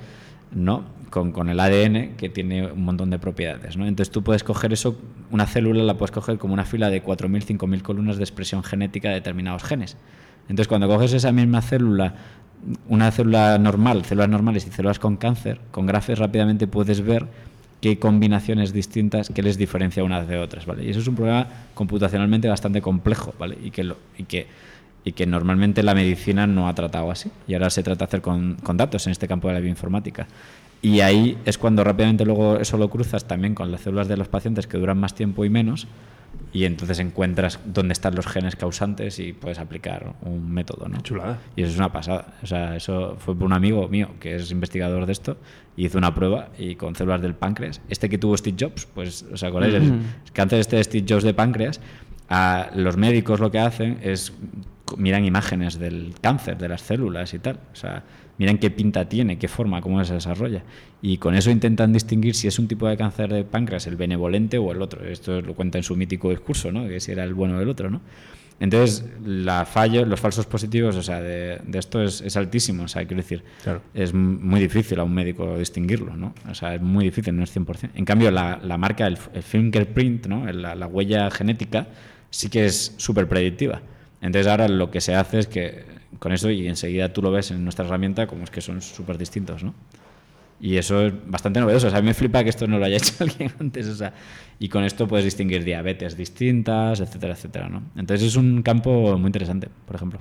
¿no? 0.52 0.84
Con, 1.10 1.32
con 1.32 1.50
el 1.50 1.60
ADN 1.60 2.16
que 2.16 2.30
tiene 2.30 2.72
un 2.72 2.84
montón 2.86 3.10
de 3.10 3.20
propiedades. 3.20 3.76
¿no? 3.76 3.86
Entonces 3.86 4.12
tú 4.12 4.24
puedes 4.24 4.46
coger 4.46 4.72
eso, 4.72 4.98
una 5.30 5.46
célula 5.46 5.84
la 5.84 5.98
puedes 5.98 6.12
coger 6.12 6.38
como 6.38 6.54
una 6.54 6.64
fila 6.64 6.90
de 6.90 7.04
4.000, 7.04 7.58
5.000 7.58 7.82
columnas 7.82 8.16
de 8.16 8.24
expresión 8.24 8.64
genética 8.64 9.10
de 9.10 9.16
determinados 9.16 9.64
genes. 9.64 9.98
Entonces 10.44 10.70
cuando 10.70 10.88
coges 10.88 11.12
esa 11.12 11.34
misma 11.34 11.62
célula, 11.62 12.16
una 12.88 13.12
célula 13.12 13.58
normal, 13.58 14.06
células 14.06 14.30
normales 14.30 14.66
y 14.68 14.72
células 14.72 15.00
con 15.00 15.18
cáncer, 15.18 15.60
con 15.72 15.86
grafes 15.86 16.18
rápidamente 16.18 16.66
puedes 16.68 17.02
ver 17.02 17.28
qué 17.82 17.98
combinaciones 17.98 18.74
distintas, 18.74 19.30
qué 19.34 19.42
les 19.42 19.58
diferencia 19.58 20.04
unas 20.04 20.28
de 20.28 20.38
otras, 20.38 20.66
¿vale? 20.66 20.86
Y 20.86 20.92
eso 20.92 21.00
es 21.00 21.08
un 21.08 21.16
problema 21.16 21.48
computacionalmente 21.74 22.48
bastante 22.48 22.82
complejo, 22.82 23.34
¿vale? 23.40 23.58
Y 23.62 23.72
que, 23.72 23.92
y 24.18 24.24
que, 24.24 24.48
y 25.04 25.12
que 25.14 25.26
normalmente 25.26 25.82
la 25.82 25.96
medicina 25.96 26.46
no 26.46 26.68
ha 26.68 26.76
tratado 26.76 27.10
así. 27.10 27.32
Y 27.48 27.56
ahora 27.56 27.72
se 27.72 27.82
trata 27.82 28.06
de 28.06 28.10
hacer 28.10 28.22
con, 28.22 28.56
con 28.64 28.78
datos 28.78 29.08
en 29.08 29.12
este 29.12 29.28
campo 29.28 29.48
de 29.48 29.56
la 29.56 29.60
bioinformática. 29.60 30.28
Y 30.84 31.02
ahí 31.02 31.38
es 31.46 31.58
cuando 31.58 31.84
rápidamente 31.84 32.24
luego 32.24 32.58
eso 32.58 32.78
lo 32.78 32.90
cruzas 32.90 33.26
también 33.26 33.56
con 33.56 33.72
las 33.72 33.82
células 33.82 34.08
de 34.08 34.18
los 34.18 34.28
pacientes 34.28 34.68
que 34.68 34.78
duran 34.78 35.00
más 35.00 35.16
tiempo 35.16 35.44
y 35.44 35.50
menos, 35.50 35.88
y 36.54 36.66
entonces 36.66 37.00
encuentras 37.00 37.60
dónde 37.66 37.94
están 37.94 38.16
los 38.16 38.28
genes 38.28 38.56
causantes 38.56 39.20
y 39.20 39.32
puedes 39.32 39.60
aplicar 39.60 40.16
un 40.22 40.52
método, 40.52 40.90
¿no? 40.90 41.00
Chulada. 41.02 41.40
Y 41.56 41.64
eso 41.64 41.72
es 41.72 41.78
una 41.78 41.92
pasada. 41.92 42.34
O 42.44 42.46
sea, 42.46 42.76
eso 42.76 43.16
fue 43.20 43.36
por 43.36 43.46
un 43.46 43.54
amigo 43.54 43.88
mío 43.88 44.10
que 44.20 44.36
es 44.36 44.52
investigador 44.52 45.06
de 45.06 45.14
esto 45.14 45.38
y 45.78 45.86
hizo 45.86 45.98
una 45.98 46.14
prueba 46.14 46.50
y 46.58 46.76
con 46.76 46.96
células 46.96 47.22
del 47.22 47.36
páncreas. 47.36 47.82
Este 47.90 48.10
que 48.10 48.18
tuvo 48.18 48.36
Steve 48.36 48.58
Jobs, 48.60 48.86
pues, 48.86 49.24
¿os 49.32 49.44
acordáis? 49.44 49.76
El 49.76 50.02
cáncer 50.34 50.60
este 50.60 50.76
de 50.76 50.84
Steve 50.84 51.06
Jobs 51.08 51.24
de 51.24 51.34
páncreas. 51.34 51.80
A 52.28 52.70
los 52.76 52.98
médicos 52.98 53.40
lo 53.40 53.50
que 53.52 53.60
hacen 53.60 54.00
es 54.02 54.34
miran 54.98 55.24
imágenes 55.24 55.80
del 55.80 56.14
cáncer, 56.22 56.58
de 56.58 56.68
las 56.68 56.82
células 56.82 57.34
y 57.34 57.40
tal. 57.40 57.60
O 57.72 57.76
sea, 57.76 58.04
miran 58.42 58.58
qué 58.58 58.72
pinta 58.72 59.08
tiene, 59.08 59.38
qué 59.38 59.48
forma, 59.48 59.82
cómo 59.82 60.04
se 60.04 60.16
desarrolla. 60.16 60.64
Y 61.00 61.18
con 61.18 61.36
eso 61.36 61.52
intentan 61.52 61.94
distinguir 61.94 62.34
si 62.34 62.48
es 62.48 62.58
un 62.58 62.68
tipo 62.68 62.88
de 62.88 62.98
cáncer 62.98 63.32
de 63.32 63.44
páncreas, 63.44 63.86
el 63.86 63.98
benevolente 63.98 64.58
o 64.58 64.72
el 64.72 64.82
otro. 64.82 65.06
Esto 65.06 65.42
lo 65.42 65.54
cuenta 65.54 65.78
en 65.78 65.84
su 65.84 65.96
mítico 65.96 66.32
discurso, 66.32 66.72
¿no? 66.72 66.88
Que 66.88 67.00
si 67.00 67.12
era 67.12 67.24
el 67.24 67.36
bueno 67.36 67.58
o 67.58 67.62
el 67.62 67.70
otro, 67.70 67.92
¿no? 67.92 68.02
Entonces, 68.60 69.06
la 69.24 69.68
los 70.08 70.20
falsos 70.20 70.48
positivos, 70.48 70.96
o 70.96 71.04
sea, 71.04 71.22
de, 71.22 71.62
de 71.64 71.78
esto 71.80 72.02
es, 72.02 72.22
es, 72.22 72.36
altísimo. 72.36 72.84
O 72.84 72.88
sea, 72.88 73.06
quiero 73.06 73.22
decir, 73.22 73.44
Claro. 73.62 73.84
es 73.94 74.12
muy 74.12 74.60
difícil 74.60 75.00
a 75.00 75.04
un 75.04 75.14
médico 75.14 75.56
distinguirlo, 75.60 76.18
¿no? 76.18 76.34
O 76.50 76.56
sea, 76.56 76.74
es 76.74 76.82
muy 76.82 77.06
difícil, 77.06 77.38
no 77.38 77.44
es 77.44 77.56
100%. 77.56 77.92
En 77.94 78.06
cambio, 78.06 78.32
la, 78.32 78.60
la 78.64 78.78
marca, 78.80 79.06
el, 79.06 79.20
el 79.34 79.44
fingerprint, 79.44 80.26
¿no? 80.26 80.52
La, 80.52 80.74
la 80.74 80.88
huella 80.88 81.30
genética, 81.30 81.90
sí 82.32 82.50
que 82.50 82.66
es 82.66 82.96
súper 82.98 83.28
predictiva. 83.28 83.84
Entonces, 84.20 84.48
ahora 84.48 84.68
lo 84.68 84.90
que 84.90 85.00
se 85.00 85.14
hace 85.14 85.38
es 85.38 85.48
que 85.48 86.01
con 86.22 86.32
eso, 86.32 86.52
y 86.52 86.68
enseguida 86.68 87.12
tú 87.12 87.24
lo 87.24 87.32
ves 87.32 87.50
en 87.50 87.64
nuestra 87.64 87.84
herramienta, 87.84 88.28
como 88.28 88.44
es 88.44 88.52
que 88.52 88.62
son 88.62 88.80
súper 88.80 89.18
distintos, 89.18 89.64
¿no? 89.64 89.74
Y 90.60 90.78
eso 90.78 91.08
es 91.08 91.14
bastante 91.26 91.60
novedoso. 91.60 91.88
O 91.88 91.90
sea, 91.90 91.98
a 91.98 92.02
mí 92.04 92.10
me 92.10 92.14
flipa 92.14 92.44
que 92.44 92.52
esto 92.52 92.68
no 92.68 92.78
lo 92.78 92.86
haya 92.86 92.98
hecho 93.02 93.16
alguien 93.22 93.52
antes. 93.60 93.88
O 93.88 93.96
sea, 93.96 94.14
y 94.60 94.70
con 94.70 94.84
esto 94.84 95.08
puedes 95.08 95.26
distinguir 95.26 95.64
diabetes 95.64 96.16
distintas, 96.16 97.00
etcétera, 97.00 97.34
etcétera, 97.34 97.70
¿no? 97.70 97.82
Entonces 97.96 98.28
es 98.28 98.36
un 98.36 98.62
campo 98.62 99.18
muy 99.18 99.30
interesante, 99.30 99.68
por 99.88 99.96
ejemplo. 99.96 100.20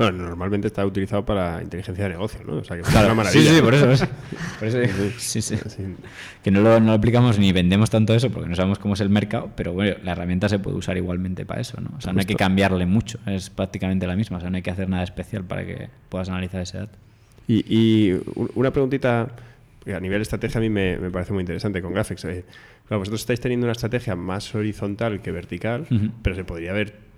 Bueno, 0.00 0.28
normalmente 0.28 0.66
está 0.66 0.86
utilizado 0.86 1.24
para 1.24 1.62
inteligencia 1.62 2.04
de 2.04 2.10
negocio, 2.10 2.40
¿no? 2.46 2.54
O 2.54 2.64
sea, 2.64 2.76
que 2.76 2.82
es 2.82 2.88
Claro, 2.88 3.06
una 3.08 3.14
maravilla. 3.16 3.50
sí, 3.50 3.56
sí, 3.56 3.62
por 3.62 3.74
eso. 3.74 3.90
es- 3.92 4.06
por 4.58 4.68
eso 4.68 4.78
sí, 5.18 5.42
sí. 5.42 5.56
Que 6.42 6.50
no 6.50 6.62
lo, 6.62 6.80
no 6.80 6.86
lo 6.86 6.92
aplicamos 6.92 7.38
ni 7.38 7.52
vendemos 7.52 7.90
tanto 7.90 8.14
eso 8.14 8.30
porque 8.30 8.48
no 8.48 8.56
sabemos 8.56 8.78
cómo 8.78 8.94
es 8.94 9.00
el 9.00 9.10
mercado, 9.10 9.50
pero 9.56 9.72
bueno, 9.74 9.96
la 10.02 10.12
herramienta 10.12 10.48
se 10.48 10.58
puede 10.58 10.76
usar 10.76 10.96
igualmente 10.96 11.44
para 11.44 11.60
eso, 11.60 11.78
¿no? 11.80 11.90
O 11.98 12.00
sea, 12.00 12.12
no 12.14 12.20
hay 12.20 12.26
que 12.26 12.34
cambiarle 12.34 12.86
mucho, 12.86 13.18
es 13.26 13.50
prácticamente 13.50 14.06
la 14.06 14.16
misma, 14.16 14.38
o 14.38 14.40
sea, 14.40 14.48
no 14.50 14.56
hay 14.56 14.62
que 14.62 14.70
hacer 14.70 14.88
nada 14.88 15.02
especial 15.04 15.44
para 15.44 15.64
que 15.66 15.88
puedas 16.08 16.28
analizar 16.30 16.62
ese 16.62 16.78
dato. 16.78 16.96
Y, 17.46 17.64
y 17.68 18.20
una 18.54 18.70
preguntita, 18.70 19.28
que 19.84 19.94
a 19.94 20.00
nivel 20.00 20.22
estrategia 20.22 20.58
a 20.58 20.60
mí 20.62 20.70
me, 20.70 20.96
me 20.98 21.10
parece 21.10 21.32
muy 21.32 21.40
interesante 21.42 21.82
con 21.82 21.92
Graphics. 21.92 22.24
eh. 22.24 22.44
Claro, 22.88 23.00
vosotros 23.00 23.20
estáis 23.20 23.40
teniendo 23.40 23.66
una 23.66 23.72
estrategia 23.72 24.16
más 24.16 24.54
horizontal 24.54 25.20
que 25.20 25.30
vertical, 25.30 25.86
pero 26.22 26.34
se 26.36 26.44
podría 26.44 26.70
haber 26.70 27.09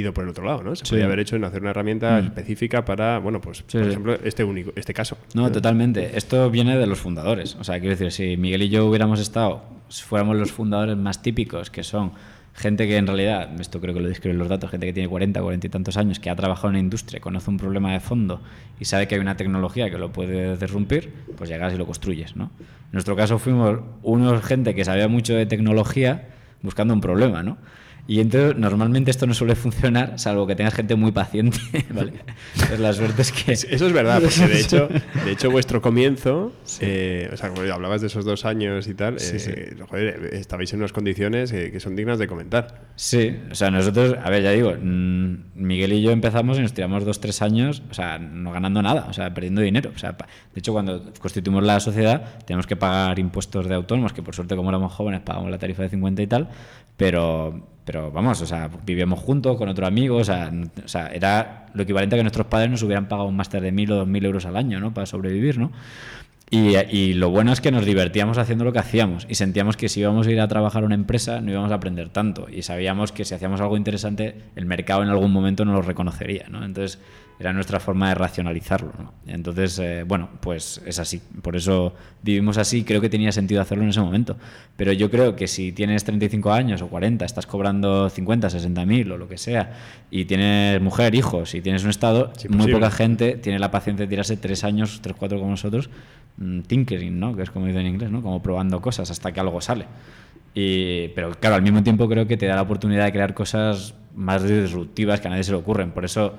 ido 0.00 0.14
por 0.14 0.24
el 0.24 0.30
otro 0.30 0.44
lado, 0.44 0.62
¿no? 0.62 0.74
Se 0.76 0.84
Sí. 0.84 0.90
podría 0.90 1.06
haber 1.06 1.18
hecho 1.20 1.36
en 1.36 1.44
hacer 1.44 1.60
una 1.60 1.70
herramienta 1.70 2.20
Mm. 2.20 2.26
específica 2.26 2.84
para, 2.84 3.18
bueno, 3.18 3.40
pues, 3.40 3.58
Sí, 3.58 3.64
por 3.72 3.82
sí. 3.84 3.88
ejemplo, 3.90 4.14
este 4.24 4.44
único, 4.44 4.72
este 4.76 4.94
caso. 4.94 5.18
No, 5.34 5.50
totalmente. 5.50 6.16
Esto 6.16 6.50
viene 6.50 6.76
de 6.78 6.86
los 6.86 6.98
fundadores. 6.98 7.56
O 7.60 7.64
sea, 7.64 7.80
quiero 7.80 7.96
decir, 7.96 8.12
si 8.12 8.36
Miguel 8.36 8.62
y 8.62 8.68
yo 8.68 8.86
hubiéramos 8.86 9.20
estado, 9.20 9.62
si 9.88 10.02
fuéramos 10.04 10.36
los 10.36 10.52
fundadores 10.52 10.96
más 10.96 11.22
típicos, 11.22 11.70
que 11.70 11.82
son 11.82 12.12
gente 12.54 12.86
que 12.88 12.96
en 12.96 13.06
realidad, 13.06 13.60
esto 13.60 13.80
creo 13.80 13.94
que 13.94 14.00
lo 14.00 14.08
describen 14.08 14.36
los 14.38 14.48
datos, 14.48 14.70
gente 14.70 14.86
que 14.86 14.92
tiene 14.92 15.08
40, 15.08 15.40
40 15.40 15.66
y 15.68 15.70
tantos 15.70 15.96
años, 15.96 16.18
que 16.18 16.28
ha 16.28 16.34
trabajado 16.36 16.68
en 16.68 16.74
la 16.74 16.80
industria, 16.80 17.20
conoce 17.20 17.50
un 17.50 17.56
problema 17.56 17.92
de 17.92 18.00
fondo 18.00 18.40
y 18.80 18.84
sabe 18.84 19.06
que 19.06 19.14
hay 19.14 19.20
una 19.20 19.36
tecnología 19.36 19.90
que 19.90 19.98
lo 19.98 20.10
puede 20.12 20.56
derrumpir, 20.56 21.12
pues 21.36 21.48
llegas 21.48 21.72
y 21.72 21.76
lo 21.76 21.86
construyes, 21.86 22.34
¿no? 22.36 22.50
En 22.58 22.92
nuestro 22.92 23.14
caso 23.14 23.38
fuimos 23.38 23.78
unos 24.02 24.42
gente 24.44 24.74
que 24.74 24.84
sabía 24.84 25.06
mucho 25.06 25.34
de 25.34 25.46
tecnología 25.46 26.28
buscando 26.62 26.94
un 26.94 27.00
problema, 27.00 27.44
¿no? 27.44 27.58
Y 28.10 28.20
entonces 28.20 28.56
normalmente 28.56 29.10
esto 29.10 29.26
no 29.26 29.34
suele 29.34 29.54
funcionar, 29.54 30.18
salvo 30.18 30.46
que 30.46 30.56
tengas 30.56 30.72
gente 30.72 30.94
muy 30.94 31.12
paciente, 31.12 31.58
¿vale? 31.94 32.14
Entonces 32.54 32.80
la 32.80 32.94
suerte 32.94 33.20
es 33.20 33.32
que... 33.32 33.52
Eso 33.52 33.66
es 33.68 33.92
verdad, 33.92 34.22
porque 34.22 34.46
de 34.46 34.60
hecho, 34.60 34.88
de 35.26 35.30
hecho 35.30 35.50
vuestro 35.50 35.82
comienzo, 35.82 36.54
eh, 36.80 37.28
o 37.30 37.36
sea, 37.36 37.50
como 37.50 37.70
hablabas 37.70 38.00
de 38.00 38.06
esos 38.06 38.24
dos 38.24 38.46
años 38.46 38.88
y 38.88 38.94
tal, 38.94 39.20
Sí, 39.20 39.36
eh, 39.50 39.76
joder, 39.86 40.30
estabais 40.32 40.72
en 40.72 40.78
unas 40.78 40.94
condiciones 40.94 41.52
eh, 41.52 41.70
que 41.70 41.80
son 41.80 41.96
dignas 41.96 42.18
de 42.18 42.26
comentar. 42.26 42.80
Sí, 42.96 43.36
o 43.50 43.54
sea, 43.54 43.70
nosotros, 43.70 44.16
a 44.24 44.30
ver, 44.30 44.42
ya 44.42 44.52
digo, 44.52 44.72
mm, 44.72 45.34
Miguel 45.56 45.92
y 45.92 46.00
yo 46.00 46.10
empezamos 46.10 46.56
y 46.56 46.62
nos 46.62 46.72
tiramos 46.72 47.04
dos, 47.04 47.20
tres 47.20 47.42
años, 47.42 47.82
o 47.90 47.94
sea, 47.94 48.18
no 48.18 48.52
ganando 48.52 48.80
nada, 48.80 49.04
o 49.10 49.12
sea, 49.12 49.34
perdiendo 49.34 49.60
dinero. 49.60 49.92
O 49.94 49.98
sea, 49.98 50.12
de 50.12 50.58
hecho, 50.58 50.72
cuando 50.72 51.12
constituimos 51.20 51.62
la 51.62 51.78
sociedad, 51.78 52.38
tenemos 52.46 52.66
que 52.66 52.76
pagar 52.76 53.18
impuestos 53.18 53.68
de 53.68 53.74
autónomos, 53.74 54.14
que 54.14 54.22
por 54.22 54.34
suerte, 54.34 54.56
como 54.56 54.70
éramos 54.70 54.94
jóvenes, 54.94 55.20
pagamos 55.20 55.50
la 55.50 55.58
tarifa 55.58 55.82
de 55.82 55.90
50 55.90 56.22
y 56.22 56.26
tal, 56.26 56.48
pero, 56.96 57.68
pero 57.88 58.10
vamos, 58.10 58.38
o 58.42 58.44
sea, 58.44 58.68
vivíamos 58.84 59.18
juntos 59.18 59.56
con 59.56 59.66
otro 59.70 59.86
amigo, 59.86 60.18
o 60.18 60.22
sea, 60.22 60.52
era 61.10 61.68
lo 61.72 61.84
equivalente 61.84 62.16
a 62.16 62.18
que 62.18 62.22
nuestros 62.22 62.46
padres 62.46 62.70
nos 62.70 62.82
hubieran 62.82 63.08
pagado 63.08 63.26
un 63.26 63.34
máster 63.34 63.62
de 63.62 63.72
1.000 63.72 63.92
o 63.92 64.04
2.000 64.04 64.26
euros 64.26 64.44
al 64.44 64.58
año, 64.58 64.78
¿no? 64.78 64.92
Para 64.92 65.06
sobrevivir, 65.06 65.56
¿no? 65.56 65.72
Y, 66.50 66.76
y 66.76 67.14
lo 67.14 67.30
bueno 67.30 67.50
es 67.50 67.62
que 67.62 67.72
nos 67.72 67.86
divertíamos 67.86 68.36
haciendo 68.36 68.66
lo 68.66 68.74
que 68.74 68.80
hacíamos 68.80 69.26
y 69.26 69.36
sentíamos 69.36 69.78
que 69.78 69.88
si 69.88 70.00
íbamos 70.00 70.26
a 70.26 70.30
ir 70.30 70.38
a 70.38 70.48
trabajar 70.48 70.82
a 70.82 70.86
una 70.86 70.96
empresa 70.96 71.40
no 71.40 71.50
íbamos 71.50 71.72
a 71.72 71.76
aprender 71.76 72.10
tanto 72.10 72.46
y 72.50 72.60
sabíamos 72.60 73.10
que 73.10 73.24
si 73.24 73.34
hacíamos 73.34 73.62
algo 73.62 73.78
interesante 73.78 74.34
el 74.54 74.66
mercado 74.66 75.02
en 75.02 75.08
algún 75.08 75.32
momento 75.32 75.64
no 75.64 75.72
lo 75.72 75.80
reconocería, 75.80 76.44
¿no? 76.50 76.66
Entonces 76.66 76.98
era 77.40 77.52
nuestra 77.52 77.78
forma 77.78 78.08
de 78.08 78.14
racionalizarlo, 78.16 78.92
¿no? 78.98 79.12
Entonces, 79.26 79.78
eh, 79.78 80.04
bueno, 80.06 80.28
pues 80.40 80.82
es 80.84 80.98
así. 80.98 81.20
Por 81.40 81.54
eso 81.54 81.94
vivimos 82.22 82.58
así. 82.58 82.82
Creo 82.82 83.00
que 83.00 83.08
tenía 83.08 83.30
sentido 83.30 83.60
hacerlo 83.60 83.84
en 83.84 83.90
ese 83.90 84.00
momento. 84.00 84.36
Pero 84.76 84.92
yo 84.92 85.08
creo 85.08 85.36
que 85.36 85.46
si 85.46 85.70
tienes 85.70 86.02
35 86.02 86.50
años 86.52 86.82
o 86.82 86.88
40, 86.88 87.24
estás 87.24 87.46
cobrando 87.46 88.10
50, 88.10 88.50
60 88.50 88.84
mil 88.86 89.12
o 89.12 89.18
lo 89.18 89.28
que 89.28 89.38
sea, 89.38 89.72
y 90.10 90.24
tienes 90.24 90.80
mujer, 90.80 91.14
hijos, 91.14 91.54
y 91.54 91.60
tienes 91.60 91.84
un 91.84 91.90
estado, 91.90 92.32
Es 92.36 92.50
muy 92.50 92.72
poca 92.72 92.90
gente 92.90 93.36
tiene 93.36 93.60
la 93.60 93.70
paciencia 93.70 94.06
de 94.06 94.10
tirarse 94.10 94.36
tres 94.36 94.64
años, 94.64 95.00
tres, 95.00 95.14
cuatro 95.16 95.38
como 95.38 95.50
nosotros, 95.52 95.90
mm, 96.38 96.62
tinkering, 96.62 97.20
¿no? 97.20 97.36
Que 97.36 97.42
es 97.42 97.50
como 97.50 97.66
dice 97.66 97.78
en 97.80 97.86
inglés, 97.86 98.10
¿no? 98.10 98.20
Como 98.20 98.42
probando 98.42 98.80
cosas 98.80 99.10
hasta 99.10 99.30
que 99.30 99.38
algo 99.38 99.60
sale. 99.60 99.86
Y, 100.54 101.08
pero 101.08 101.30
claro, 101.32 101.54
al 101.54 101.62
mismo 101.62 101.84
tiempo 101.84 102.08
creo 102.08 102.26
que 102.26 102.36
te 102.36 102.46
da 102.46 102.56
la 102.56 102.62
oportunidad 102.62 103.04
de 103.04 103.12
crear 103.12 103.32
cosas 103.32 103.94
más 104.16 104.42
disruptivas 104.42 105.20
que 105.20 105.28
a 105.28 105.30
nadie 105.30 105.44
se 105.44 105.52
le 105.52 105.58
ocurren. 105.58 105.92
Por 105.92 106.04
eso 106.04 106.34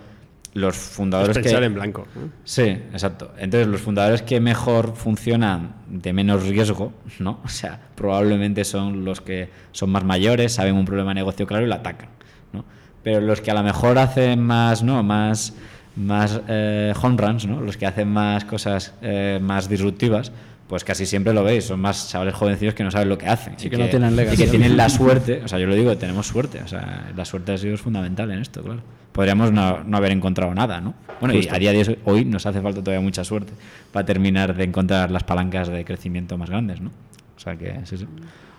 los 0.54 0.76
Es 0.76 0.82
fundadores 0.82 1.38
que... 1.38 1.44
pensar 1.44 1.64
en 1.64 1.74
blanco. 1.74 2.08
Sí, 2.44 2.64
exacto. 2.64 3.34
Entonces, 3.38 3.68
los 3.68 3.82
fundadores 3.82 4.22
que 4.22 4.40
mejor 4.40 4.96
funcionan 4.96 5.76
de 5.88 6.14
menos 6.14 6.44
riesgo, 6.44 6.94
¿no? 7.20 7.40
O 7.44 7.50
sea, 7.50 7.80
probablemente 7.96 8.64
son 8.66 9.06
los 9.06 9.22
que 9.22 9.50
son 9.72 9.92
más 9.92 10.04
mayores, 10.04 10.54
saben 10.54 10.76
un 10.76 10.86
problema 10.86 11.12
de 11.12 11.16
negocio 11.16 11.46
claro 11.46 11.66
y 11.66 11.70
lo 11.70 11.76
atacan, 11.76 12.10
¿no? 12.54 12.66
Pero 13.04 13.22
los 13.22 13.42
que 13.42 13.52
a 13.52 13.54
lo 13.54 13.64
mejor 13.64 13.98
hacen 13.98 14.42
más, 14.42 14.84
¿no? 14.84 15.04
Más, 15.04 15.54
más 15.96 16.42
eh, 16.48 16.94
home 17.02 17.18
runs, 17.18 17.46
¿no? 17.46 17.62
los 17.62 17.78
que 17.78 17.86
hacen 17.86 18.08
más 18.08 18.46
cosas 18.46 18.94
eh, 19.02 19.40
más 19.42 19.70
disruptivas, 19.70 20.32
pues 20.70 20.84
casi 20.84 21.08
siempre 21.08 21.34
lo 21.34 21.44
veis, 21.44 21.66
son 21.66 21.80
más 21.80 22.10
chavales 22.12 22.36
jovencillos 22.36 22.76
que 22.76 22.84
no 22.84 22.92
saben 22.92 23.10
lo 23.10 23.18
que 23.18 23.26
hacen. 23.26 23.56
Sí, 23.58 23.68
y 23.68 23.70
que 23.72 23.78
no 23.78 23.90
tienen 23.90 24.16
legacy. 24.16 24.36
Y 24.36 24.46
que 24.46 24.52
tienen 24.52 24.78
la 24.78 24.88
suerte, 24.90 25.42
o 25.44 25.48
sea, 25.48 25.58
yo 25.58 25.66
lo 25.66 25.74
digo, 25.74 25.98
tenemos 25.98 26.28
suerte, 26.28 26.62
o 26.64 26.68
sea, 26.68 27.12
la 27.16 27.26
suerte 27.26 27.54
ha 27.54 27.58
sido 27.58 27.76
fundamental 27.76 28.30
en 28.32 28.40
esto, 28.40 28.62
claro. 28.62 28.82
Podríamos 29.12 29.52
no, 29.52 29.84
no 29.84 29.98
haber 29.98 30.12
encontrado 30.12 30.54
nada, 30.54 30.80
¿no? 30.80 30.94
Bueno, 31.20 31.34
y 31.34 31.48
a 31.48 31.58
día 31.58 31.74
de 31.74 31.98
hoy 32.06 32.24
nos 32.24 32.46
hace 32.46 32.62
falta 32.62 32.84
todavía 32.84 33.04
mucha 33.04 33.24
suerte 33.24 33.52
para 33.92 34.06
terminar 34.06 34.56
de 34.56 34.64
encontrar 34.64 35.10
las 35.10 35.24
palancas 35.24 35.70
de 35.70 35.84
crecimiento 35.84 36.38
más 36.38 36.52
grandes, 36.52 36.80
¿no? 36.80 36.92
O 37.36 37.40
sea 37.40 37.56
que, 37.58 37.80
sí, 37.86 37.98
sí. 37.98 38.06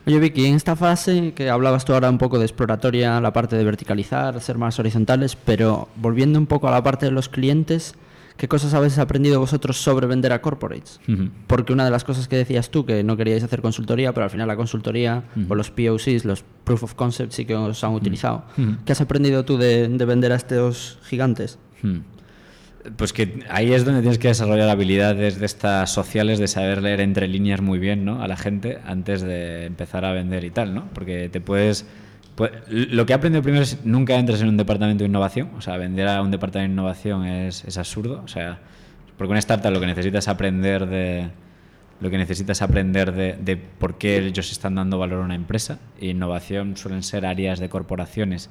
Oye, 0.05 0.18
Vicky, 0.18 0.46
en 0.46 0.57
esta 0.57 0.75
fase 0.75 1.33
que 1.33 1.49
hablabas 1.49 1.85
tú 1.85 1.94
ahora 1.94 2.11
un 2.11 2.18
poco 2.18 2.40
de 2.40 2.44
exploratoria, 2.44 3.20
la 3.20 3.33
parte 3.33 3.55
de 3.55 3.62
verticalizar, 3.62 4.40
ser 4.40 4.59
más 4.59 4.81
horizontales, 4.81 5.37
pero 5.37 5.88
volviendo 5.94 6.40
un 6.40 6.46
poco 6.46 6.66
a 6.66 6.73
la 6.73 6.83
parte 6.83 7.07
de 7.07 7.12
los 7.12 7.29
clientes, 7.29 7.94
¿qué 8.40 8.48
cosas 8.48 8.72
habéis 8.72 8.98
aprendido 8.98 9.38
vosotros 9.38 9.76
sobre 9.76 10.07
vender 10.07 10.33
a 10.33 10.40
corporates? 10.40 10.98
Porque 11.46 11.74
una 11.74 11.85
de 11.85 11.90
las 11.90 12.05
cosas 12.05 12.26
que 12.26 12.37
decías 12.37 12.70
tú, 12.70 12.87
que 12.87 13.05
no 13.05 13.18
queríais 13.18 13.44
hacer 13.44 13.61
consultoría, 13.61 14.14
pero 14.14 14.24
al 14.24 14.31
final 14.31 14.48
la 14.48 14.57
consultoría 14.57 15.24
o 15.46 15.55
los 15.55 15.70
POCs, 15.70 16.24
los 16.24 16.42
Proof 16.64 16.85
of 16.85 16.94
Concept, 16.94 17.33
sí 17.33 17.44
que 17.44 17.55
os 17.55 17.85
han 17.85 17.92
utilizado. 17.92 18.44
¿Qué 18.87 18.92
has 18.92 19.00
aprendido 19.03 19.44
tú 19.44 19.59
de, 19.59 19.88
de 19.88 20.05
vender 20.07 20.33
a 20.33 20.37
estos 20.37 20.98
gigantes? 21.03 21.59
Pues 22.96 23.12
que 23.12 23.44
ahí 23.50 23.74
es 23.74 23.85
donde 23.85 24.00
tienes 24.00 24.18
que 24.18 24.29
desarrollar 24.29 24.70
habilidades 24.70 25.38
de 25.38 25.44
estas 25.44 25.92
sociales, 25.92 26.38
de 26.38 26.48
saber 26.48 26.83
leer 26.83 27.03
entre 27.03 27.29
líneas 27.29 27.61
muy 27.61 27.79
bien 27.79 28.07
¿no? 28.07 28.22
a 28.22 28.26
la 28.26 28.38
gente 28.38 28.79
antes 28.87 29.20
de 29.20 29.66
empezar 29.66 30.07
a 30.07 30.12
vender 30.12 30.44
y 30.44 30.50
tal, 30.50 30.74
¿no? 30.74 30.88
Porque 30.94 31.29
te 31.29 31.42
puedes... 31.42 31.85
pu- 32.40 32.50
Lo 32.68 33.07
que 33.07 33.12
he 33.12 33.16
aprendido 33.16 33.42
primero 33.42 33.62
es 33.62 33.85
nunca 33.85 34.16
entres 34.16 34.40
en 34.40 34.48
un 34.48 34.57
departamento 34.57 35.05
de 35.05 35.09
innovación, 35.09 35.50
o 35.57 35.61
sea, 35.61 35.76
vender 35.76 36.09
a 36.09 36.22
un 36.22 36.31
departamento 36.31 36.68
de 36.70 36.72
innovación 36.74 37.26
es, 37.26 37.76
absurdo, 37.79 38.22
o 38.24 38.29
sea, 38.29 38.59
porque 39.16 39.31
una 39.31 39.38
startup 39.38 39.70
lo 39.72 39.81
que 39.81 39.87
necesitas 39.87 40.24
es 40.24 40.29
aprender 40.29 40.87
de 40.87 41.29
lo 42.00 42.09
que 42.09 42.16
necesitas 42.16 42.57
es 42.59 42.62
aprender 42.62 43.12
de, 43.12 43.57
por 43.57 43.98
qué 43.98 44.16
ellos 44.18 44.50
están 44.53 44.74
dando 44.74 44.98
valor 44.98 45.20
a 45.20 45.24
una 45.26 45.35
empresa. 45.35 45.79
Innovación 46.00 46.79
suelen 46.79 47.03
ser 47.03 47.26
áreas 47.26 47.59
de 47.61 47.68
corporaciones 47.68 48.48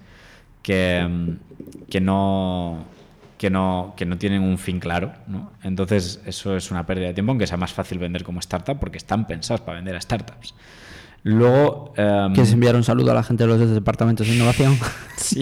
que, 0.62 1.04
mm, 1.10 1.90
que 1.90 2.00
no 2.00 2.86
que 3.40 3.50
no, 3.50 3.94
que 3.96 4.06
no 4.06 4.18
tienen 4.18 4.44
un 4.44 4.58
fin 4.58 4.80
claro. 4.80 5.14
¿no? 5.26 5.52
Entonces, 5.64 6.22
eso 6.26 6.58
es 6.58 6.72
una 6.72 6.86
pérdida 6.86 7.08
de 7.08 7.14
tiempo, 7.14 7.32
aunque 7.32 7.48
sea 7.48 7.56
más 7.58 7.72
fácil 7.72 7.98
vender 7.98 8.24
como 8.24 8.42
startup, 8.42 8.78
porque 8.78 8.98
están 8.98 9.26
pensados 9.28 9.62
para 9.62 9.78
vender 9.78 9.96
a 9.96 10.02
startups. 10.02 10.54
Luego. 11.24 11.94
em, 11.98 12.34
¿Quieres 12.34 12.54
enviar 12.54 12.76
un 12.76 12.84
saludo 12.84 13.12
a 13.12 13.14
la 13.14 13.24
gente 13.24 13.46
de 13.46 13.48
los 13.58 13.72
departamentos 13.72 14.28
de 14.28 14.36
innovación? 14.36 14.78
Sí. 15.20 15.42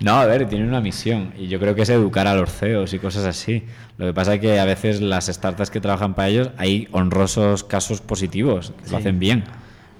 No, 0.00 0.12
a 0.20 0.24
ver, 0.24 0.48
tienen 0.48 0.68
una 0.68 0.80
misión 0.80 1.32
y 1.36 1.48
yo 1.48 1.58
creo 1.58 1.74
que 1.74 1.82
es 1.82 1.88
educar 1.88 2.28
a 2.28 2.34
los 2.36 2.48
CEOs 2.52 2.94
y 2.94 3.00
cosas 3.00 3.24
así. 3.26 3.64
Lo 3.98 4.06
que 4.06 4.12
pasa 4.14 4.34
es 4.34 4.40
que 4.40 4.60
a 4.60 4.64
veces 4.64 5.00
las 5.00 5.26
startups 5.26 5.68
que 5.70 5.80
trabajan 5.80 6.14
para 6.14 6.28
ellos 6.28 6.50
hay 6.56 6.86
honrosos 6.92 7.64
casos 7.64 8.00
positivos 8.00 8.72
que 8.84 8.90
lo 8.90 8.96
hacen 8.98 9.18
bien. 9.18 9.42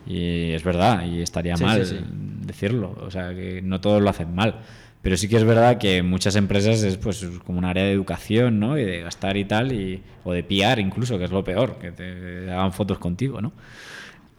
Y 0.07 0.53
es 0.53 0.63
verdad, 0.63 1.05
y 1.07 1.23
estaría 1.23 1.57
Sí, 1.57 1.65
mal 1.65 1.85
sí, 1.85 1.99
decirlo. 2.47 2.95
O 3.01 3.11
sea, 3.11 3.35
que 3.35 3.63
no 3.63 3.81
todos 3.81 4.01
lo 4.01 4.11
hacen 4.11 4.33
mal. 4.33 4.61
Pero 5.03 5.17
sí 5.17 5.29
que 5.29 5.37
es 5.37 5.45
verdad 5.45 5.79
que 5.79 6.03
muchas 6.05 6.37
empresas 6.37 6.83
es 6.85 6.97
pues 6.97 7.27
como 7.45 7.59
un 7.59 7.65
área 7.65 7.83
de 7.85 7.93
educación, 7.93 8.61
¿no? 8.61 8.79
Y 8.79 8.85
de 8.85 9.03
gastar 9.03 9.37
y 9.37 9.45
tal, 9.45 9.73
y, 9.73 10.03
o 10.23 10.33
de 10.33 10.45
piar 10.45 10.79
incluso, 10.79 11.19
que 11.19 11.25
es 11.25 11.31
lo 11.33 11.43
peor, 11.43 11.79
que 11.81 11.91
te 11.91 12.49
hagan 12.51 12.73
fotos 12.73 12.99
contigo, 12.99 13.41
¿no? 13.41 13.53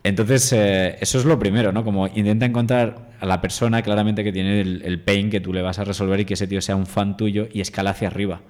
Entonces, 0.06 0.54
eh, 0.54 0.98
eso 1.02 1.18
es 1.18 1.26
lo 1.26 1.40
primero, 1.40 1.72
¿no? 1.72 1.84
Como 1.84 2.06
intenta 2.06 2.46
encontrar 2.46 3.10
a 3.20 3.26
la 3.26 3.42
persona 3.42 3.82
claramente 3.82 4.24
que 4.24 4.32
tiene 4.32 4.62
el, 4.62 4.84
el 4.86 5.00
pain 5.00 5.32
que 5.32 5.40
tú 5.40 5.52
le 5.52 5.64
vas 5.64 5.80
a 5.80 5.84
resolver 5.84 6.20
y 6.20 6.26
que 6.26 6.36
ese 6.36 6.46
tío 6.46 6.62
sea 6.62 6.76
un 6.76 6.86
fan 6.86 7.18
tuyo 7.18 7.48
y 7.52 7.60
escala 7.60 7.90
hacia 7.90 8.10
arriba. 8.10 8.42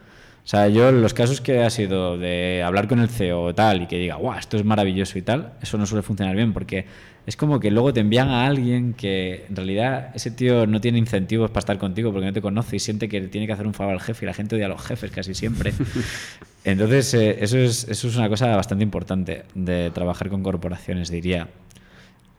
O 0.45 0.47
sea, 0.47 0.67
yo 0.67 0.91
los 0.91 1.15
casos 1.15 1.41
que 1.41 1.63
ha 1.63 1.69
sido 1.71 2.19
de 2.19 2.61
hablar 2.61 2.87
con 2.87 2.99
el 2.99 3.09
CEO 3.09 3.45
o 3.45 3.55
tal 3.55 3.81
y 3.81 3.87
que 3.87 3.97
diga, 3.97 4.15
guau, 4.17 4.37
esto 4.37 4.57
es 4.57 4.63
maravilloso 4.63 5.17
y 5.17 5.23
tal, 5.23 5.53
eso 5.59 5.79
no 5.79 5.87
suele 5.87 6.03
funcionar 6.03 6.35
bien 6.35 6.53
porque 6.53 6.85
es 7.25 7.35
como 7.35 7.59
que 7.59 7.71
luego 7.71 7.91
te 7.91 8.01
envían 8.01 8.29
a 8.29 8.45
alguien 8.45 8.93
que 8.93 9.45
en 9.49 9.55
realidad 9.55 10.11
ese 10.13 10.29
tío 10.29 10.67
no 10.67 10.79
tiene 10.79 10.99
incentivos 10.99 11.49
para 11.49 11.61
estar 11.61 11.79
contigo 11.79 12.11
porque 12.11 12.27
no 12.27 12.33
te 12.33 12.41
conoce 12.41 12.75
y 12.75 12.79
siente 12.79 13.09
que 13.09 13.21
tiene 13.21 13.47
que 13.47 13.53
hacer 13.53 13.65
un 13.65 13.73
favor 13.73 13.93
al 13.93 14.01
jefe 14.01 14.25
y 14.25 14.27
la 14.27 14.35
gente 14.35 14.55
odia 14.55 14.67
a 14.67 14.69
los 14.69 14.83
jefes 14.83 15.09
casi 15.09 15.33
siempre. 15.33 15.73
Entonces, 16.63 17.11
eh, 17.15 17.37
eso, 17.41 17.57
es, 17.57 17.87
eso 17.89 18.07
es 18.07 18.15
una 18.15 18.29
cosa 18.29 18.55
bastante 18.55 18.83
importante 18.83 19.45
de 19.55 19.89
trabajar 19.89 20.29
con 20.29 20.43
corporaciones, 20.43 21.09
diría. 21.09 21.47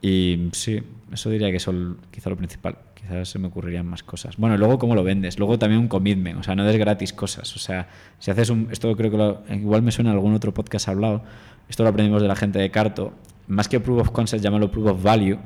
Y 0.08 0.50
sí, 0.52 0.80
eso 1.12 1.30
diría 1.30 1.50
que 1.50 1.56
es 1.56 1.68
quizá 2.12 2.30
lo 2.30 2.36
principal. 2.36 2.76
Quizás 2.94 3.28
se 3.28 3.40
me 3.40 3.48
ocurrirían 3.48 3.86
más 3.86 4.04
cosas. 4.04 4.36
Bueno, 4.36 4.56
luego 4.56 4.78
cómo 4.78 4.94
lo 4.94 5.02
vendes. 5.02 5.36
Luego 5.36 5.58
también 5.58 5.80
un 5.80 5.88
commitment. 5.88 6.38
O 6.38 6.42
sea, 6.44 6.54
no 6.54 6.64
des 6.64 6.76
gratis 6.76 7.12
cosas. 7.12 7.56
O 7.56 7.58
sea, 7.58 7.88
si 8.20 8.30
haces 8.30 8.50
un... 8.50 8.68
Esto 8.70 8.96
creo 8.96 9.10
que 9.10 9.16
lo- 9.16 9.42
igual 9.50 9.82
me 9.82 9.90
suena 9.90 10.10
en 10.10 10.16
algún 10.16 10.32
otro 10.34 10.54
podcast 10.54 10.88
hablado. 10.88 11.24
Esto 11.68 11.82
lo 11.82 11.88
aprendimos 11.88 12.22
de 12.22 12.28
la 12.28 12.36
gente 12.36 12.60
de 12.60 12.70
Carto. 12.70 13.12
Más 13.48 13.68
que 13.68 13.80
proof 13.80 14.02
of 14.02 14.10
concept, 14.10 14.42
llámalo 14.44 14.70
proof 14.70 14.90
of 14.92 15.02
value. 15.02 15.38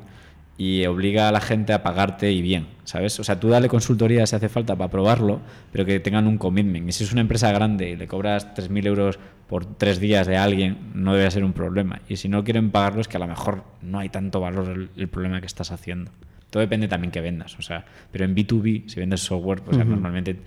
Y 0.63 0.85
obliga 0.85 1.27
a 1.27 1.31
la 1.31 1.41
gente 1.41 1.73
a 1.73 1.81
pagarte 1.81 2.31
y 2.31 2.43
bien, 2.43 2.67
¿sabes? 2.83 3.19
O 3.19 3.23
sea, 3.23 3.39
tú 3.39 3.49
dale 3.49 3.67
consultoría 3.67 4.27
si 4.27 4.35
hace 4.35 4.47
falta 4.47 4.75
para 4.75 4.91
probarlo, 4.91 5.41
pero 5.71 5.85
que 5.85 5.99
tengan 5.99 6.27
un 6.27 6.37
commitment. 6.37 6.87
Y 6.87 6.91
si 6.91 7.03
es 7.03 7.11
una 7.11 7.21
empresa 7.21 7.51
grande 7.51 7.89
y 7.89 7.95
le 7.95 8.07
cobras 8.07 8.53
3.000 8.53 8.85
euros 8.85 9.19
por 9.47 9.65
tres 9.65 9.99
días 9.99 10.27
de 10.27 10.37
alguien, 10.37 10.77
no 10.93 11.15
debe 11.15 11.31
ser 11.31 11.43
un 11.43 11.53
problema. 11.53 12.01
Y 12.07 12.17
si 12.17 12.29
no 12.29 12.43
quieren 12.43 12.69
pagarlo, 12.69 13.01
es 13.01 13.07
que 13.07 13.17
a 13.17 13.19
lo 13.19 13.27
mejor 13.27 13.63
no 13.81 13.97
hay 13.97 14.09
tanto 14.09 14.39
valor 14.39 14.69
el, 14.69 14.89
el 14.95 15.07
problema 15.07 15.39
que 15.39 15.47
estás 15.47 15.71
haciendo. 15.71 16.11
Todo 16.51 16.61
depende 16.61 16.87
también 16.87 17.09
que 17.09 17.21
vendas. 17.21 17.57
O 17.57 17.63
sea, 17.63 17.83
pero 18.11 18.25
en 18.25 18.35
B2B, 18.35 18.87
si 18.87 18.99
vendes 18.99 19.21
software, 19.21 19.63
pues 19.63 19.77
normalmente 19.77 20.39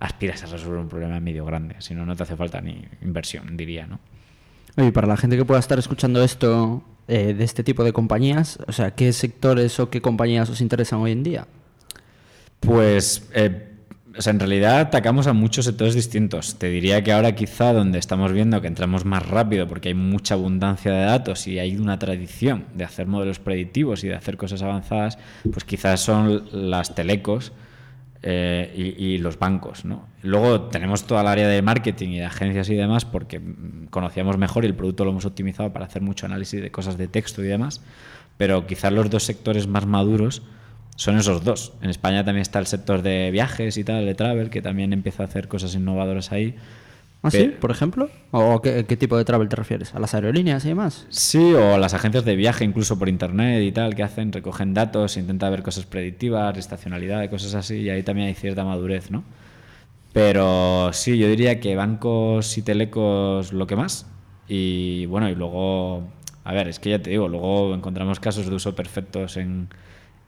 aspiras 0.00 0.42
a 0.42 0.46
resolver 0.46 0.80
un 0.80 0.88
problema 0.88 1.18
medio 1.18 1.46
grande. 1.46 1.76
Si 1.78 1.94
no, 1.94 2.04
no 2.04 2.14
te 2.14 2.24
hace 2.24 2.36
falta 2.36 2.60
ni 2.60 2.84
inversión, 3.00 3.56
diría, 3.56 3.86
¿no? 3.86 4.00
Oye, 4.76 4.92
para 4.92 5.06
la 5.06 5.16
gente 5.16 5.36
que 5.36 5.44
pueda 5.44 5.60
estar 5.60 5.78
escuchando 5.78 6.22
esto 6.22 6.82
eh, 7.08 7.34
de 7.34 7.44
este 7.44 7.64
tipo 7.64 7.84
de 7.84 7.92
compañías, 7.92 8.58
o 8.66 8.72
sea, 8.72 8.92
¿qué 8.92 9.12
sectores 9.12 9.78
o 9.80 9.90
qué 9.90 10.00
compañías 10.00 10.48
os 10.50 10.60
interesan 10.60 11.00
hoy 11.00 11.12
en 11.12 11.22
día? 11.22 11.46
Pues, 12.60 13.28
eh, 13.34 13.72
en 14.24 14.38
realidad 14.38 14.80
atacamos 14.80 15.26
a 15.26 15.32
muchos 15.32 15.64
sectores 15.64 15.94
distintos. 15.94 16.58
Te 16.58 16.68
diría 16.68 17.02
que 17.02 17.12
ahora 17.12 17.34
quizá 17.34 17.72
donde 17.72 17.98
estamos 17.98 18.32
viendo 18.32 18.60
que 18.60 18.68
entramos 18.68 19.04
más 19.04 19.26
rápido 19.26 19.66
porque 19.66 19.88
hay 19.88 19.94
mucha 19.94 20.34
abundancia 20.34 20.92
de 20.92 21.04
datos 21.04 21.46
y 21.46 21.58
hay 21.58 21.76
una 21.76 21.98
tradición 21.98 22.66
de 22.74 22.84
hacer 22.84 23.06
modelos 23.06 23.38
predictivos 23.38 24.04
y 24.04 24.08
de 24.08 24.14
hacer 24.14 24.36
cosas 24.36 24.62
avanzadas, 24.62 25.18
pues 25.50 25.64
quizás 25.64 26.00
son 26.00 26.48
las 26.52 26.94
telecos 26.94 27.52
eh, 28.22 28.72
y, 28.76 29.04
y 29.04 29.18
los 29.18 29.38
bancos. 29.38 29.84
¿no? 29.84 30.06
Luego 30.22 30.62
tenemos 30.62 31.06
toda 31.06 31.22
el 31.22 31.26
área 31.26 31.48
de 31.48 31.60
marketing 31.60 32.10
y 32.10 32.18
de 32.18 32.24
agencias 32.24 32.68
y 32.70 32.74
demás 32.74 33.04
porque 33.04 33.40
mm, 33.40 33.86
conocíamos 33.90 34.38
mejor 34.38 34.64
y 34.64 34.68
el 34.68 34.74
producto 34.74 35.04
lo 35.04 35.10
hemos 35.10 35.24
optimizado 35.24 35.72
para 35.72 35.86
hacer 35.86 36.02
mucho 36.02 36.26
análisis 36.26 36.62
de 36.62 36.70
cosas 36.70 36.96
de 36.96 37.08
texto 37.08 37.42
y 37.42 37.46
demás. 37.46 37.80
Pero 38.36 38.66
quizás 38.66 38.92
los 38.92 39.10
dos 39.10 39.24
sectores 39.24 39.66
más 39.66 39.86
maduros 39.86 40.42
son 40.96 41.18
esos 41.18 41.42
dos. 41.42 41.72
En 41.82 41.90
España 41.90 42.24
también 42.24 42.42
está 42.42 42.58
el 42.58 42.66
sector 42.66 43.02
de 43.02 43.30
viajes 43.30 43.76
y 43.76 43.84
tal, 43.84 44.06
de 44.06 44.14
travel, 44.14 44.50
que 44.50 44.62
también 44.62 44.92
empieza 44.92 45.22
a 45.22 45.26
hacer 45.26 45.48
cosas 45.48 45.74
innovadoras 45.74 46.32
ahí. 46.32 46.54
¿Ah, 47.22 47.30
sí? 47.30 47.54
Por 47.60 47.70
ejemplo. 47.70 48.10
¿O 48.32 48.60
qué, 48.60 48.84
qué 48.84 48.96
tipo 48.96 49.16
de 49.16 49.24
travel 49.24 49.48
te 49.48 49.54
refieres? 49.54 49.94
¿A 49.94 50.00
las 50.00 50.12
aerolíneas 50.14 50.64
y 50.64 50.68
demás? 50.68 51.06
Sí, 51.08 51.52
o 51.54 51.78
las 51.78 51.94
agencias 51.94 52.24
de 52.24 52.34
viaje, 52.34 52.64
incluso 52.64 52.98
por 52.98 53.08
internet 53.08 53.62
y 53.62 53.70
tal, 53.70 53.94
que 53.94 54.02
hacen, 54.02 54.32
recogen 54.32 54.74
datos, 54.74 55.16
intentan 55.16 55.52
ver 55.52 55.62
cosas 55.62 55.86
predictivas, 55.86 56.58
estacionalidad, 56.58 57.30
cosas 57.30 57.54
así, 57.54 57.76
y 57.76 57.90
ahí 57.90 58.02
también 58.02 58.28
hay 58.28 58.34
cierta 58.34 58.64
madurez, 58.64 59.10
¿no? 59.12 59.22
Pero 60.12 60.90
sí, 60.92 61.16
yo 61.16 61.28
diría 61.28 61.60
que 61.60 61.76
bancos 61.76 62.58
y 62.58 62.62
telecos 62.62 63.52
lo 63.52 63.66
que 63.66 63.76
más. 63.76 64.06
Y 64.48 65.06
bueno, 65.06 65.30
y 65.30 65.34
luego, 65.34 66.02
a 66.44 66.52
ver, 66.52 66.68
es 66.68 66.78
que 66.78 66.90
ya 66.90 67.00
te 67.00 67.10
digo, 67.10 67.28
luego 67.28 67.74
encontramos 67.74 68.20
casos 68.20 68.48
de 68.48 68.54
uso 68.54 68.74
perfectos 68.74 69.36
en, 69.36 69.68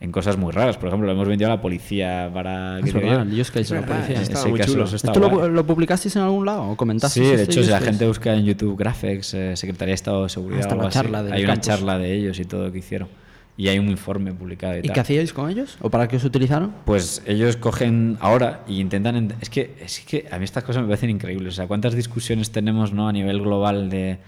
en 0.01 0.13
cosas 0.13 0.37
muy 0.37 0.53
raras. 0.53 0.77
Por 0.77 0.89
ejemplo, 0.89 1.07
lo 1.07 1.13
hemos 1.13 1.27
vendido 1.29 1.51
a 1.51 1.55
la 1.57 1.61
policía 1.63 2.31
para... 2.35 2.79
Es 2.81 2.85
que 2.87 2.93
te 2.93 2.99
verdad, 3.07 3.27
use 3.27 3.53
case 3.53 3.75
de 3.75 3.81
la 3.81 3.87
policía. 3.87 4.49
muy 4.49 4.61
chulo. 4.61 4.85
está 4.85 4.97
¿Esto 5.13 5.21
lo, 5.21 5.49
lo 5.49 5.67
publicasteis 5.67 6.15
en 6.17 6.23
algún 6.23 6.45
lado 6.47 6.69
o 6.71 6.77
comentaste? 6.77 7.21
Sí, 7.21 7.37
de 7.37 7.43
hecho, 7.45 7.63
si 7.63 7.71
la 7.71 7.81
gente 7.81 8.07
busca 8.07 8.35
en 8.35 8.45
YouTube 8.45 8.77
Graphics, 8.79 9.35
eh, 9.35 9.57
Secretaría 9.57 9.93
de 9.93 9.95
Estado 9.97 10.23
de 10.25 10.29
Seguridad, 10.29 10.61
Hasta 10.61 10.75
o 10.75 10.79
algo 10.79 10.83
la 10.83 10.89
así, 10.89 10.99
charla 10.99 11.23
del 11.23 11.33
hay 11.33 11.45
una 11.45 11.53
campus. 11.55 11.67
charla 11.67 11.99
de 11.99 12.13
ellos 12.13 12.39
y 12.39 12.45
todo 12.45 12.71
que 12.71 12.79
hicieron. 12.79 13.09
Y 13.57 13.69
hay 13.69 13.79
un 13.79 13.89
informe 13.89 14.33
publicado 14.35 14.75
y, 14.75 14.79
¿Y 14.81 14.83
tal. 14.83 14.95
qué 14.95 15.01
hacíais 15.01 15.33
con 15.33 15.49
ellos? 15.49 15.79
¿O 15.81 15.89
para 15.89 16.09
qué 16.09 16.17
os 16.17 16.25
utilizaron? 16.25 16.73
Pues 16.85 17.23
ellos 17.25 17.57
cogen 17.57 18.19
ahora 18.21 18.65
y 18.67 18.81
intentan. 18.81 19.15
ent- 19.29 19.37
Es 19.41 19.49
que, 19.49 19.77
es 19.81 20.01
que 20.01 20.27
a 20.31 20.39
mí 20.39 20.45
estas 20.45 20.65
cosas 20.65 20.83
me 20.83 20.89
parecen 20.89 21.11
increíbles. 21.11 21.55
O 21.55 21.57
sea, 21.57 21.69
cuántas 21.69 21.95
discusiones 21.95 22.51
tenemos 22.51 22.93
¿no? 22.93 23.07
a 23.09 23.13
nivel 23.13 23.41
global 23.41 23.91
de, 23.91 24.19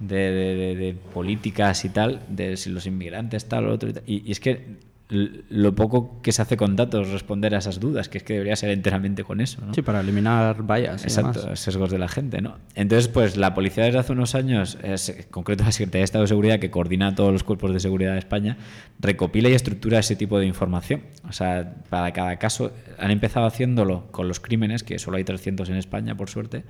de, 0.00 0.16
de- 0.16 0.54
de- 0.56 0.76
de 0.76 0.94
políticas 1.14 1.84
y 1.84 1.90
tal, 1.90 2.22
de 2.28 2.56
si 2.56 2.70
los 2.70 2.84
inmigrantes, 2.86 3.44
tal 3.48 3.68
o 3.68 3.72
otro. 3.72 3.88
Y, 3.88 3.92
tal. 3.92 4.02
Y- 4.04 4.22
y 4.26 4.32
es 4.32 4.40
que 4.40 4.78
lo 5.12 5.74
poco 5.74 6.22
que 6.22 6.32
se 6.32 6.40
hace 6.40 6.56
con 6.56 6.74
datos 6.74 7.10
responder 7.10 7.54
a 7.54 7.58
esas 7.58 7.80
dudas, 7.80 8.08
que 8.08 8.18
es 8.18 8.24
que 8.24 8.32
debería 8.32 8.56
ser 8.56 8.70
enteramente 8.70 9.24
con 9.24 9.40
eso. 9.40 9.60
¿no? 9.64 9.74
Sí, 9.74 9.82
para 9.82 10.00
eliminar 10.00 10.62
vallas 10.62 11.04
Exacto, 11.04 11.54
sesgos 11.54 11.90
de 11.90 11.98
la 11.98 12.08
gente, 12.08 12.40
¿no? 12.40 12.56
Entonces, 12.74 13.08
pues 13.08 13.36
la 13.36 13.54
policía 13.54 13.84
desde 13.84 13.98
hace 13.98 14.12
unos 14.12 14.34
años, 14.34 14.78
es, 14.82 15.10
en 15.10 15.24
concreto 15.30 15.64
la 15.64 15.72
Secretaría 15.72 16.00
de 16.00 16.04
Estado 16.04 16.22
de 16.22 16.28
Seguridad, 16.28 16.58
que 16.58 16.70
coordina 16.70 17.14
todos 17.14 17.32
los 17.32 17.44
cuerpos 17.44 17.72
de 17.72 17.80
seguridad 17.80 18.12
de 18.12 18.18
España, 18.18 18.56
recopila 19.00 19.48
y 19.48 19.52
estructura 19.52 19.98
ese 19.98 20.16
tipo 20.16 20.38
de 20.38 20.46
información. 20.46 21.02
O 21.28 21.32
sea, 21.32 21.74
para 21.90 22.12
cada 22.12 22.38
caso, 22.38 22.72
han 22.98 23.10
empezado 23.10 23.46
haciéndolo 23.46 24.06
con 24.12 24.28
los 24.28 24.40
crímenes, 24.40 24.82
que 24.82 24.98
solo 24.98 25.18
hay 25.18 25.24
300 25.24 25.68
en 25.68 25.76
España, 25.76 26.16
por 26.16 26.30
suerte, 26.30 26.64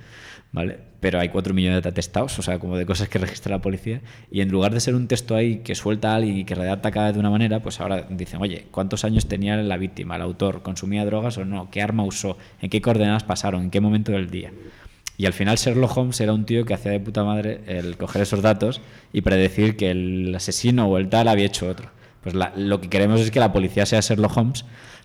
¿vale? 0.50 0.91
Pero 1.02 1.18
hay 1.18 1.30
4 1.30 1.52
millones 1.52 1.82
de 1.82 1.88
atestados, 1.88 2.38
o 2.38 2.42
sea, 2.42 2.60
como 2.60 2.78
de 2.78 2.86
cosas 2.86 3.08
que 3.08 3.18
registra 3.18 3.56
la 3.56 3.60
policía, 3.60 4.00
y 4.30 4.40
en 4.40 4.50
lugar 4.50 4.72
de 4.72 4.78
ser 4.78 4.94
un 4.94 5.08
texto 5.08 5.34
ahí 5.34 5.58
que 5.58 5.74
suelta 5.74 6.12
a 6.12 6.14
alguien 6.14 6.38
y 6.38 6.44
que 6.44 6.54
redacta 6.54 6.92
cada 6.92 7.06
vez 7.06 7.14
de 7.14 7.20
una 7.20 7.28
manera, 7.28 7.60
pues 7.60 7.80
ahora 7.80 8.06
dicen, 8.08 8.40
oye, 8.40 8.66
¿cuántos 8.70 9.04
años 9.04 9.26
tenía 9.26 9.56
la 9.56 9.76
víctima, 9.78 10.14
el 10.14 10.22
autor? 10.22 10.62
¿Consumía 10.62 11.04
drogas 11.04 11.36
o 11.38 11.44
no? 11.44 11.70
¿Qué 11.72 11.82
arma 11.82 12.04
usó? 12.04 12.38
¿En 12.60 12.70
qué 12.70 12.80
coordenadas 12.80 13.24
pasaron? 13.24 13.64
¿En 13.64 13.70
qué 13.70 13.80
momento 13.80 14.12
del 14.12 14.30
día? 14.30 14.52
Y 15.18 15.26
al 15.26 15.32
final 15.32 15.56
Sherlock 15.56 15.96
Holmes 15.96 16.20
era 16.20 16.32
un 16.32 16.46
tío 16.46 16.64
que 16.64 16.74
hacía 16.74 16.92
de 16.92 17.00
puta 17.00 17.24
madre 17.24 17.60
el 17.66 17.96
coger 17.96 18.22
esos 18.22 18.40
datos 18.40 18.80
y 19.12 19.22
predecir 19.22 19.76
que 19.76 19.90
el 19.90 20.32
asesino 20.34 20.86
o 20.86 20.98
el 20.98 21.08
tal 21.08 21.26
había 21.26 21.46
hecho 21.46 21.68
otro. 21.68 21.90
Pues 22.22 22.36
lo 22.56 22.80
que 22.80 22.88
queremos 22.88 23.20
es 23.20 23.32
que 23.32 23.40
la 23.40 23.52
policía 23.52 23.86
sea 23.86 24.00
Sherlock 24.00 24.36
Holmes, 24.36 24.64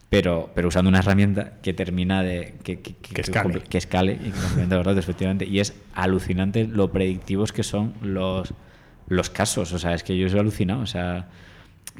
pero, 0.09 0.51
pero 0.55 0.69
usando 0.69 0.89
una 0.89 0.99
herramienta 0.99 1.53
que 1.61 1.73
termina 1.73 2.23
de... 2.23 2.55
que, 2.63 2.79
que, 2.81 2.95
Que 2.95 3.21
escale. 3.21 3.61
que 3.61 3.77
escale 3.77 4.13
y 4.13 4.31
que 4.31 4.39
complemente 4.39 4.75
los 4.75 4.85
datos, 4.85 4.99
efectivamente. 4.99 5.45
Y 5.45 5.59
es 5.59 5.73
alucinante 5.93 6.65
lo 6.65 6.91
predictivos 6.91 7.51
que 7.51 7.63
son 7.63 7.93
los, 8.01 8.53
los 9.07 9.29
casos. 9.29 9.73
O 9.73 9.79
sea, 9.79 9.93
es 9.93 10.03
que 10.03 10.17
yo 10.17 10.29
soy 10.29 10.39
alucinado. 10.39 10.81
O 10.81 10.85
sea, 10.85 11.27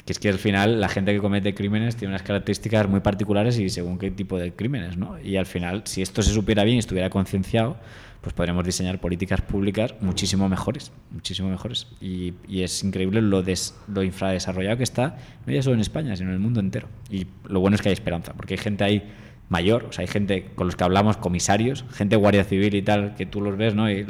que 0.05 0.14
es 0.14 0.20
que 0.20 0.30
al 0.30 0.38
final 0.38 0.80
la 0.80 0.88
gente 0.88 1.14
que 1.14 1.20
comete 1.20 1.53
crímenes 1.53 1.97
tiene 1.97 2.14
unas 2.14 2.24
características 2.24 2.88
muy 2.88 3.01
particulares 3.01 3.60
y 3.60 3.70
según 3.70 3.97
qué 3.97 4.10
tipo 4.10 4.38
de 4.38 4.53
crímenes, 4.53 4.95
¿no? 4.95 5.20
Y 5.20 5.36
al 5.36 5.45
final, 5.45 5.82
si 5.86 6.01
esto 6.01 6.22
se 6.22 6.32
supiera 6.32 6.64
bien 6.64 6.78
y 6.78 6.80
estuviera 6.80 7.10
concienciado, 7.10 7.78
pues 8.22 8.34
podremos 8.34 8.65
diseñar 8.65 8.99
políticas 8.99 9.41
públicas 9.41 9.93
muchísimo 10.01 10.49
mejores, 10.49 10.91
muchísimo 11.11 11.49
mejores. 11.49 11.88
Y, 12.01 12.34
y 12.47 12.63
es 12.63 12.84
increíble 12.84 13.22
lo, 13.22 13.43
des- 13.43 13.76
lo 13.88 14.03
infradesarrollado 14.03 14.78
que 14.78 14.84
está, 14.84 15.18
no 15.45 15.53
ya 15.53 15.61
solo 15.61 15.76
en 15.76 15.82
España, 15.82 16.15
sino 16.15 16.30
en 16.30 16.36
el 16.36 16.39
mundo 16.41 16.59
entero. 16.59 16.88
Y 17.09 17.28
lo 17.45 17.59
bueno 17.59 17.76
es 17.76 17.82
que 17.82 17.89
hay 17.89 17.93
esperanza, 17.93 18.34
porque 18.34 18.55
hay 18.55 18.59
gente 18.59 18.84
ahí 18.84 19.03
mayor, 19.49 19.86
o 19.86 19.93
sea, 19.93 20.01
hay 20.01 20.07
gente 20.07 20.49
con 20.55 20.68
los 20.68 20.76
que 20.76 20.84
hablamos, 20.84 21.15
comisarios, 21.15 21.86
gente 21.93 22.18
guardia 22.18 22.43
civil 22.43 22.76
y 22.76 22.82
tal, 22.82 23.15
que 23.15 23.26
tú 23.26 23.39
los 23.39 23.55
ves, 23.55 23.76
¿no? 23.76 23.89
Y 23.89 24.05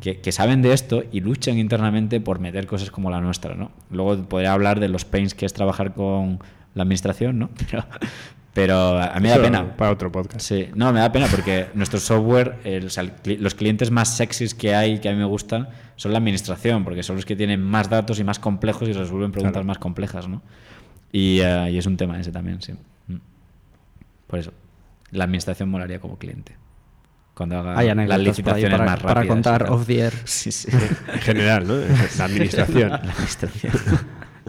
que, 0.00 0.20
que 0.20 0.32
saben 0.32 0.60
de 0.60 0.74
esto 0.74 1.04
y 1.10 1.20
luchan 1.20 1.56
internamente 1.58 2.20
por 2.20 2.38
meter 2.38 2.66
cosas 2.66 2.90
como 2.90 3.08
la 3.10 3.20
nuestra, 3.22 3.54
¿no? 3.54 3.70
Luego 3.90 4.24
podría 4.28 4.52
hablar 4.52 4.78
de 4.78 4.88
los 4.88 5.06
pains 5.06 5.34
que 5.34 5.46
es 5.46 5.54
trabajar 5.54 5.94
con 5.94 6.38
la 6.74 6.82
administración, 6.82 7.38
¿no? 7.38 7.50
Pero, 7.70 7.84
pero 8.54 8.98
a 9.00 9.14
mí 9.16 9.22
me 9.22 9.28
da 9.30 9.40
pena. 9.40 9.76
Para 9.76 9.90
otro 9.92 10.12
podcast. 10.12 10.40
Sí, 10.46 10.68
no, 10.74 10.92
me 10.92 11.00
da 11.00 11.10
pena 11.10 11.26
porque 11.30 11.68
nuestro 11.74 11.98
software, 12.00 12.58
el- 12.64 12.86
o 12.86 12.90
sea, 12.90 13.02
el 13.04 13.42
los 13.42 13.54
clientes 13.54 13.90
más 13.90 14.16
sexys 14.16 14.54
que 14.54 14.74
hay, 14.74 14.98
que 15.00 15.08
a 15.08 15.12
mí 15.12 15.18
me 15.18 15.24
gustan, 15.24 15.68
son 15.96 16.12
la 16.12 16.18
administración, 16.18 16.84
porque 16.84 17.02
son 17.02 17.16
los 17.16 17.24
que 17.24 17.34
tienen 17.36 17.62
más 17.62 17.88
datos 17.88 18.18
y 18.18 18.24
más 18.24 18.38
complejos 18.38 18.88
y 18.88 18.92
resuelven 18.92 19.32
preguntas 19.32 19.52
Claro. 19.54 19.66
más 19.66 19.78
complejas, 19.78 20.28
¿no? 20.28 20.42
Y, 21.12 21.40
eh, 21.40 21.70
y 21.72 21.78
es 21.78 21.86
un 21.86 21.96
tema 21.96 22.18
ese 22.20 22.32
también, 22.32 22.60
sí. 22.62 22.72
Mm. 23.08 23.16
Por 24.26 24.38
eso, 24.38 24.52
la 25.10 25.24
administración 25.24 25.68
molaría 25.68 25.98
como 26.00 26.18
cliente. 26.18 26.56
Cuando 27.34 27.58
haga 27.58 27.78
Hay 27.78 27.94
las 27.94 28.20
licitaciones 28.20 28.72
para, 28.78 28.84
más 28.90 28.98
rápidas. 29.00 29.14
para 29.14 29.26
contar 29.26 29.66
off 29.70 29.86
the 29.86 30.00
air. 30.00 30.12
Sí, 30.24 30.52
sí. 30.52 30.68
En 31.14 31.20
general, 31.20 31.66
¿no? 31.66 31.74
La 32.18 32.24
administración. 32.26 32.90
la 32.90 32.96
administración. 32.96 33.72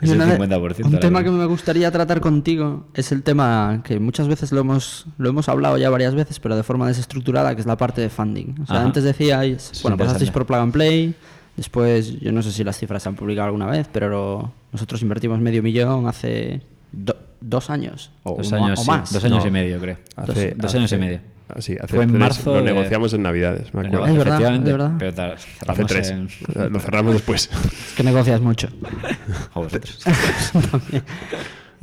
Es 0.01 0.09
el 0.09 0.15
una 0.17 0.25
de- 0.25 0.37
50%. 0.39 0.85
Un 0.85 0.99
tema 0.99 1.23
que 1.23 1.29
me 1.31 1.45
gustaría 1.45 1.91
tratar 1.91 2.19
contigo 2.19 2.85
es 2.93 3.11
el 3.11 3.23
tema 3.23 3.81
que 3.83 3.99
muchas 3.99 4.27
veces 4.27 4.51
lo 4.51 4.61
hemos, 4.61 5.05
lo 5.17 5.29
hemos 5.29 5.47
hablado 5.49 5.77
ya 5.77 5.89
varias 5.89 6.15
veces, 6.15 6.39
pero 6.39 6.55
de 6.55 6.63
forma 6.63 6.87
desestructurada, 6.87 7.53
que 7.55 7.61
es 7.61 7.67
la 7.67 7.77
parte 7.77 8.01
de 8.01 8.09
funding. 8.09 8.55
O 8.63 8.65
sea, 8.65 8.77
Ajá. 8.77 8.85
antes 8.85 9.03
decíais, 9.03 9.69
es 9.71 9.81
bueno, 9.83 9.97
pasasteis 9.97 10.31
por 10.31 10.45
Plug 10.45 10.59
and 10.59 10.73
Play, 10.73 11.15
después, 11.55 12.19
yo 12.19 12.31
no 12.31 12.41
sé 12.41 12.51
si 12.51 12.63
las 12.63 12.77
cifras 12.77 13.03
se 13.03 13.09
han 13.09 13.15
publicado 13.15 13.45
alguna 13.47 13.67
vez, 13.67 13.87
pero 13.91 14.51
nosotros 14.71 15.01
invertimos 15.01 15.39
medio 15.39 15.61
millón 15.61 16.07
hace 16.07 16.61
do- 16.91 17.15
dos 17.41 17.69
años 17.69 18.09
o, 18.23 18.37
Dos 18.37 18.53
años, 18.53 18.79
o 18.79 18.83
sí, 18.83 18.89
más. 18.89 19.11
dos 19.13 19.23
años 19.23 19.43
No. 19.43 19.47
y 19.47 19.51
medio, 19.51 19.79
creo. 19.79 19.97
Hace- 20.15 20.49
dos, 20.51 20.57
dos 20.57 20.75
años 20.75 20.91
y 20.91 20.97
medio. 20.97 21.19
Ah, 21.49 21.61
sí, 21.61 21.75
hace 21.81 21.95
Fue 21.95 22.03
en 22.03 22.09
tres, 22.09 22.19
marzo 22.19 22.51
Lo 22.51 22.57
de- 22.57 22.63
negociamos 22.63 23.13
en 23.13 23.21
Navidades, 23.23 23.73
me 23.73 23.83
No, 23.83 23.87
acuerdo. 23.89 24.05
Es 24.07 24.17
verdad, 24.17 24.27
efectivamente, 24.33 24.69
es 24.71 24.77
verdad. 24.77 24.91
Pero 24.99 25.13
ta- 25.13 25.35
Hace 25.71 25.85
tres. 25.85 26.09
en- 26.11 26.27
Lo 26.71 26.79
cerramos 26.79 27.13
después. 27.13 27.49
Es 27.53 27.93
que 27.95 28.03
negocias 28.03 28.41
mucho. 28.41 28.69
a 29.53 29.59
vosotros. 29.59 30.03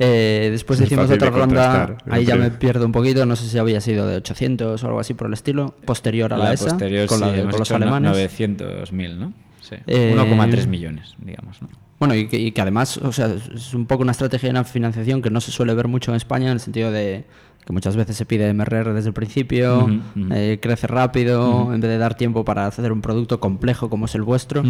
Eh, 0.03 0.47
después 0.51 0.79
Es 0.79 0.87
hicimos 0.87 1.05
otra 1.11 1.29
de 1.29 1.37
ronda, 1.37 1.97
ahí 2.09 2.25
ya 2.25 2.35
me 2.35 2.49
pierdo 2.49 2.87
un 2.87 2.91
poquito, 2.91 3.23
no 3.27 3.35
sé 3.35 3.47
si 3.47 3.59
había 3.59 3.79
sido 3.81 4.07
de 4.07 4.15
800 4.15 4.83
o 4.83 4.87
algo 4.87 4.99
así 4.99 5.13
por 5.13 5.27
el 5.27 5.33
estilo, 5.33 5.75
posterior 5.85 6.33
a 6.33 6.37
la, 6.39 6.45
la 6.45 6.53
ESA, 6.53 6.69
posterior, 6.69 7.05
con, 7.07 7.19
la 7.19 7.27
sí, 7.27 7.33
de- 7.33 7.41
hemos 7.41 7.51
con 7.51 7.59
los 7.59 7.71
alemanes. 7.71 8.11
900.000, 8.11 9.15
¿no? 9.17 9.33
Sí. 9.61 9.75
Eh, 9.85 10.11
1,3 10.17 10.65
millones, 10.65 11.13
digamos, 11.19 11.61
¿no? 11.61 11.69
Bueno, 11.99 12.15
y 12.15 12.27
que, 12.27 12.37
y 12.39 12.51
que 12.51 12.61
además, 12.61 12.97
o 12.97 13.11
sea, 13.11 13.29
es 13.53 13.75
un 13.75 13.85
poco 13.85 14.01
una 14.01 14.13
estrategia 14.13 14.51
de 14.51 14.63
financiación 14.63 15.21
que 15.21 15.29
no 15.29 15.39
se 15.39 15.51
suele 15.51 15.75
ver 15.75 15.87
mucho 15.87 16.09
en 16.09 16.17
España, 16.17 16.47
en 16.47 16.53
el 16.53 16.59
sentido 16.61 16.91
de 16.91 17.25
que 17.65 17.73
muchas 17.73 17.95
veces 17.95 18.17
se 18.17 18.25
pide 18.25 18.53
MRR 18.53 18.93
desde 18.93 19.09
el 19.09 19.13
principio, 19.13 19.87
eh, 20.31 20.59
crece 20.61 20.87
rápido, 20.87 21.73
en 21.73 21.81
vez 21.81 21.91
de 21.91 21.97
dar 21.97 22.15
tiempo 22.15 22.43
para 22.43 22.65
hacer 22.65 22.91
un 22.91 23.01
producto 23.01 23.39
complejo 23.39 23.89
como 23.89 24.05
es 24.05 24.15
el 24.15 24.23
vuestro. 24.23 24.63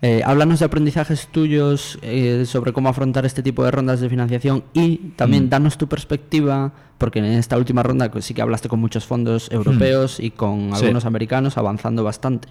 Eh, 0.00 0.22
háblanos 0.24 0.60
de 0.60 0.66
aprendizajes 0.66 1.26
tuyos 1.26 1.98
eh, 2.02 2.44
sobre 2.46 2.72
cómo 2.72 2.88
afrontar 2.88 3.26
este 3.26 3.42
tipo 3.42 3.64
de 3.64 3.72
rondas 3.72 4.00
de 4.00 4.08
financiación 4.08 4.62
y 4.72 4.98
también 5.16 5.50
danos 5.50 5.76
tu 5.76 5.88
perspectiva, 5.88 6.72
porque 6.98 7.18
en 7.18 7.24
esta 7.24 7.58
última 7.58 7.82
ronda 7.82 8.08
sí 8.20 8.32
que 8.32 8.40
hablaste 8.40 8.68
con 8.68 8.78
muchos 8.78 9.04
fondos 9.06 9.50
europeos 9.50 10.20
y 10.20 10.30
con. 10.30 10.70
Sí. 10.76 10.84
algunos 10.84 11.04
americanos 11.04 11.58
avanzando 11.58 12.04
bastante, 12.04 12.48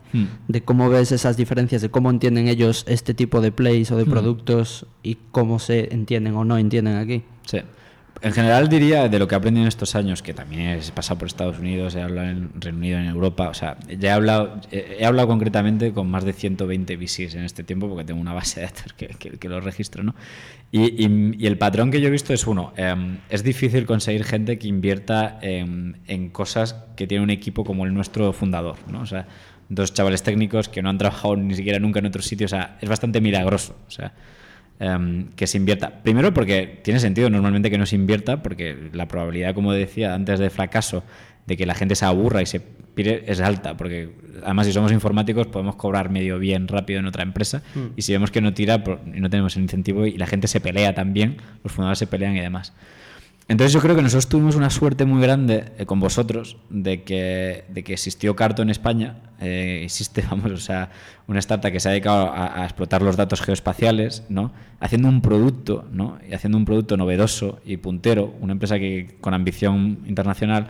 de 0.49 0.61
cómo 0.61 0.89
ves 0.89 1.13
esas 1.13 1.37
diferencias, 1.37 1.81
de 1.81 1.89
cómo 1.89 2.09
entienden 2.09 2.49
ellos 2.49 2.83
este 2.87 3.13
tipo 3.13 3.39
de 3.39 3.53
plays 3.53 3.91
o 3.91 3.95
de 3.95 4.05
productos 4.05 4.85
y 5.01 5.17
cómo 5.31 5.59
se 5.59 5.93
entienden 5.93 6.35
o 6.35 6.43
no 6.43 6.57
entienden 6.57 6.97
aquí. 6.97 7.23
Sí. 7.45 7.59
En 8.21 8.33
general 8.33 8.67
diría 8.67 9.07
de 9.09 9.19
lo 9.19 9.27
que 9.27 9.35
he 9.35 9.37
aprendido 9.37 9.63
en 9.63 9.67
estos 9.67 9.95
años, 9.95 10.21
que 10.23 10.33
también 10.33 10.61
he 10.61 10.91
pasado 10.91 11.19
por 11.19 11.27
Estados 11.27 11.59
Unidos, 11.59 11.95
he 11.95 12.01
hablado 12.01 12.29
en 12.29 12.49
Reino 12.59 12.77
Unido, 12.79 12.99
en 12.99 13.05
Europa, 13.05 13.49
o 13.49 13.53
sea, 13.53 13.77
ya 13.87 14.09
he 14.09 14.11
hablado, 14.11 14.59
he 14.71 15.05
hablado 15.05 15.27
concretamente 15.27 15.93
con 15.93 16.09
más 16.09 16.23
de 16.25 16.33
120 16.33 16.97
VCs 16.97 17.35
en 17.35 17.43
este 17.43 17.63
tiempo, 17.63 17.87
porque 17.87 18.05
tengo 18.05 18.19
una 18.19 18.33
base 18.33 18.59
de 18.61 18.65
datos 18.67 18.93
que, 18.93 19.07
que, 19.07 19.31
que 19.31 19.49
los 19.49 19.63
registro, 19.63 20.03
¿no? 20.03 20.15
Y, 20.71 21.05
y- 21.05 21.35
y 21.37 21.45
el 21.47 21.57
patrón 21.57 21.91
que 21.91 22.01
yo 22.01 22.07
he 22.07 22.11
visto 22.11 22.33
es 22.33 22.47
uno, 22.47 22.73
em, 22.75 23.17
es 23.29 23.43
difícil 23.43 23.85
conseguir 23.85 24.23
gente 24.23 24.57
que 24.57 24.67
invierta 24.67 25.37
en, 25.41 25.97
en 26.07 26.29
cosas 26.29 26.75
que 26.95 27.07
tiene 27.07 27.23
un 27.23 27.29
equipo 27.29 27.63
como 27.63 27.85
el 27.85 27.93
nuestro 27.93 28.33
fundador, 28.33 28.77
¿no? 28.91 29.01
O 29.01 29.05
sea, 29.05 29.27
dos 29.69 29.93
chavales 29.93 30.23
técnicos 30.23 30.69
que 30.69 30.81
no 30.81 30.89
han 30.89 30.97
trabajado 30.97 31.35
ni 31.35 31.53
siquiera 31.55 31.77
nunca 31.79 31.99
en 31.99 32.07
otro 32.07 32.21
sitio, 32.21 32.45
o 32.45 32.49
sea, 32.49 32.77
es 32.81 32.89
bastante 32.89 33.21
milagroso, 33.21 33.75
o 33.87 33.91
sea, 33.91 34.13
em, 34.79 35.27
que 35.35 35.47
se 35.47 35.57
invierta. 35.57 36.01
Primero 36.03 36.33
porque 36.33 36.79
tiene 36.83 36.99
sentido 36.99 37.29
normalmente 37.29 37.69
que 37.71 37.77
no 37.77 37.85
se 37.85 37.95
invierta, 37.95 38.43
porque 38.43 38.75
la 38.93 39.07
probabilidad, 39.07 39.53
como 39.55 39.73
decía 39.73 40.13
antes, 40.13 40.39
de 40.39 40.49
fracaso, 40.49 41.03
de 41.45 41.55
que 41.57 41.65
la 41.65 41.73
gente 41.75 41.95
se 41.95 42.05
aburra 42.05 42.41
y 42.41 42.45
se 42.45 42.59
pire 42.59 43.23
es 43.27 43.39
alta, 43.41 43.77
porque 43.77 44.09
además 44.43 44.65
si 44.67 44.73
somos 44.73 44.91
informáticos 44.91 45.47
podemos 45.47 45.75
cobrar 45.75 46.09
medio 46.09 46.39
bien 46.39 46.67
rápido 46.67 46.99
en 46.99 47.05
otra 47.05 47.21
empresa 47.23 47.61
y 47.95 48.01
si 48.01 48.11
vemos 48.11 48.31
que 48.31 48.41
no 48.41 48.53
tira 48.55 48.83
por- 48.83 48.99
y 49.13 49.19
no 49.21 49.29
tenemos 49.29 49.55
el 49.55 49.61
incentivo 49.63 50.05
y 50.07 50.17
la 50.17 50.25
gente 50.25 50.47
se 50.47 50.59
pelea 50.59 50.93
también, 50.95 51.37
los 51.63 51.71
fundadores 51.71 51.99
se 51.99 52.07
pelean 52.07 52.35
y 52.35 52.41
demás. 52.41 52.73
Entonces 53.49 53.71
yo 53.73 53.79
creo 53.79 53.95
que 53.95 54.01
nosotros 54.01 54.27
tuvimos 54.27 54.55
una 54.57 54.69
suerte 54.69 55.05
muy 55.05 55.21
grande 55.21 55.71
eh, 55.77 55.85
con 55.85 56.01
vosotros 56.01 56.57
de 56.69 57.03
que, 57.03 57.63
de 57.69 57.83
que 57.83 57.93
existió 57.93 58.35
Carto 58.35 58.61
en 58.61 58.69
España, 58.69 59.21
eh, 59.39 59.81
existe, 59.83 60.21
vamos, 60.29 60.51
o 60.51 60.57
sea, 60.57 60.89
una 61.27 61.39
startup 61.39 61.71
que 61.71 61.79
se 61.79 61.87
ha 61.87 61.91
dedicado 61.91 62.27
a, 62.27 62.61
a 62.61 62.63
explotar 62.65 63.01
los 63.01 63.15
datos 63.15 63.41
geoespaciales, 63.41 64.25
¿no? 64.27 64.51
Haciendo 64.81 65.07
un 65.07 65.21
producto, 65.21 65.87
¿no? 65.91 66.17
Y 66.29 66.33
haciendo 66.33 66.57
un 66.57 66.65
producto 66.65 66.97
novedoso 66.97 67.59
y 67.65 67.77
puntero, 67.77 68.35
una 68.41 68.51
empresa 68.51 68.79
que 68.79 69.15
con 69.21 69.33
ambición 69.33 69.99
internacional 70.05 70.67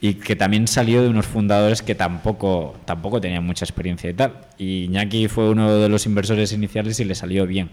y 0.00 0.14
que 0.14 0.36
también 0.36 0.68
salió 0.68 1.02
de 1.02 1.08
unos 1.08 1.26
fundadores 1.26 1.82
que 1.82 1.94
tampoco, 1.94 2.76
tampoco 2.84 3.20
tenían 3.20 3.44
mucha 3.44 3.64
experiencia 3.64 4.08
y 4.10 4.14
tal. 4.14 4.32
Y 4.56 4.84
Iñaki 4.84 5.28
fue 5.28 5.50
uno 5.50 5.74
de 5.74 5.88
los 5.88 6.06
inversores 6.06 6.52
iniciales 6.52 7.00
y 7.00 7.04
le 7.04 7.14
salió 7.14 7.46
bien. 7.46 7.70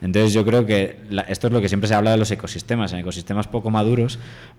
Entonces 0.00 0.32
yo 0.32 0.44
creo 0.44 0.64
que 0.66 0.98
la- 1.10 1.22
esto 1.22 1.46
es 1.46 1.52
lo 1.52 1.60
que 1.60 1.68
siempre 1.68 1.88
se 1.88 1.94
habla 1.94 2.10
de 2.10 2.16
los 2.18 2.30
ecosistemas. 2.30 2.92
En 2.92 3.00
ecosistemas 3.00 3.46
poco 3.48 3.70
maduros, 3.70 4.18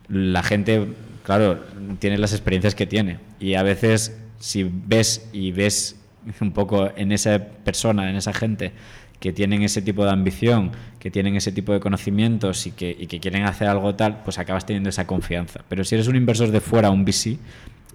la 0.09 0.43
gente, 0.43 0.87
claro, 1.23 1.63
tiene 1.99 2.17
las 2.17 2.33
experiencias 2.33 2.75
que 2.75 2.85
tiene. 2.87 3.19
Y 3.39 3.53
a 3.55 3.63
veces 3.63 4.17
si 4.39 4.63
ves 4.71 5.29
y 5.33 5.51
ves 5.51 5.95
un 6.41 6.51
poco 6.51 6.91
en 6.95 7.11
esa 7.11 7.39
persona, 7.63 8.09
en 8.09 8.15
esa 8.15 8.33
gente 8.33 8.73
que 9.19 9.33
tienen 9.33 9.63
ese 9.63 9.81
tipo 9.81 10.05
de 10.05 10.11
ambición, 10.11 10.71
que 10.99 11.09
tienen 11.09 11.35
ese 11.35 11.51
tipo 11.51 11.73
de 11.73 11.79
conocimientos 11.79 12.67
y 12.67 12.71
que, 12.71 12.95
y 12.97 13.07
que 13.07 13.19
quieren 13.19 13.43
hacer 13.43 13.67
algo 13.67 13.95
tal, 13.95 14.23
pues 14.23 14.37
acabas 14.37 14.65
teniendo 14.65 14.89
esa 14.89 15.07
confianza. 15.07 15.61
Pero 15.69 15.83
si 15.83 15.95
eres 15.95 16.07
un 16.07 16.15
inversor 16.15 16.51
de 16.51 16.61
fuera, 16.61 16.91
un 16.91 17.03
VC, 17.03 17.37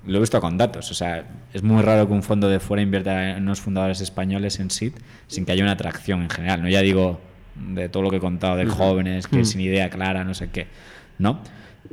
lo 0.07 0.17
he 0.17 0.21
visto 0.21 0.41
con 0.41 0.59
datos. 0.59 0.91
O 0.91 0.95
sea, 0.95 1.25
es 1.53 1.63
muy 1.63 1.83
raro 1.83 2.07
que 2.07 2.13
un 2.13 2.23
fondo 2.23 2.49
de 2.49 2.59
fuera 2.59 2.83
invierta 2.83 3.37
en 3.37 3.43
unos 3.45 3.61
fundadores 3.61 4.01
españoles 4.01 4.59
en 4.59 4.71
SID 4.71 4.93
sin 5.29 5.45
que 5.45 5.53
haya 5.53 5.63
una 5.63 5.73
atracción 5.73 6.23
en 6.23 6.31
general. 6.31 6.63
No 6.63 6.69
ya 6.69 6.81
digo 6.81 7.21
de 7.55 7.89
todo 7.89 8.03
lo 8.03 8.11
que 8.11 8.17
he 8.17 8.21
contado 8.21 8.57
de 8.57 8.67
jóvenes 8.67 9.27
que 9.29 9.45
sin 9.45 9.61
idea 9.61 9.91
clara, 9.91 10.25
no 10.25 10.35
sé 10.35 10.51
qué, 10.51 10.67
¿no? 11.19 11.41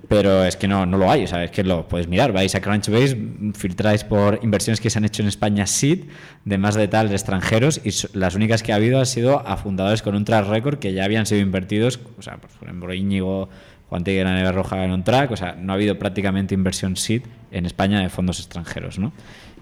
Pero 0.07 0.43
es 0.43 0.57
que 0.57 0.67
no, 0.67 0.85
no 0.85 0.97
lo 0.97 1.11
hay, 1.11 1.23
o 1.23 1.27
sea, 1.27 1.43
es 1.43 1.51
que 1.51 1.63
lo 1.63 1.87
puedes 1.87 2.07
mirar, 2.07 2.31
vais 2.31 2.55
a 2.55 2.61
Crunchbase, 2.61 3.15
filtráis 3.53 4.03
por 4.03 4.39
inversiones 4.41 4.81
que 4.81 4.89
se 4.89 4.97
han 4.97 5.05
hecho 5.05 5.21
en 5.21 5.27
España 5.27 5.67
SID, 5.67 6.05
de 6.45 6.57
más 6.57 6.75
de 6.75 6.87
tal 6.87 7.09
de 7.09 7.15
extranjeros, 7.15 7.81
y 7.83 7.91
las 8.17 8.35
únicas 8.35 8.63
que 8.63 8.73
ha 8.73 8.75
habido 8.75 8.99
han 8.99 9.05
sido 9.05 9.47
a 9.47 9.57
fundadores 9.57 10.01
con 10.01 10.15
un 10.15 10.25
track 10.25 10.47
record 10.47 10.79
que 10.79 10.93
ya 10.93 11.05
habían 11.05 11.25
sido 11.25 11.41
invertidos, 11.41 11.99
o 12.17 12.21
sea, 12.21 12.37
por 12.37 12.49
ejemplo, 12.63 12.93
Íñigo, 12.93 13.49
Juan 13.89 14.03
Tigre, 14.03 14.25
Neve 14.25 14.51
Roja 14.51 14.83
en 14.83 14.91
un 14.91 15.03
track, 15.03 15.31
o 15.31 15.37
sea, 15.37 15.53
no 15.53 15.73
ha 15.73 15.75
habido 15.75 15.99
prácticamente 15.99 16.53
inversión 16.53 16.95
SID 16.95 17.23
en 17.51 17.65
España 17.65 17.99
de 17.99 18.09
fondos 18.09 18.39
extranjeros, 18.39 18.99
¿no? 18.99 19.11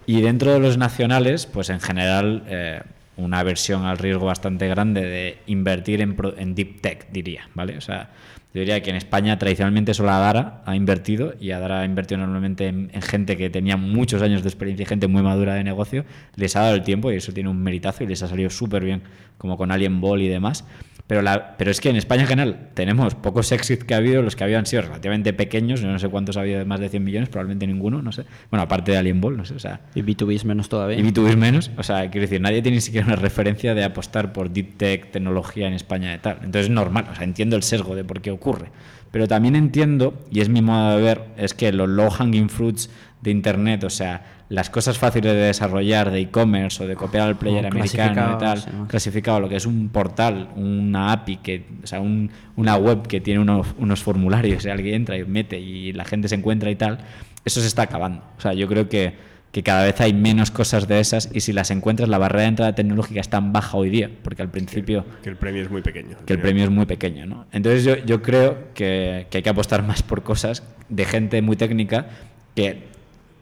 Y 0.05 0.21
dentro 0.21 0.53
de 0.53 0.59
los 0.59 0.78
nacionales, 0.78 1.45
pues 1.45 1.69
en 1.69 1.82
general, 1.82 2.43
eh, 2.47 2.82
una 3.17 3.43
versión 3.43 3.86
al 3.86 3.97
riesgo 3.97 4.25
bastante 4.25 4.67
grande 4.67 5.01
de 5.01 5.38
invertir 5.47 6.01
en, 6.01 6.15
en 6.38 6.55
deep 6.55 6.82
tech, 6.82 7.09
diría, 7.11 7.49
¿vale? 7.55 7.78
O 7.78 7.82
sea, 7.82 8.09
yo 8.57 8.61
diría 8.61 8.81
que 8.81 8.89
en 8.89 8.95
España 8.95 9.37
tradicionalmente 9.37 9.93
solo 9.93 10.09
Adara 10.09 10.63
ha 10.65 10.75
invertido 10.75 11.35
y 11.39 11.51
Adara 11.51 11.81
ha 11.81 11.85
invertido 11.85 12.21
normalmente 12.21 12.65
en, 12.65 12.89
gente 13.03 13.37
que 13.37 13.51
tenía 13.51 13.77
muchos 13.77 14.23
años 14.23 14.41
de 14.41 14.49
experiencia 14.49 14.81
y 14.81 14.87
gente 14.87 15.05
muy 15.05 15.21
madura 15.21 15.53
de 15.53 15.63
negocio. 15.63 16.05
Les 16.35 16.55
ha 16.55 16.61
dado 16.61 16.73
el 16.73 16.81
tiempo 16.81 17.11
y 17.11 17.17
eso 17.17 17.31
tiene 17.31 17.51
un 17.51 17.61
meritazo 17.61 18.03
y 18.03 18.07
les 18.07 18.23
ha 18.23 18.27
salido 18.27 18.49
súper 18.49 18.83
bien, 18.83 19.03
como 19.37 19.57
con 19.57 19.71
Alien 19.71 20.01
Ball 20.01 20.23
y 20.23 20.27
demás. 20.27 20.65
Pero, 21.07 21.21
la, 21.21 21.55
pero 21.57 21.71
es 21.71 21.79
que 21.79 21.89
en 21.89 21.95
España 21.95 22.23
en 22.23 22.27
general 22.27 22.69
tenemos 22.73 23.15
pocos 23.15 23.53
exits 23.53 23.85
que 23.85 23.93
ha 23.93 23.97
habido, 23.97 24.21
los 24.21 24.35
que 24.35 24.43
habían 24.43 24.65
sido 24.65 24.81
relativamente 24.81 25.31
pequeños, 25.31 25.79
yo 25.79 25.87
no 25.87 25.99
sé 25.99 26.09
cuántos 26.09 26.35
ha 26.35 26.41
habido 26.41 26.59
de 26.59 26.65
más 26.65 26.81
de 26.81 26.89
100 26.89 27.03
millones, 27.03 27.29
probablemente 27.29 27.65
ninguno, 27.65 28.01
no 28.01 28.11
sé. 28.11 28.25
Bueno, 28.51 28.63
aparte 28.63 28.91
de 28.91 28.97
Alien 28.97 29.21
Ball, 29.21 29.37
no 29.37 29.45
sé. 29.45 29.55
O 29.55 29.59
sea, 29.59 29.79
y 29.95 30.01
B2B 30.01 30.43
menos 30.43 30.67
todavía. 30.67 30.99
Y 30.99 31.03
B2B 31.03 31.37
menos, 31.37 31.71
o 31.77 31.83
sea, 31.83 32.09
quiero 32.11 32.23
decir, 32.23 32.41
nadie 32.41 32.61
tiene 32.61 32.77
ni 32.77 32.81
siquiera 32.81 33.07
una 33.07 33.15
referencia 33.15 33.73
de 33.73 33.85
apostar 33.85 34.33
por 34.33 34.51
deep 34.51 34.77
tech, 34.77 35.11
tecnología 35.11 35.67
en 35.67 35.73
España 35.73 36.13
y 36.13 36.17
tal. 36.17 36.37
Entonces 36.37 36.63
es 36.63 36.69
normal, 36.69 37.07
o 37.09 37.15
sea, 37.15 37.23
entiendo 37.23 37.55
el 37.55 37.63
sesgo 37.63 37.95
de 37.95 38.03
por 38.03 38.21
qué 38.21 38.31
ocurre. 38.31 38.69
Pero 39.11 39.27
también 39.27 39.55
entiendo, 39.55 40.25
y 40.29 40.41
es 40.41 40.49
mi 40.49 40.61
modo 40.61 40.97
de 40.97 41.01
ver, 41.01 41.21
es 41.37 41.53
que 41.53 41.71
los 41.71 41.87
low 41.87 42.09
hanging 42.09 42.49
fruits 42.49 42.89
de 43.22 43.32
Internet, 43.32 43.84
o 43.84 43.89
sea, 43.89 44.24
las 44.49 44.70
cosas 44.70 44.97
fáciles 44.97 45.34
de 45.34 45.39
desarrollar 45.39 46.11
de 46.11 46.20
e-commerce 46.22 46.84
o 46.84 46.88
de 46.88 46.95
copiar 46.95 47.28
al 47.28 47.38
player 47.38 47.65
americano 47.65 48.36
y 48.36 48.38
tal, 48.39 48.63
clasificado 48.88 49.39
lo 49.39 49.49
que 49.49 49.55
es 49.55 49.65
un 49.65 49.89
portal, 49.89 50.49
una 50.55 51.11
API, 51.11 51.38
que, 51.38 51.65
o 51.84 51.88
sea, 51.88 51.99
una 51.99 52.76
web 52.78 53.07
que 53.07 53.20
tiene 53.20 53.39
unos, 53.39 53.68
unos 53.78 54.03
formularios 54.03 54.65
y 54.65 54.70
alguien 54.70 54.95
entra 54.95 55.18
y 55.18 55.26
mete 55.26 55.59
y 55.59 55.93
la 55.93 56.05
gente 56.05 56.28
se 56.28 56.36
encuentra 56.36 56.70
y 56.70 56.76
tal, 56.76 56.99
eso 57.43 57.59
se 57.61 57.68
está 57.68 57.84
acabando. 57.84 58.24
O 58.38 58.41
sea, 58.41 58.53
yo 58.53 58.68
creo 58.68 58.88
que 58.88 59.38
que 59.51 59.63
cada 59.63 59.84
vez 59.86 59.99
hay 60.01 60.13
menos 60.13 60.51
cosas 60.51 60.88
de 60.88 60.99
esas 60.99 61.30
y 61.34 61.39
si 61.39 61.53
las 61.53 61.72
encuentras 61.72 62.09
la 62.09 62.18
barrera 62.18 62.43
de 62.43 62.47
entrada 62.49 62.76
tecnológica 62.76 63.22
es 63.22 63.30
tan 63.30 63.53
baja 63.53 63.78
hoy 63.78 63.89
día, 63.89 64.11
porque 64.22 64.41
al 64.41 64.49
principio... 64.49 65.05
Que, 65.24 65.30
el 65.30 65.38
premio 65.38 65.63
es 65.63 65.72
muy 65.72 65.82
pequeño. 65.82 66.18
Que 66.26 66.34
el 66.34 66.39
premio 66.39 66.65
es 66.65 66.70
muy 66.70 66.86
pequeño, 66.86 67.26
¿no? 67.26 67.45
Entonces 67.51 67.84
yo, 67.84 67.95
yo 67.97 68.22
creo 68.22 68.74
que, 68.74 69.28
que, 69.30 69.38
hay 69.38 69.43
que 69.43 69.49
apostar 69.49 69.84
más 69.84 70.03
por 70.03 70.22
cosas 70.22 70.63
de 70.89 71.05
gente 71.05 71.41
muy 71.41 71.55
técnica 71.55 72.07
que 72.55 72.84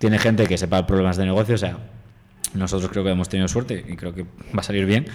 tiene 0.06 0.20
gente 0.20 0.46
que 0.46 0.56
sepa 0.56 0.86
problemas 0.86 1.18
de 1.18 1.26
negocio, 1.26 1.56
o 1.56 1.58
sea, 1.58 1.80
nosotros 2.54 2.92
creo 2.92 3.04
que 3.04 3.10
hemos 3.10 3.28
tenido 3.28 3.48
suerte 3.48 3.84
y 3.88 3.96
creo 3.96 4.14
que 4.14 4.22
va 4.24 4.60
a 4.60 4.64
salir 4.64 4.86
bien, 4.86 5.08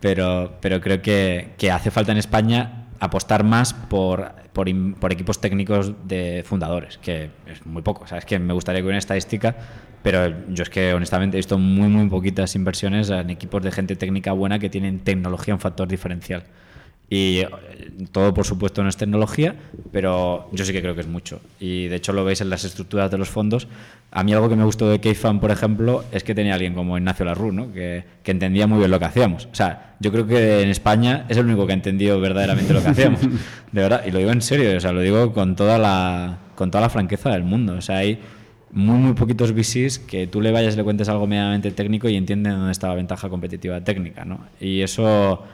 pero, 0.00 0.56
pero 0.62 0.80
creo 0.80 1.02
que, 1.02 1.50
que 1.58 1.70
hace 1.70 1.90
falta 1.90 2.10
en 2.12 2.16
España 2.16 2.86
apostar 3.00 3.44
más 3.44 3.74
por, 3.74 4.32
por, 4.54 4.66
por, 4.98 5.12
equipos 5.12 5.42
técnicos 5.42 5.92
de 6.08 6.42
fundadores, 6.46 6.96
que 6.96 7.30
es 7.46 7.66
muy 7.66 7.82
poco. 7.82 8.04
O 8.04 8.06
sea, 8.06 8.16
es 8.16 8.24
que 8.24 8.38
me 8.38 8.54
gustaría 8.54 8.80
que 8.80 8.84
hubiera 8.84 8.94
una 8.94 8.98
estadística 8.98 9.56
pero 10.02 10.34
yo 10.48 10.62
es 10.62 10.70
que 10.70 10.94
honestamente 10.94 11.36
he 11.36 11.40
visto 11.40 11.58
muy, 11.58 11.88
muy 11.88 12.08
poquitas 12.08 12.54
inversiones 12.54 13.10
en 13.10 13.28
equipos 13.28 13.62
de 13.62 13.70
gente 13.70 13.96
técnica 13.96 14.32
buena 14.32 14.58
que 14.58 14.70
tienen 14.70 15.00
tecnología 15.00 15.52
un 15.52 15.60
factor 15.60 15.86
diferencial. 15.86 16.44
Y 17.10 17.40
eh, 17.40 17.48
todo, 18.12 18.32
por 18.32 18.46
supuesto, 18.46 18.82
no 18.82 18.88
es 18.88 18.96
tecnología, 18.96 19.56
pero 19.92 20.48
yo 20.52 20.64
sí 20.64 20.72
que 20.72 20.80
creo 20.80 20.94
que 20.94 21.00
es 21.00 21.08
mucho. 21.08 21.40
Y 21.58 21.88
de 21.88 21.96
hecho 21.96 22.12
lo 22.12 22.24
veis 22.24 22.40
en 22.40 22.48
las 22.48 22.64
estructuras 22.64 23.10
de 23.10 23.18
los 23.18 23.28
fondos. 23.28 23.66
A 24.12 24.24
mí 24.24 24.32
algo 24.32 24.48
que 24.48 24.56
me 24.56 24.64
gustó 24.64 24.88
de 24.88 25.00
Keyfan, 25.00 25.38
por 25.38 25.52
ejemplo, 25.52 26.04
es 26.10 26.24
que 26.24 26.34
tenía 26.34 26.54
alguien 26.54 26.74
como 26.74 26.98
Ignacio 26.98 27.24
Larru, 27.24 27.52
¿no? 27.52 27.72
que, 27.72 28.04
que, 28.24 28.30
entendía 28.32 28.66
muy 28.66 28.78
bien 28.78 28.90
lo 28.90 28.98
que 28.98 29.04
hacíamos. 29.04 29.46
O 29.52 29.54
sea, 29.54 29.94
yo 30.00 30.10
creo 30.10 30.26
que 30.26 30.62
en 30.62 30.68
España 30.68 31.26
es 31.28 31.36
el 31.36 31.46
único 31.46 31.64
que 31.66 31.72
ha 31.72 31.76
entendido 31.76 32.20
verdaderamente 32.20 32.72
lo 32.72 32.82
que 32.82 32.88
hacíamos. 32.88 33.20
De 33.72 33.82
verdad, 33.82 34.02
y 34.04 34.10
lo 34.10 34.18
digo 34.18 34.32
en 34.32 34.42
serio, 34.42 34.76
o 34.76 34.80
sea, 34.80 34.90
lo 34.92 35.00
digo 35.00 35.32
con 35.32 35.54
toda 35.54 35.78
la, 35.78 36.38
con 36.56 36.72
toda 36.72 36.82
la 36.82 36.90
franqueza 36.90 37.30
del 37.30 37.44
mundo. 37.44 37.74
O 37.74 37.80
sea, 37.80 37.98
hay 37.98 38.18
muy, 38.72 38.98
muy 38.98 39.12
poquitos 39.14 39.52
VCs 39.52 40.00
que 40.00 40.26
tú 40.26 40.40
le 40.40 40.52
vayas 40.52 40.74
y 40.74 40.76
le 40.76 40.84
cuentes 40.84 41.08
algo 41.08 41.26
medianamente 41.26 41.70
técnico 41.70 42.08
y 42.08 42.16
entienden 42.16 42.54
dónde 42.54 42.72
está 42.72 42.88
la 42.88 42.94
ventaja 42.94 43.28
competitiva 43.28 43.80
técnica, 43.82 44.24
¿no? 44.24 44.40
Y 44.60 44.82
eso 44.82 45.44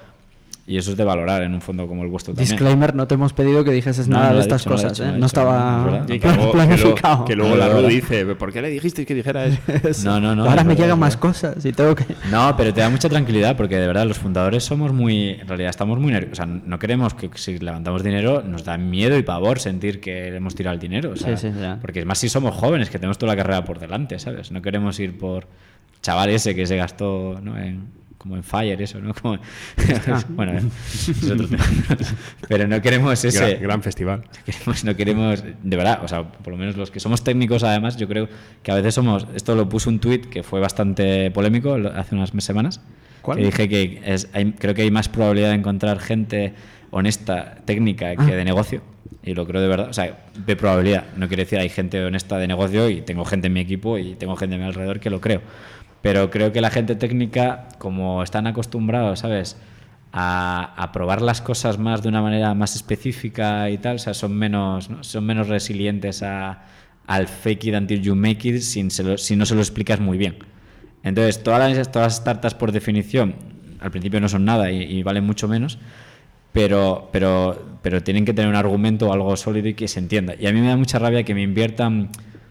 y 0.69 0.79
eso 0.79 0.91
es 0.91 0.97
de 0.97 1.05
valorar 1.05 1.43
en 1.43 1.55
un 1.55 1.61
fondo 1.61 1.87
como 1.87 2.03
el 2.03 2.09
vuestro 2.09 2.35
también. 2.35 2.51
Disclaimer, 2.51 2.93
no 2.95 3.07
te 3.07 3.15
hemos 3.15 3.33
pedido 3.33 3.63
que 3.63 3.71
dijeses 3.71 4.09
nada 4.09 4.35
de 4.35 4.41
estas 4.41 4.65
cosas, 4.65 4.99
¿eh? 4.99 5.13
no, 5.17 5.27
estaba 5.27 6.05
planificado. 6.53 7.25
Que 7.25 7.37
luego, 7.37 7.55
la 7.55 7.69
Ru 7.69 7.87
dice, 7.87 8.27
¿por 8.35 8.53
qué 8.53 8.61
le 8.63 8.71
dijiste 8.71 9.07
que 9.07 9.15
dijera 9.15 9.47
eso? 9.47 9.61
no, 10.05 10.21
no, 10.21 10.35
no. 10.35 10.45
Ahora 10.45 10.65
me 10.65 10.75
llegan 10.75 10.99
más 10.99 11.17
cosas 11.17 11.65
y 11.65 11.73
tengo 11.73 11.95
que... 11.95 12.05
No, 12.31 12.57
pero 12.57 12.75
te 12.75 12.81
da 12.81 12.91
mucha 12.91 13.09
tranquilidad 13.09 13.57
porque 13.57 13.77
de 13.77 13.87
verdad 13.87 14.07
los 14.07 14.19
fundadores 14.19 14.65
somos 14.65 14.93
muy... 14.93 15.31
En 15.31 15.47
realidad 15.47 15.71
estamos 15.71 16.01
muy 16.01 16.13
nerviosos. 16.13 16.41
O 16.41 16.43
sea, 16.45 16.47
no 16.47 16.79
queremos 16.81 17.15
que 17.15 17.31
si 17.35 17.59
levantamos 17.59 18.03
dinero 18.03 18.43
nos 18.43 18.65
da 18.65 18.77
miedo 18.77 19.17
y 19.17 19.23
pavor 19.23 19.61
sentir 19.61 20.01
que 20.01 20.35
hemos 20.35 20.57
tirado 20.57 20.75
el 20.75 20.81
dinero. 20.81 21.13
O 21.13 21.17
sea, 21.17 21.37
sí, 21.37 21.53
sí, 21.53 21.59
Porque 21.81 22.01
es 22.01 22.07
más 22.07 22.19
si 22.19 22.29
somos 22.29 22.55
jóvenes, 22.55 22.91
que 22.91 22.99
tenemos 22.99 23.19
toda 23.19 23.33
la 23.33 23.37
carrera 23.37 23.65
por 23.65 23.79
delante, 23.79 24.19
¿sabes? 24.19 24.51
No 24.51 24.63
queremos 24.63 24.99
ir 24.99 25.17
por 25.17 25.47
chaval 26.03 26.31
ese 26.31 26.57
que 26.57 26.67
se 26.67 26.77
gastó 26.77 27.39
¿no? 27.41 27.57
en 27.57 27.87
como 28.19 28.37
en 28.37 28.43
Fire, 28.43 28.81
eso, 28.81 29.01
¿no? 29.01 29.15
Como, 29.15 29.39
bueno, 30.31 30.59
es 30.59 31.31
otro 31.31 31.49
tema. 31.49 31.65
Pero 32.49 32.67
no 32.67 32.81
queremos 32.81 33.25
ese. 33.25 33.57
Gran, 33.57 33.83
festival. 33.83 34.25
no 34.85 34.97
queremos, 34.97 35.45
de 35.63 35.77
verdad, 35.77 36.01
o 36.03 36.09
sea, 36.09 36.25
por 36.25 36.53
lo 36.53 36.59
menos 36.59 36.77
los 36.77 36.91
que 36.91 37.01
somos 37.01 37.23
técnicos, 37.23 37.63
además, 37.63 37.97
yo 37.97 38.09
creo 38.09 38.29
que 38.63 38.73
a 38.73 38.75
veces 38.75 38.95
somos. 38.95 39.27
Esto 39.35 39.55
lo 39.55 39.69
puso 39.69 39.91
un 39.91 40.01
tuit 40.01 40.27
que 40.27 40.43
fue 40.43 40.61
bastante 40.61 41.31
polémico 41.31 41.77
hace 41.95 42.15
unas 42.15 42.33
semanas. 42.39 42.81
¿Cuál? 43.23 43.39
Que 43.39 43.45
dije 43.45 43.69
que 43.69 44.03
es, 44.05 44.29
creo 44.59 44.75
que 44.75 44.83
hay 44.83 44.91
más 44.91 45.09
probabilidad 45.09 45.51
de 45.51 45.57
encontrar 45.57 45.99
gente 45.99 46.55
honesta, 46.91 47.57
técnica, 47.65 48.15
que 48.17 48.33
ah. 48.33 48.37
de 48.37 48.45
negocio. 48.45 48.83
Y 49.23 49.35
lo 49.35 49.47
creo 49.47 49.61
de 49.61 49.69
verdad. 49.69 49.89
O 49.89 49.93
sea, 49.93 50.17
de 50.47 50.57
probabilidad. 50.57 51.05
No 51.17 51.27
quiere 51.27 51.45
decir 51.45 51.59
hay 51.59 51.69
gente 51.69 52.03
honesta 52.05 52.39
de 52.39 52.47
negocio 52.47 52.89
y 52.89 53.03
tengo 53.03 53.25
gente 53.25 53.49
en 53.49 53.53
mi 53.53 53.61
equipo 53.61 53.99
y 53.99 54.15
tengo 54.15 54.37
gente 54.37 54.55
a 54.55 54.59
mi 54.59 54.65
alrededor 54.65 55.01
que 55.01 55.11
lo 55.11 55.21
creo 55.21 55.43
pero 56.07 56.31
creo 56.31 56.53
que 56.53 56.61
la 56.61 56.71
gente 56.71 56.95
técnica, 56.95 57.67
como 57.79 58.23
están 58.23 58.47
acostumbrados, 58.47 59.19
¿sabes? 59.19 59.57
A, 60.13 60.91
probar 60.93 61.21
las 61.21 61.43
cosas 61.43 61.79
más 61.79 62.01
de 62.01 62.09
una 62.09 62.23
manera 62.23 62.55
más 62.55 62.77
específica 62.77 63.69
y 63.71 63.79
tal, 63.79 63.97
o 63.97 63.99
sea, 63.99 64.15
son 64.15 64.33
menos, 64.33 64.89
son 65.01 65.27
menos 65.27 65.49
resilientes 65.49 66.23
a, 66.23 66.63
al 67.09 67.27
fake 67.27 67.65
it 67.65 67.75
until 67.75 68.01
you 68.01 68.15
make 68.15 68.49
it 68.49 68.61
sin 68.61 68.89
si 68.93 69.35
no 69.35 69.47
se 69.47 69.55
lo 69.57 69.61
explicas 69.61 69.99
muy 69.99 70.17
bien. 70.17 70.37
Entonces, 71.03 71.43
todas 71.43 71.77
las, 71.77 71.91
todas 71.91 72.07
las 72.07 72.17
startups 72.19 72.55
por 72.55 72.71
definición, 72.71 73.35
al 73.81 73.91
principio 73.91 74.21
no 74.21 74.29
son 74.29 74.45
nada 74.45 74.71
y, 74.71 74.85
y 74.85 75.03
valen 75.03 75.25
mucho 75.25 75.49
menos, 75.49 75.77
pero, 76.53 77.09
pero, 77.11 77.81
pero 77.83 78.01
tienen 78.05 78.25
que 78.25 78.33
tener 78.33 78.49
un 78.49 78.55
argumento 78.55 79.09
o 79.09 79.13
algo 79.13 79.37
sólido 79.37 79.67
y 79.67 79.75
que 79.75 79.89
se 79.89 79.99
entienda. 79.99 80.37
Y 80.39 80.47
a 80.47 80.53
mí 80.53 80.61
me 80.61 80.69
da 80.69 80.77
mucha 80.77 81.01
rabia 81.01 81.25
que 81.25 81.35
me 81.35 81.43
inviertan 81.43 82.11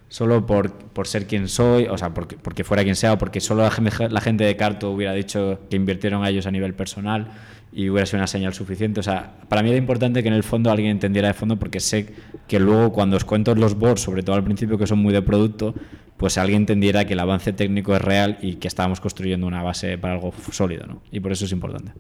solo 0.10 0.45
por, 0.45 0.72
por, 0.72 1.08
ser 1.08 1.28
quien 1.28 1.47
soy, 1.47 1.86
o 1.86 1.97
sea, 1.97 2.14
porque, 2.14 2.38
porque 2.38 2.64
fuera 2.64 2.84
quien 2.84 2.95
sea, 2.95 3.14
o 3.14 3.18
porque 3.18 3.41
solo 3.41 3.64
la, 3.64 4.22
gente 4.22 4.43
de 4.43 4.56
Carto 4.56 4.91
hubiera 4.91 5.14
dicho 5.14 5.60
que 5.70 5.76
invirtieron 5.76 6.24
a 6.24 6.30
ellos 6.30 6.45
a 6.45 6.51
nivel 6.51 6.74
personal 6.74 7.28
y 7.74 7.89
hubiera 7.89 8.06
sido 8.06 8.20
una 8.20 8.28
señal 8.28 8.53
suficiente. 8.53 8.99
O 8.99 9.03
sea, 9.03 9.34
para 9.49 9.62
mí 9.64 9.70
era 9.70 9.78
importante 9.78 10.22
que 10.22 10.30
en 10.30 10.36
el 10.36 10.43
fondo 10.43 10.72
alguien 10.72 10.91
entendiera 10.91 11.28
de 11.28 11.34
fondo, 11.34 11.58
porque 11.58 11.80
sé 11.80 12.14
que 12.47 12.60
luego 12.60 12.93
cuando 12.93 13.18
os 13.18 13.26
cuento 13.26 13.53
los 13.56 13.78
boards, 13.78 14.01
sobre 14.01 14.24
todo 14.24 14.36
al 14.36 14.43
principio 14.43 14.78
que 14.78 14.88
son 14.88 14.99
muy 14.99 15.12
de 15.12 15.22
producto, 15.22 15.74
pues 16.18 16.38
alguien 16.38 16.62
entendiera 16.62 17.06
que 17.06 17.14
el 17.14 17.20
avance 17.20 17.51
técnico 17.51 17.95
es 17.95 18.01
real 18.01 18.38
y 18.41 18.56
que 18.56 18.68
estábamos 18.68 19.01
construyendo 19.01 19.45
una 19.47 19.64
base 19.64 19.97
para 19.97 20.14
algo 20.14 20.34
sólido, 20.51 20.86
¿no? 20.88 21.01
Y 21.12 21.20
por 21.20 21.32
eso 21.34 21.45
es 21.45 21.51
importante. 21.51 21.91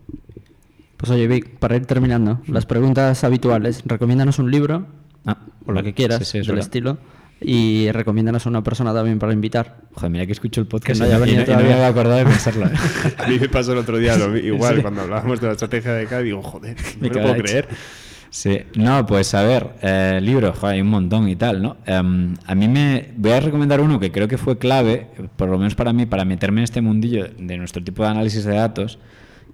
Pues 0.95 1.11
oye, 1.11 1.27
Vic, 1.27 1.57
para 1.59 1.75
ir 1.75 1.85
terminando, 1.85 2.39
las 2.47 2.65
preguntas 2.65 3.25
habituales, 3.25 3.83
recomiéndanos 3.85 4.39
un 4.39 4.49
libro, 4.49 4.87
ah, 5.25 5.39
o 5.65 5.73
lo 5.73 5.83
que 5.83 5.93
quieras, 5.93 6.31
del 6.31 6.57
estilo 6.57 6.97
y 7.41 7.91
recomiéndanos 7.91 8.45
a 8.45 8.49
una 8.49 8.63
persona 8.63 8.93
también 8.93 9.19
para 9.19 9.33
invitar. 9.33 9.77
Joder, 9.93 10.09
mira 10.09 10.25
que 10.25 10.31
escucho 10.31 10.61
el 10.61 10.67
podcast 10.67 11.01
no 11.01 11.07
y, 11.25 11.35
no, 11.35 11.45
me 11.45 11.53
había 11.53 11.87
acordado 11.87 12.17
de 12.17 12.25
pensarlo. 12.25 12.65
a 13.17 13.27
mí 13.27 13.39
me 13.39 13.49
pasó 13.49 13.73
el 13.73 13.79
otro 13.79 13.97
día 13.97 14.15
igual, 14.43 14.81
cuando 14.81 15.01
hablábamos 15.01 15.41
de 15.41 15.47
la 15.47 15.53
estrategia 15.53 15.93
de 15.93 16.05
CAD, 16.05 16.23
digo, 16.23 16.41
joder, 16.41 16.75
no 16.99 17.07
lo 17.07 17.13
puedo 17.13 17.35
creer. 17.35 17.67
Sí, 18.29 18.59
no, 18.75 19.05
pues 19.05 19.33
a 19.33 19.43
ver, 19.43 19.75
eh, 19.81 20.19
libros, 20.21 20.57
joder, 20.59 20.75
hay 20.75 20.81
un 20.81 20.89
montón 20.89 21.29
y 21.29 21.37
tal, 21.37 21.61
¿no? 21.61 21.77
Em, 21.85 22.33
a 22.45 22.53
mí 22.53 22.67
me 22.67 23.13
voy 23.15 23.31
a 23.31 23.39
recomendar 23.39 23.79
uno 23.79 23.97
que 23.97 24.11
creo 24.11 24.27
que 24.27 24.37
fue 24.37 24.57
clave, 24.57 25.07
por 25.37 25.47
lo 25.47 25.57
menos 25.57 25.75
para 25.75 25.93
mí, 25.93 26.05
para 26.05 26.25
meterme 26.25 26.59
en 26.59 26.65
este 26.65 26.81
mundillo 26.81 27.29
de 27.37 27.57
nuestro 27.57 27.81
tipo 27.81 28.03
de 28.03 28.09
análisis 28.09 28.43
de 28.43 28.53
datos, 28.53 28.99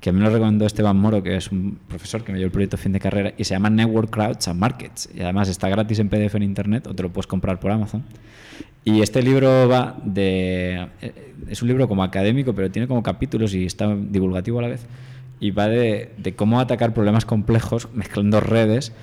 que 0.02 0.12
me 0.12 0.20
lo 0.20 0.32
recomendó 0.32 0.66
Esteban 0.66 0.97
Moro, 0.97 1.22
que 1.22 1.36
es 1.36 1.52
un 1.52 1.78
profesor 1.88 2.24
que 2.24 2.32
me 2.32 2.39
dio 2.39 2.45
el 2.47 2.52
proyecto 2.52 2.76
fin 2.76 2.91
de 2.91 2.99
carrera, 2.99 3.34
y 3.38 3.43
se 3.43 3.54
llama 3.54 3.70
Network 3.70 4.10
Crowds 4.10 4.47
and 4.47 4.60
Markets. 4.60 5.08
Y 5.14 5.22
además 5.22 5.47
está 5.47 5.70
gratis 5.70 5.99
en 5.99 6.10
PDF 6.10 6.34
en 6.36 6.43
Internet 6.43 6.88
o 6.88 6.95
te 6.95 7.04
lo 7.04 7.14
puedes 7.14 7.28
comprar 7.28 7.60
por 7.60 7.70
Amazon. 7.70 8.04
Y 8.84 9.02
este 9.02 9.22
libro 9.22 9.70
va 9.70 9.95
de... 10.04 10.88
Eh, 11.02 11.34
es 11.47 11.62
un 11.62 11.68
libro 11.68 11.88
como 11.88 12.04
académico, 12.04 12.54
pero 12.56 12.72
tiene 12.72 12.88
como 12.88 13.04
capítulos 13.04 13.54
y 13.54 13.64
está 13.64 13.95
divulgativo 13.95 14.58
a 14.58 14.64
la 14.64 14.70
vez. 14.70 14.88
y 15.39 15.52
va 15.52 15.68
de, 15.68 16.12
de 16.18 16.36
cómo 16.36 16.60
atacar 16.60 16.95
problemas 16.95 17.26
complejos 17.26 17.89
mezclando 17.93 18.39
redes, 18.39 18.93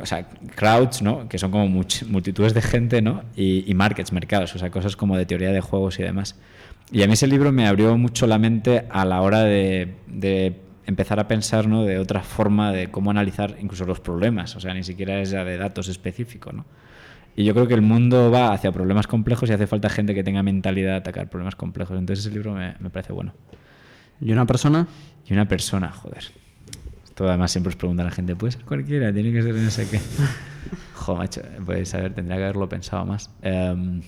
o 0.00 0.06
sea, 0.06 0.26
crowds, 0.54 1.02
¿no? 1.02 1.28
Que 1.28 1.38
son 1.38 1.50
como 1.50 1.68
multitudes 1.68 2.54
de 2.54 2.62
gente, 2.62 3.02
¿no? 3.02 3.24
Y, 3.36 3.70
y 3.70 3.74
markets, 3.74 4.12
mercados, 4.12 4.54
o 4.54 4.58
sea, 4.58 4.70
cosas 4.70 4.96
como 4.96 5.18
de 5.18 5.26
teoría 5.26 5.52
de 5.52 5.60
juegos 5.60 5.98
y 5.98 6.02
demás. 6.02 6.36
Y 6.92 7.02
a 7.02 7.06
mí 7.06 7.12
ese 7.12 7.26
libro 7.26 7.52
me 7.52 7.66
abrió 7.66 7.96
mucho 7.96 8.26
la 8.26 8.38
mente 8.38 8.86
a 8.90 9.04
la 9.04 9.22
hora 9.22 9.42
de, 9.42 9.94
de 10.08 10.60
empezar 10.86 11.20
a 11.20 11.28
pensar, 11.28 11.68
¿no? 11.68 11.84
De 11.84 11.98
otra 11.98 12.22
forma 12.22 12.72
de 12.72 12.90
cómo 12.90 13.10
analizar 13.10 13.56
incluso 13.60 13.84
los 13.84 14.00
problemas, 14.00 14.56
o 14.56 14.60
sea, 14.60 14.74
ni 14.74 14.82
siquiera 14.82 15.20
es 15.20 15.30
ya 15.30 15.44
de 15.44 15.56
datos 15.56 15.88
específicos, 15.88 16.52
¿no? 16.52 16.64
Y 17.36 17.44
yo 17.44 17.54
creo 17.54 17.68
que 17.68 17.74
el 17.74 17.82
mundo 17.82 18.30
va 18.30 18.52
hacia 18.52 18.72
problemas 18.72 19.06
complejos 19.06 19.48
y 19.48 19.52
hace 19.52 19.66
falta 19.66 19.88
gente 19.88 20.14
que 20.14 20.24
tenga 20.24 20.42
mentalidad 20.42 20.90
de 20.90 20.96
atacar 20.96 21.30
problemas 21.30 21.54
complejos. 21.54 21.96
Entonces 21.96 22.26
ese 22.26 22.34
libro 22.34 22.52
me, 22.52 22.74
me 22.80 22.90
parece 22.90 23.12
bueno. 23.12 23.32
¿Y 24.20 24.32
una 24.32 24.46
persona? 24.46 24.88
Y 25.26 25.32
una 25.32 25.46
persona, 25.46 25.90
joder. 25.92 26.24
Esto 27.04 27.28
además 27.28 27.52
siempre 27.52 27.68
os 27.68 27.76
pregunta 27.76 28.02
a 28.02 28.06
la 28.06 28.10
gente, 28.10 28.34
puede 28.34 28.52
ser 28.52 28.64
cualquiera, 28.64 29.12
tiene 29.12 29.32
que 29.32 29.42
ser 29.42 29.54
no 29.54 29.70
sé 29.70 29.88
qué. 29.88 30.00
Joder, 30.94 31.18
macho, 31.18 31.42
pues 31.64 31.94
a 31.94 31.98
ver, 31.98 32.14
tendría 32.14 32.36
que 32.36 32.42
haberlo 32.42 32.68
pensado 32.68 33.06
más. 33.06 33.30
Em, 33.42 34.02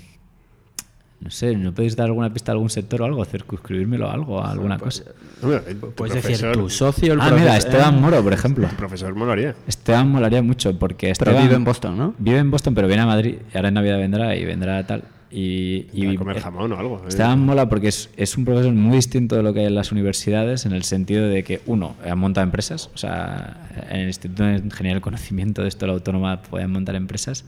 no 1.23 1.31
sé, 1.31 1.57
¿no 1.57 1.73
podéis 1.73 1.95
dar 1.97 2.07
alguna 2.07 2.33
pista 2.33 2.53
a 2.53 2.55
algún 2.55 2.69
sector 2.71 3.03
o 3.03 3.05
algo? 3.05 3.25
Circunscribírmelo 3.25 4.09
a 4.09 4.13
algo, 4.15 4.43
a 4.43 4.51
alguna 4.51 4.79
cosa. 4.79 5.05
Hombre, 5.43 5.61
tu 5.75 5.91
Puedes 5.93 6.15
decir 6.23 6.53
tu 6.53 6.69
socio, 6.69 7.13
el 7.15 7.21
Ah, 7.21 7.25
mira, 7.31 7.37
profesor- 7.53 7.71
Esteban 7.71 8.01
Moro, 8.01 8.23
por 8.23 8.33
ejemplo. 8.33 8.69
tu 8.69 8.77
profesor 8.77 9.15
molaría. 9.15 9.55
Esteban 9.67 10.09
molaría 10.11 10.43
mucho 10.43 10.79
porque 10.79 11.13
Pero 11.19 11.31
Esteban 11.31 11.43
vive 11.45 11.55
en 11.57 11.65
Boston, 11.65 11.97
¿no? 11.97 12.15
Vive 12.19 12.39
en 12.39 12.51
Boston, 12.51 12.75
pero 12.75 12.89
viene 12.89 13.03
a 13.03 13.07
Madrid. 13.07 13.37
Y 13.53 13.57
ahora 13.57 13.69
en 13.69 13.75
Navidad 13.75 13.99
vendrá 13.99 14.37
y 14.37 14.45
vendrá 14.45 14.87
tal. 14.87 15.05
Y, 15.35 15.87
Y 15.95 16.15
comer 16.17 16.37
eh, 16.37 16.41
jamón 16.41 16.71
o 16.73 16.79
algo. 16.79 16.99
¿eh? 16.99 17.09
Esteban 17.09 17.41
mola 17.41 17.67
porque 17.67 17.89
es, 17.89 18.11
es 18.19 18.37
un 18.37 18.45
profesor 18.45 18.71
muy 18.75 18.97
distinto 18.97 19.35
de 19.35 19.43
lo 19.43 19.55
que 19.55 19.61
hay 19.61 19.67
en 19.67 19.75
las 19.75 19.91
universidades 19.91 20.67
en 20.67 20.73
el 20.73 20.83
sentido 20.83 21.27
de 21.27 21.43
que, 21.43 21.63
uno, 21.65 21.97
ha 22.07 22.15
montado 22.15 22.45
empresas, 22.45 22.91
o 22.95 22.99
sea, 22.99 23.67
en 23.89 24.01
el 24.01 24.07
Instituto 24.09 24.43
de 24.45 24.57
Ingeniería 24.59 24.95
del 24.97 25.01
Conocimiento 25.01 25.63
de 25.63 25.69
esto, 25.69 25.87
la 25.87 25.95
autónoma, 25.95 26.43
pueden 26.43 26.71
montar 26.71 26.97
empresas. 26.97 27.47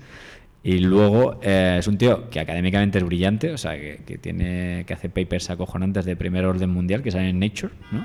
Y 0.65 0.79
luego 0.79 1.39
eh, 1.43 1.77
es 1.79 1.87
un 1.87 1.99
tío 1.99 2.31
que 2.31 2.41
académicamente 2.41 2.99
es 2.99 3.05
brillante, 3.05 3.53
o 3.53 3.59
sea, 3.59 3.79
que, 3.79 4.01
que 4.07 4.19
tiene, 4.19 4.85
que 4.87 4.95
hace 4.95 5.11
papers 5.11 5.51
acojonantes 5.51 6.07
de 6.07 6.17
primer 6.17 6.47
orden 6.47 6.71
mundial 6.71 7.03
que 7.03 7.11
salen 7.11 7.29
en 7.29 7.39
Nature, 7.39 7.75
¿no? 7.93 8.05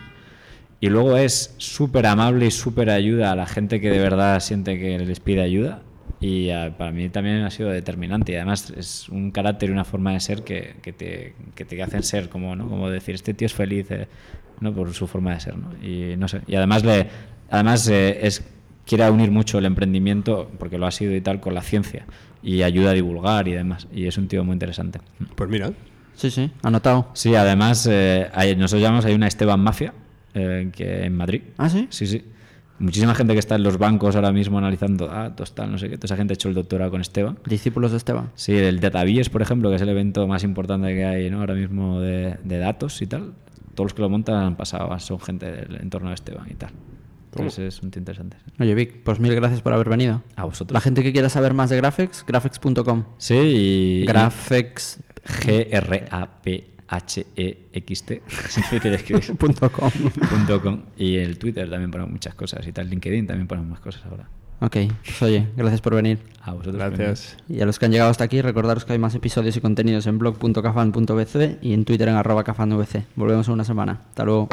Y 0.81 0.89
luego 0.89 1.17
es 1.17 1.55
súper 1.57 2.05
amable 2.05 2.45
y 2.45 2.51
súper 2.51 2.89
ayuda 2.89 3.31
a 3.31 3.35
la 3.35 3.45
gente 3.45 3.81
que 3.81 3.89
de 3.89 3.99
verdad 3.99 4.39
siente 4.39 4.79
que 4.79 4.97
les 4.99 5.19
pide 5.19 5.41
ayuda. 5.41 5.81
Y 6.21 6.49
ah, 6.49 6.73
para 6.77 6.91
mí 6.91 7.09
también 7.09 7.43
ha 7.43 7.49
sido 7.49 7.69
determinante. 7.69 8.31
Y 8.33 8.35
además 8.35 8.73
es 8.75 9.09
un 9.09 9.31
carácter 9.31 9.69
y 9.69 9.73
una 9.73 9.83
forma 9.83 10.13
de 10.13 10.19
ser 10.19 10.43
que, 10.43 10.75
que 10.81 10.93
te, 10.93 11.33
que 11.55 11.65
te 11.65 11.81
hacen 11.83 12.03
ser 12.03 12.29
como, 12.29 12.55
¿no? 12.55 12.69
como 12.69 12.89
decir, 12.89 13.15
este 13.15 13.33
tío 13.33 13.45
es 13.45 13.53
feliz 13.53 13.91
eh, 13.91 14.07
¿no? 14.61 14.73
por 14.73 14.93
su 14.93 15.07
forma 15.07 15.33
de 15.33 15.39
ser. 15.41 15.57
¿no? 15.57 15.71
Y, 15.85 16.15
no 16.17 16.27
sé. 16.27 16.41
y 16.47 16.55
además, 16.55 16.83
le, 16.85 17.07
además 17.49 17.87
eh, 17.89 18.19
es, 18.25 18.43
quiere 18.85 19.09
unir 19.09 19.31
mucho 19.31 19.59
el 19.59 19.65
emprendimiento, 19.65 20.49
porque 20.59 20.77
lo 20.77 20.87
ha 20.87 20.91
sido 20.91 21.13
y 21.13 21.21
tal, 21.21 21.41
con 21.41 21.53
la 21.53 21.61
ciencia. 21.61 22.05
Y 22.41 22.61
ayuda 22.63 22.91
a 22.91 22.93
divulgar 22.93 23.47
y 23.47 23.51
demás. 23.53 23.87
Y 23.93 24.07
es 24.07 24.17
un 24.17 24.27
tío 24.27 24.43
muy 24.43 24.53
interesante. 24.53 24.99
Pues 25.35 25.49
mira, 25.49 25.71
Sí, 26.15 26.29
sí, 26.31 26.51
anotado. 26.63 27.09
Sí, 27.13 27.33
además, 27.35 27.87
eh, 27.89 28.29
hay- 28.33 28.55
nosotros 28.55 28.81
llamamos, 28.81 29.05
hay 29.05 29.13
una 29.13 29.27
Esteban 29.27 29.59
Mafia 29.61 29.93
eh, 30.33 30.69
que 30.75 31.05
en 31.05 31.15
Madrid. 31.15 31.41
¿Ah, 31.57 31.69
sí? 31.69 31.87
Sí, 31.89 32.07
sí. 32.07 32.23
Muchísima 32.77 33.13
gente 33.15 33.33
que 33.33 33.39
está 33.39 33.55
en 33.55 33.63
los 33.63 33.77
bancos 33.77 34.15
ahora 34.15 34.31
mismo 34.31 34.57
analizando 34.57 35.07
datos, 35.07 35.53
tal, 35.55 35.71
no 35.71 35.77
sé 35.77 35.89
qué. 35.89 35.97
Toda 35.97 36.05
esa 36.07 36.15
gente 36.17 36.33
ha 36.33 36.35
hecho 36.35 36.47
el 36.49 36.55
doctorado 36.55 36.91
con 36.91 37.01
Esteban. 37.01 37.37
Discípulos 37.45 37.91
de 37.91 37.97
Esteban. 37.97 38.31
Sí, 38.35 38.53
el 38.53 38.79
DataBies, 38.81 39.29
por 39.29 39.41
ejemplo, 39.41 39.69
que 39.69 39.77
es 39.77 39.81
el 39.81 39.89
evento 39.89 40.27
más 40.27 40.43
importante 40.43 40.93
que 40.93 41.03
hay 41.05 41.29
¿no? 41.29 41.39
ahora 41.39 41.55
mismo 41.55 41.99
de, 42.01 42.37
de 42.43 42.57
datos 42.57 43.01
y 43.01 43.07
tal. 43.07 43.33
Todos 43.75 43.85
los 43.85 43.93
que 43.93 44.01
lo 44.01 44.09
montan 44.09 44.35
han 44.43 44.55
pasado, 44.55 44.97
son 44.99 45.19
gente 45.19 45.49
del 45.51 45.75
entorno 45.81 46.09
de 46.09 46.15
Esteban 46.15 46.47
y 46.49 46.53
tal. 46.55 46.71
Entonces 47.31 47.75
es 47.75 47.83
un 47.83 47.91
tío 47.91 47.99
interesante. 47.99 48.37
Oye, 48.59 48.73
Vic, 48.73 49.03
pues 49.03 49.19
mil 49.19 49.35
gracias 49.35 49.61
por 49.61 49.73
haber 49.73 49.89
venido. 49.89 50.23
A 50.35 50.45
vosotros. 50.45 50.73
La 50.73 50.81
gente 50.81 51.03
que 51.03 51.11
quiera 51.11 51.29
saber 51.29 51.53
más 51.53 51.69
de 51.69 51.77
Graphics, 51.77 52.25
graphics.com. 52.27 53.03
Sí, 53.17 53.35
y... 53.35 54.05
Graphics.com. 54.05 55.09
G-R-A-P-H-E-X-T. 56.89 56.91
Es 58.27 58.55
difícil 58.55 58.91
de 58.91 58.95
escribir. 58.95 59.35
Punto 59.37 59.71
com. 59.71 60.81
Y 60.97 61.17
el 61.17 61.37
Twitter 61.37 61.69
también 61.69 61.91
ponemos 61.91 62.11
muchas 62.11 62.33
cosas 62.35 62.65
y 62.67 62.71
tal. 62.71 62.89
LinkedIn 62.89 63.27
también 63.27 63.47
ponemos 63.47 63.69
más 63.69 63.79
cosas 63.79 64.03
ahora. 64.05 64.27
Ok, 64.61 64.75
pues 65.05 65.21
oye, 65.21 65.47
gracias 65.55 65.79
por 65.79 65.95
venir. 65.95 66.19
A 66.41 66.51
vosotros. 66.51 66.75
gracias. 66.75 67.37
Y 67.47 67.61
a 67.61 67.65
los 67.65 67.79
que 67.79 67.85
han 67.85 67.93
llegado 67.93 68.11
hasta 68.11 68.25
aquí, 68.25 68.41
recordaros 68.41 68.83
que 68.83 68.91
hay 68.91 68.99
más 68.99 69.15
episodios 69.15 69.55
y 69.55 69.61
contenidos 69.61 70.05
en 70.05 70.19
blog.cafan.bc 70.19 71.59
y 71.61 71.71
en 71.73 71.85
Twitter 71.85 72.09
en 72.09 72.15
arroba 72.15 72.43
cafanvc. 72.43 73.05
Volvemos 73.15 73.47
en 73.47 73.53
una 73.53 73.63
semana. 73.63 74.01
Hasta 74.09 74.25
luego. 74.25 74.49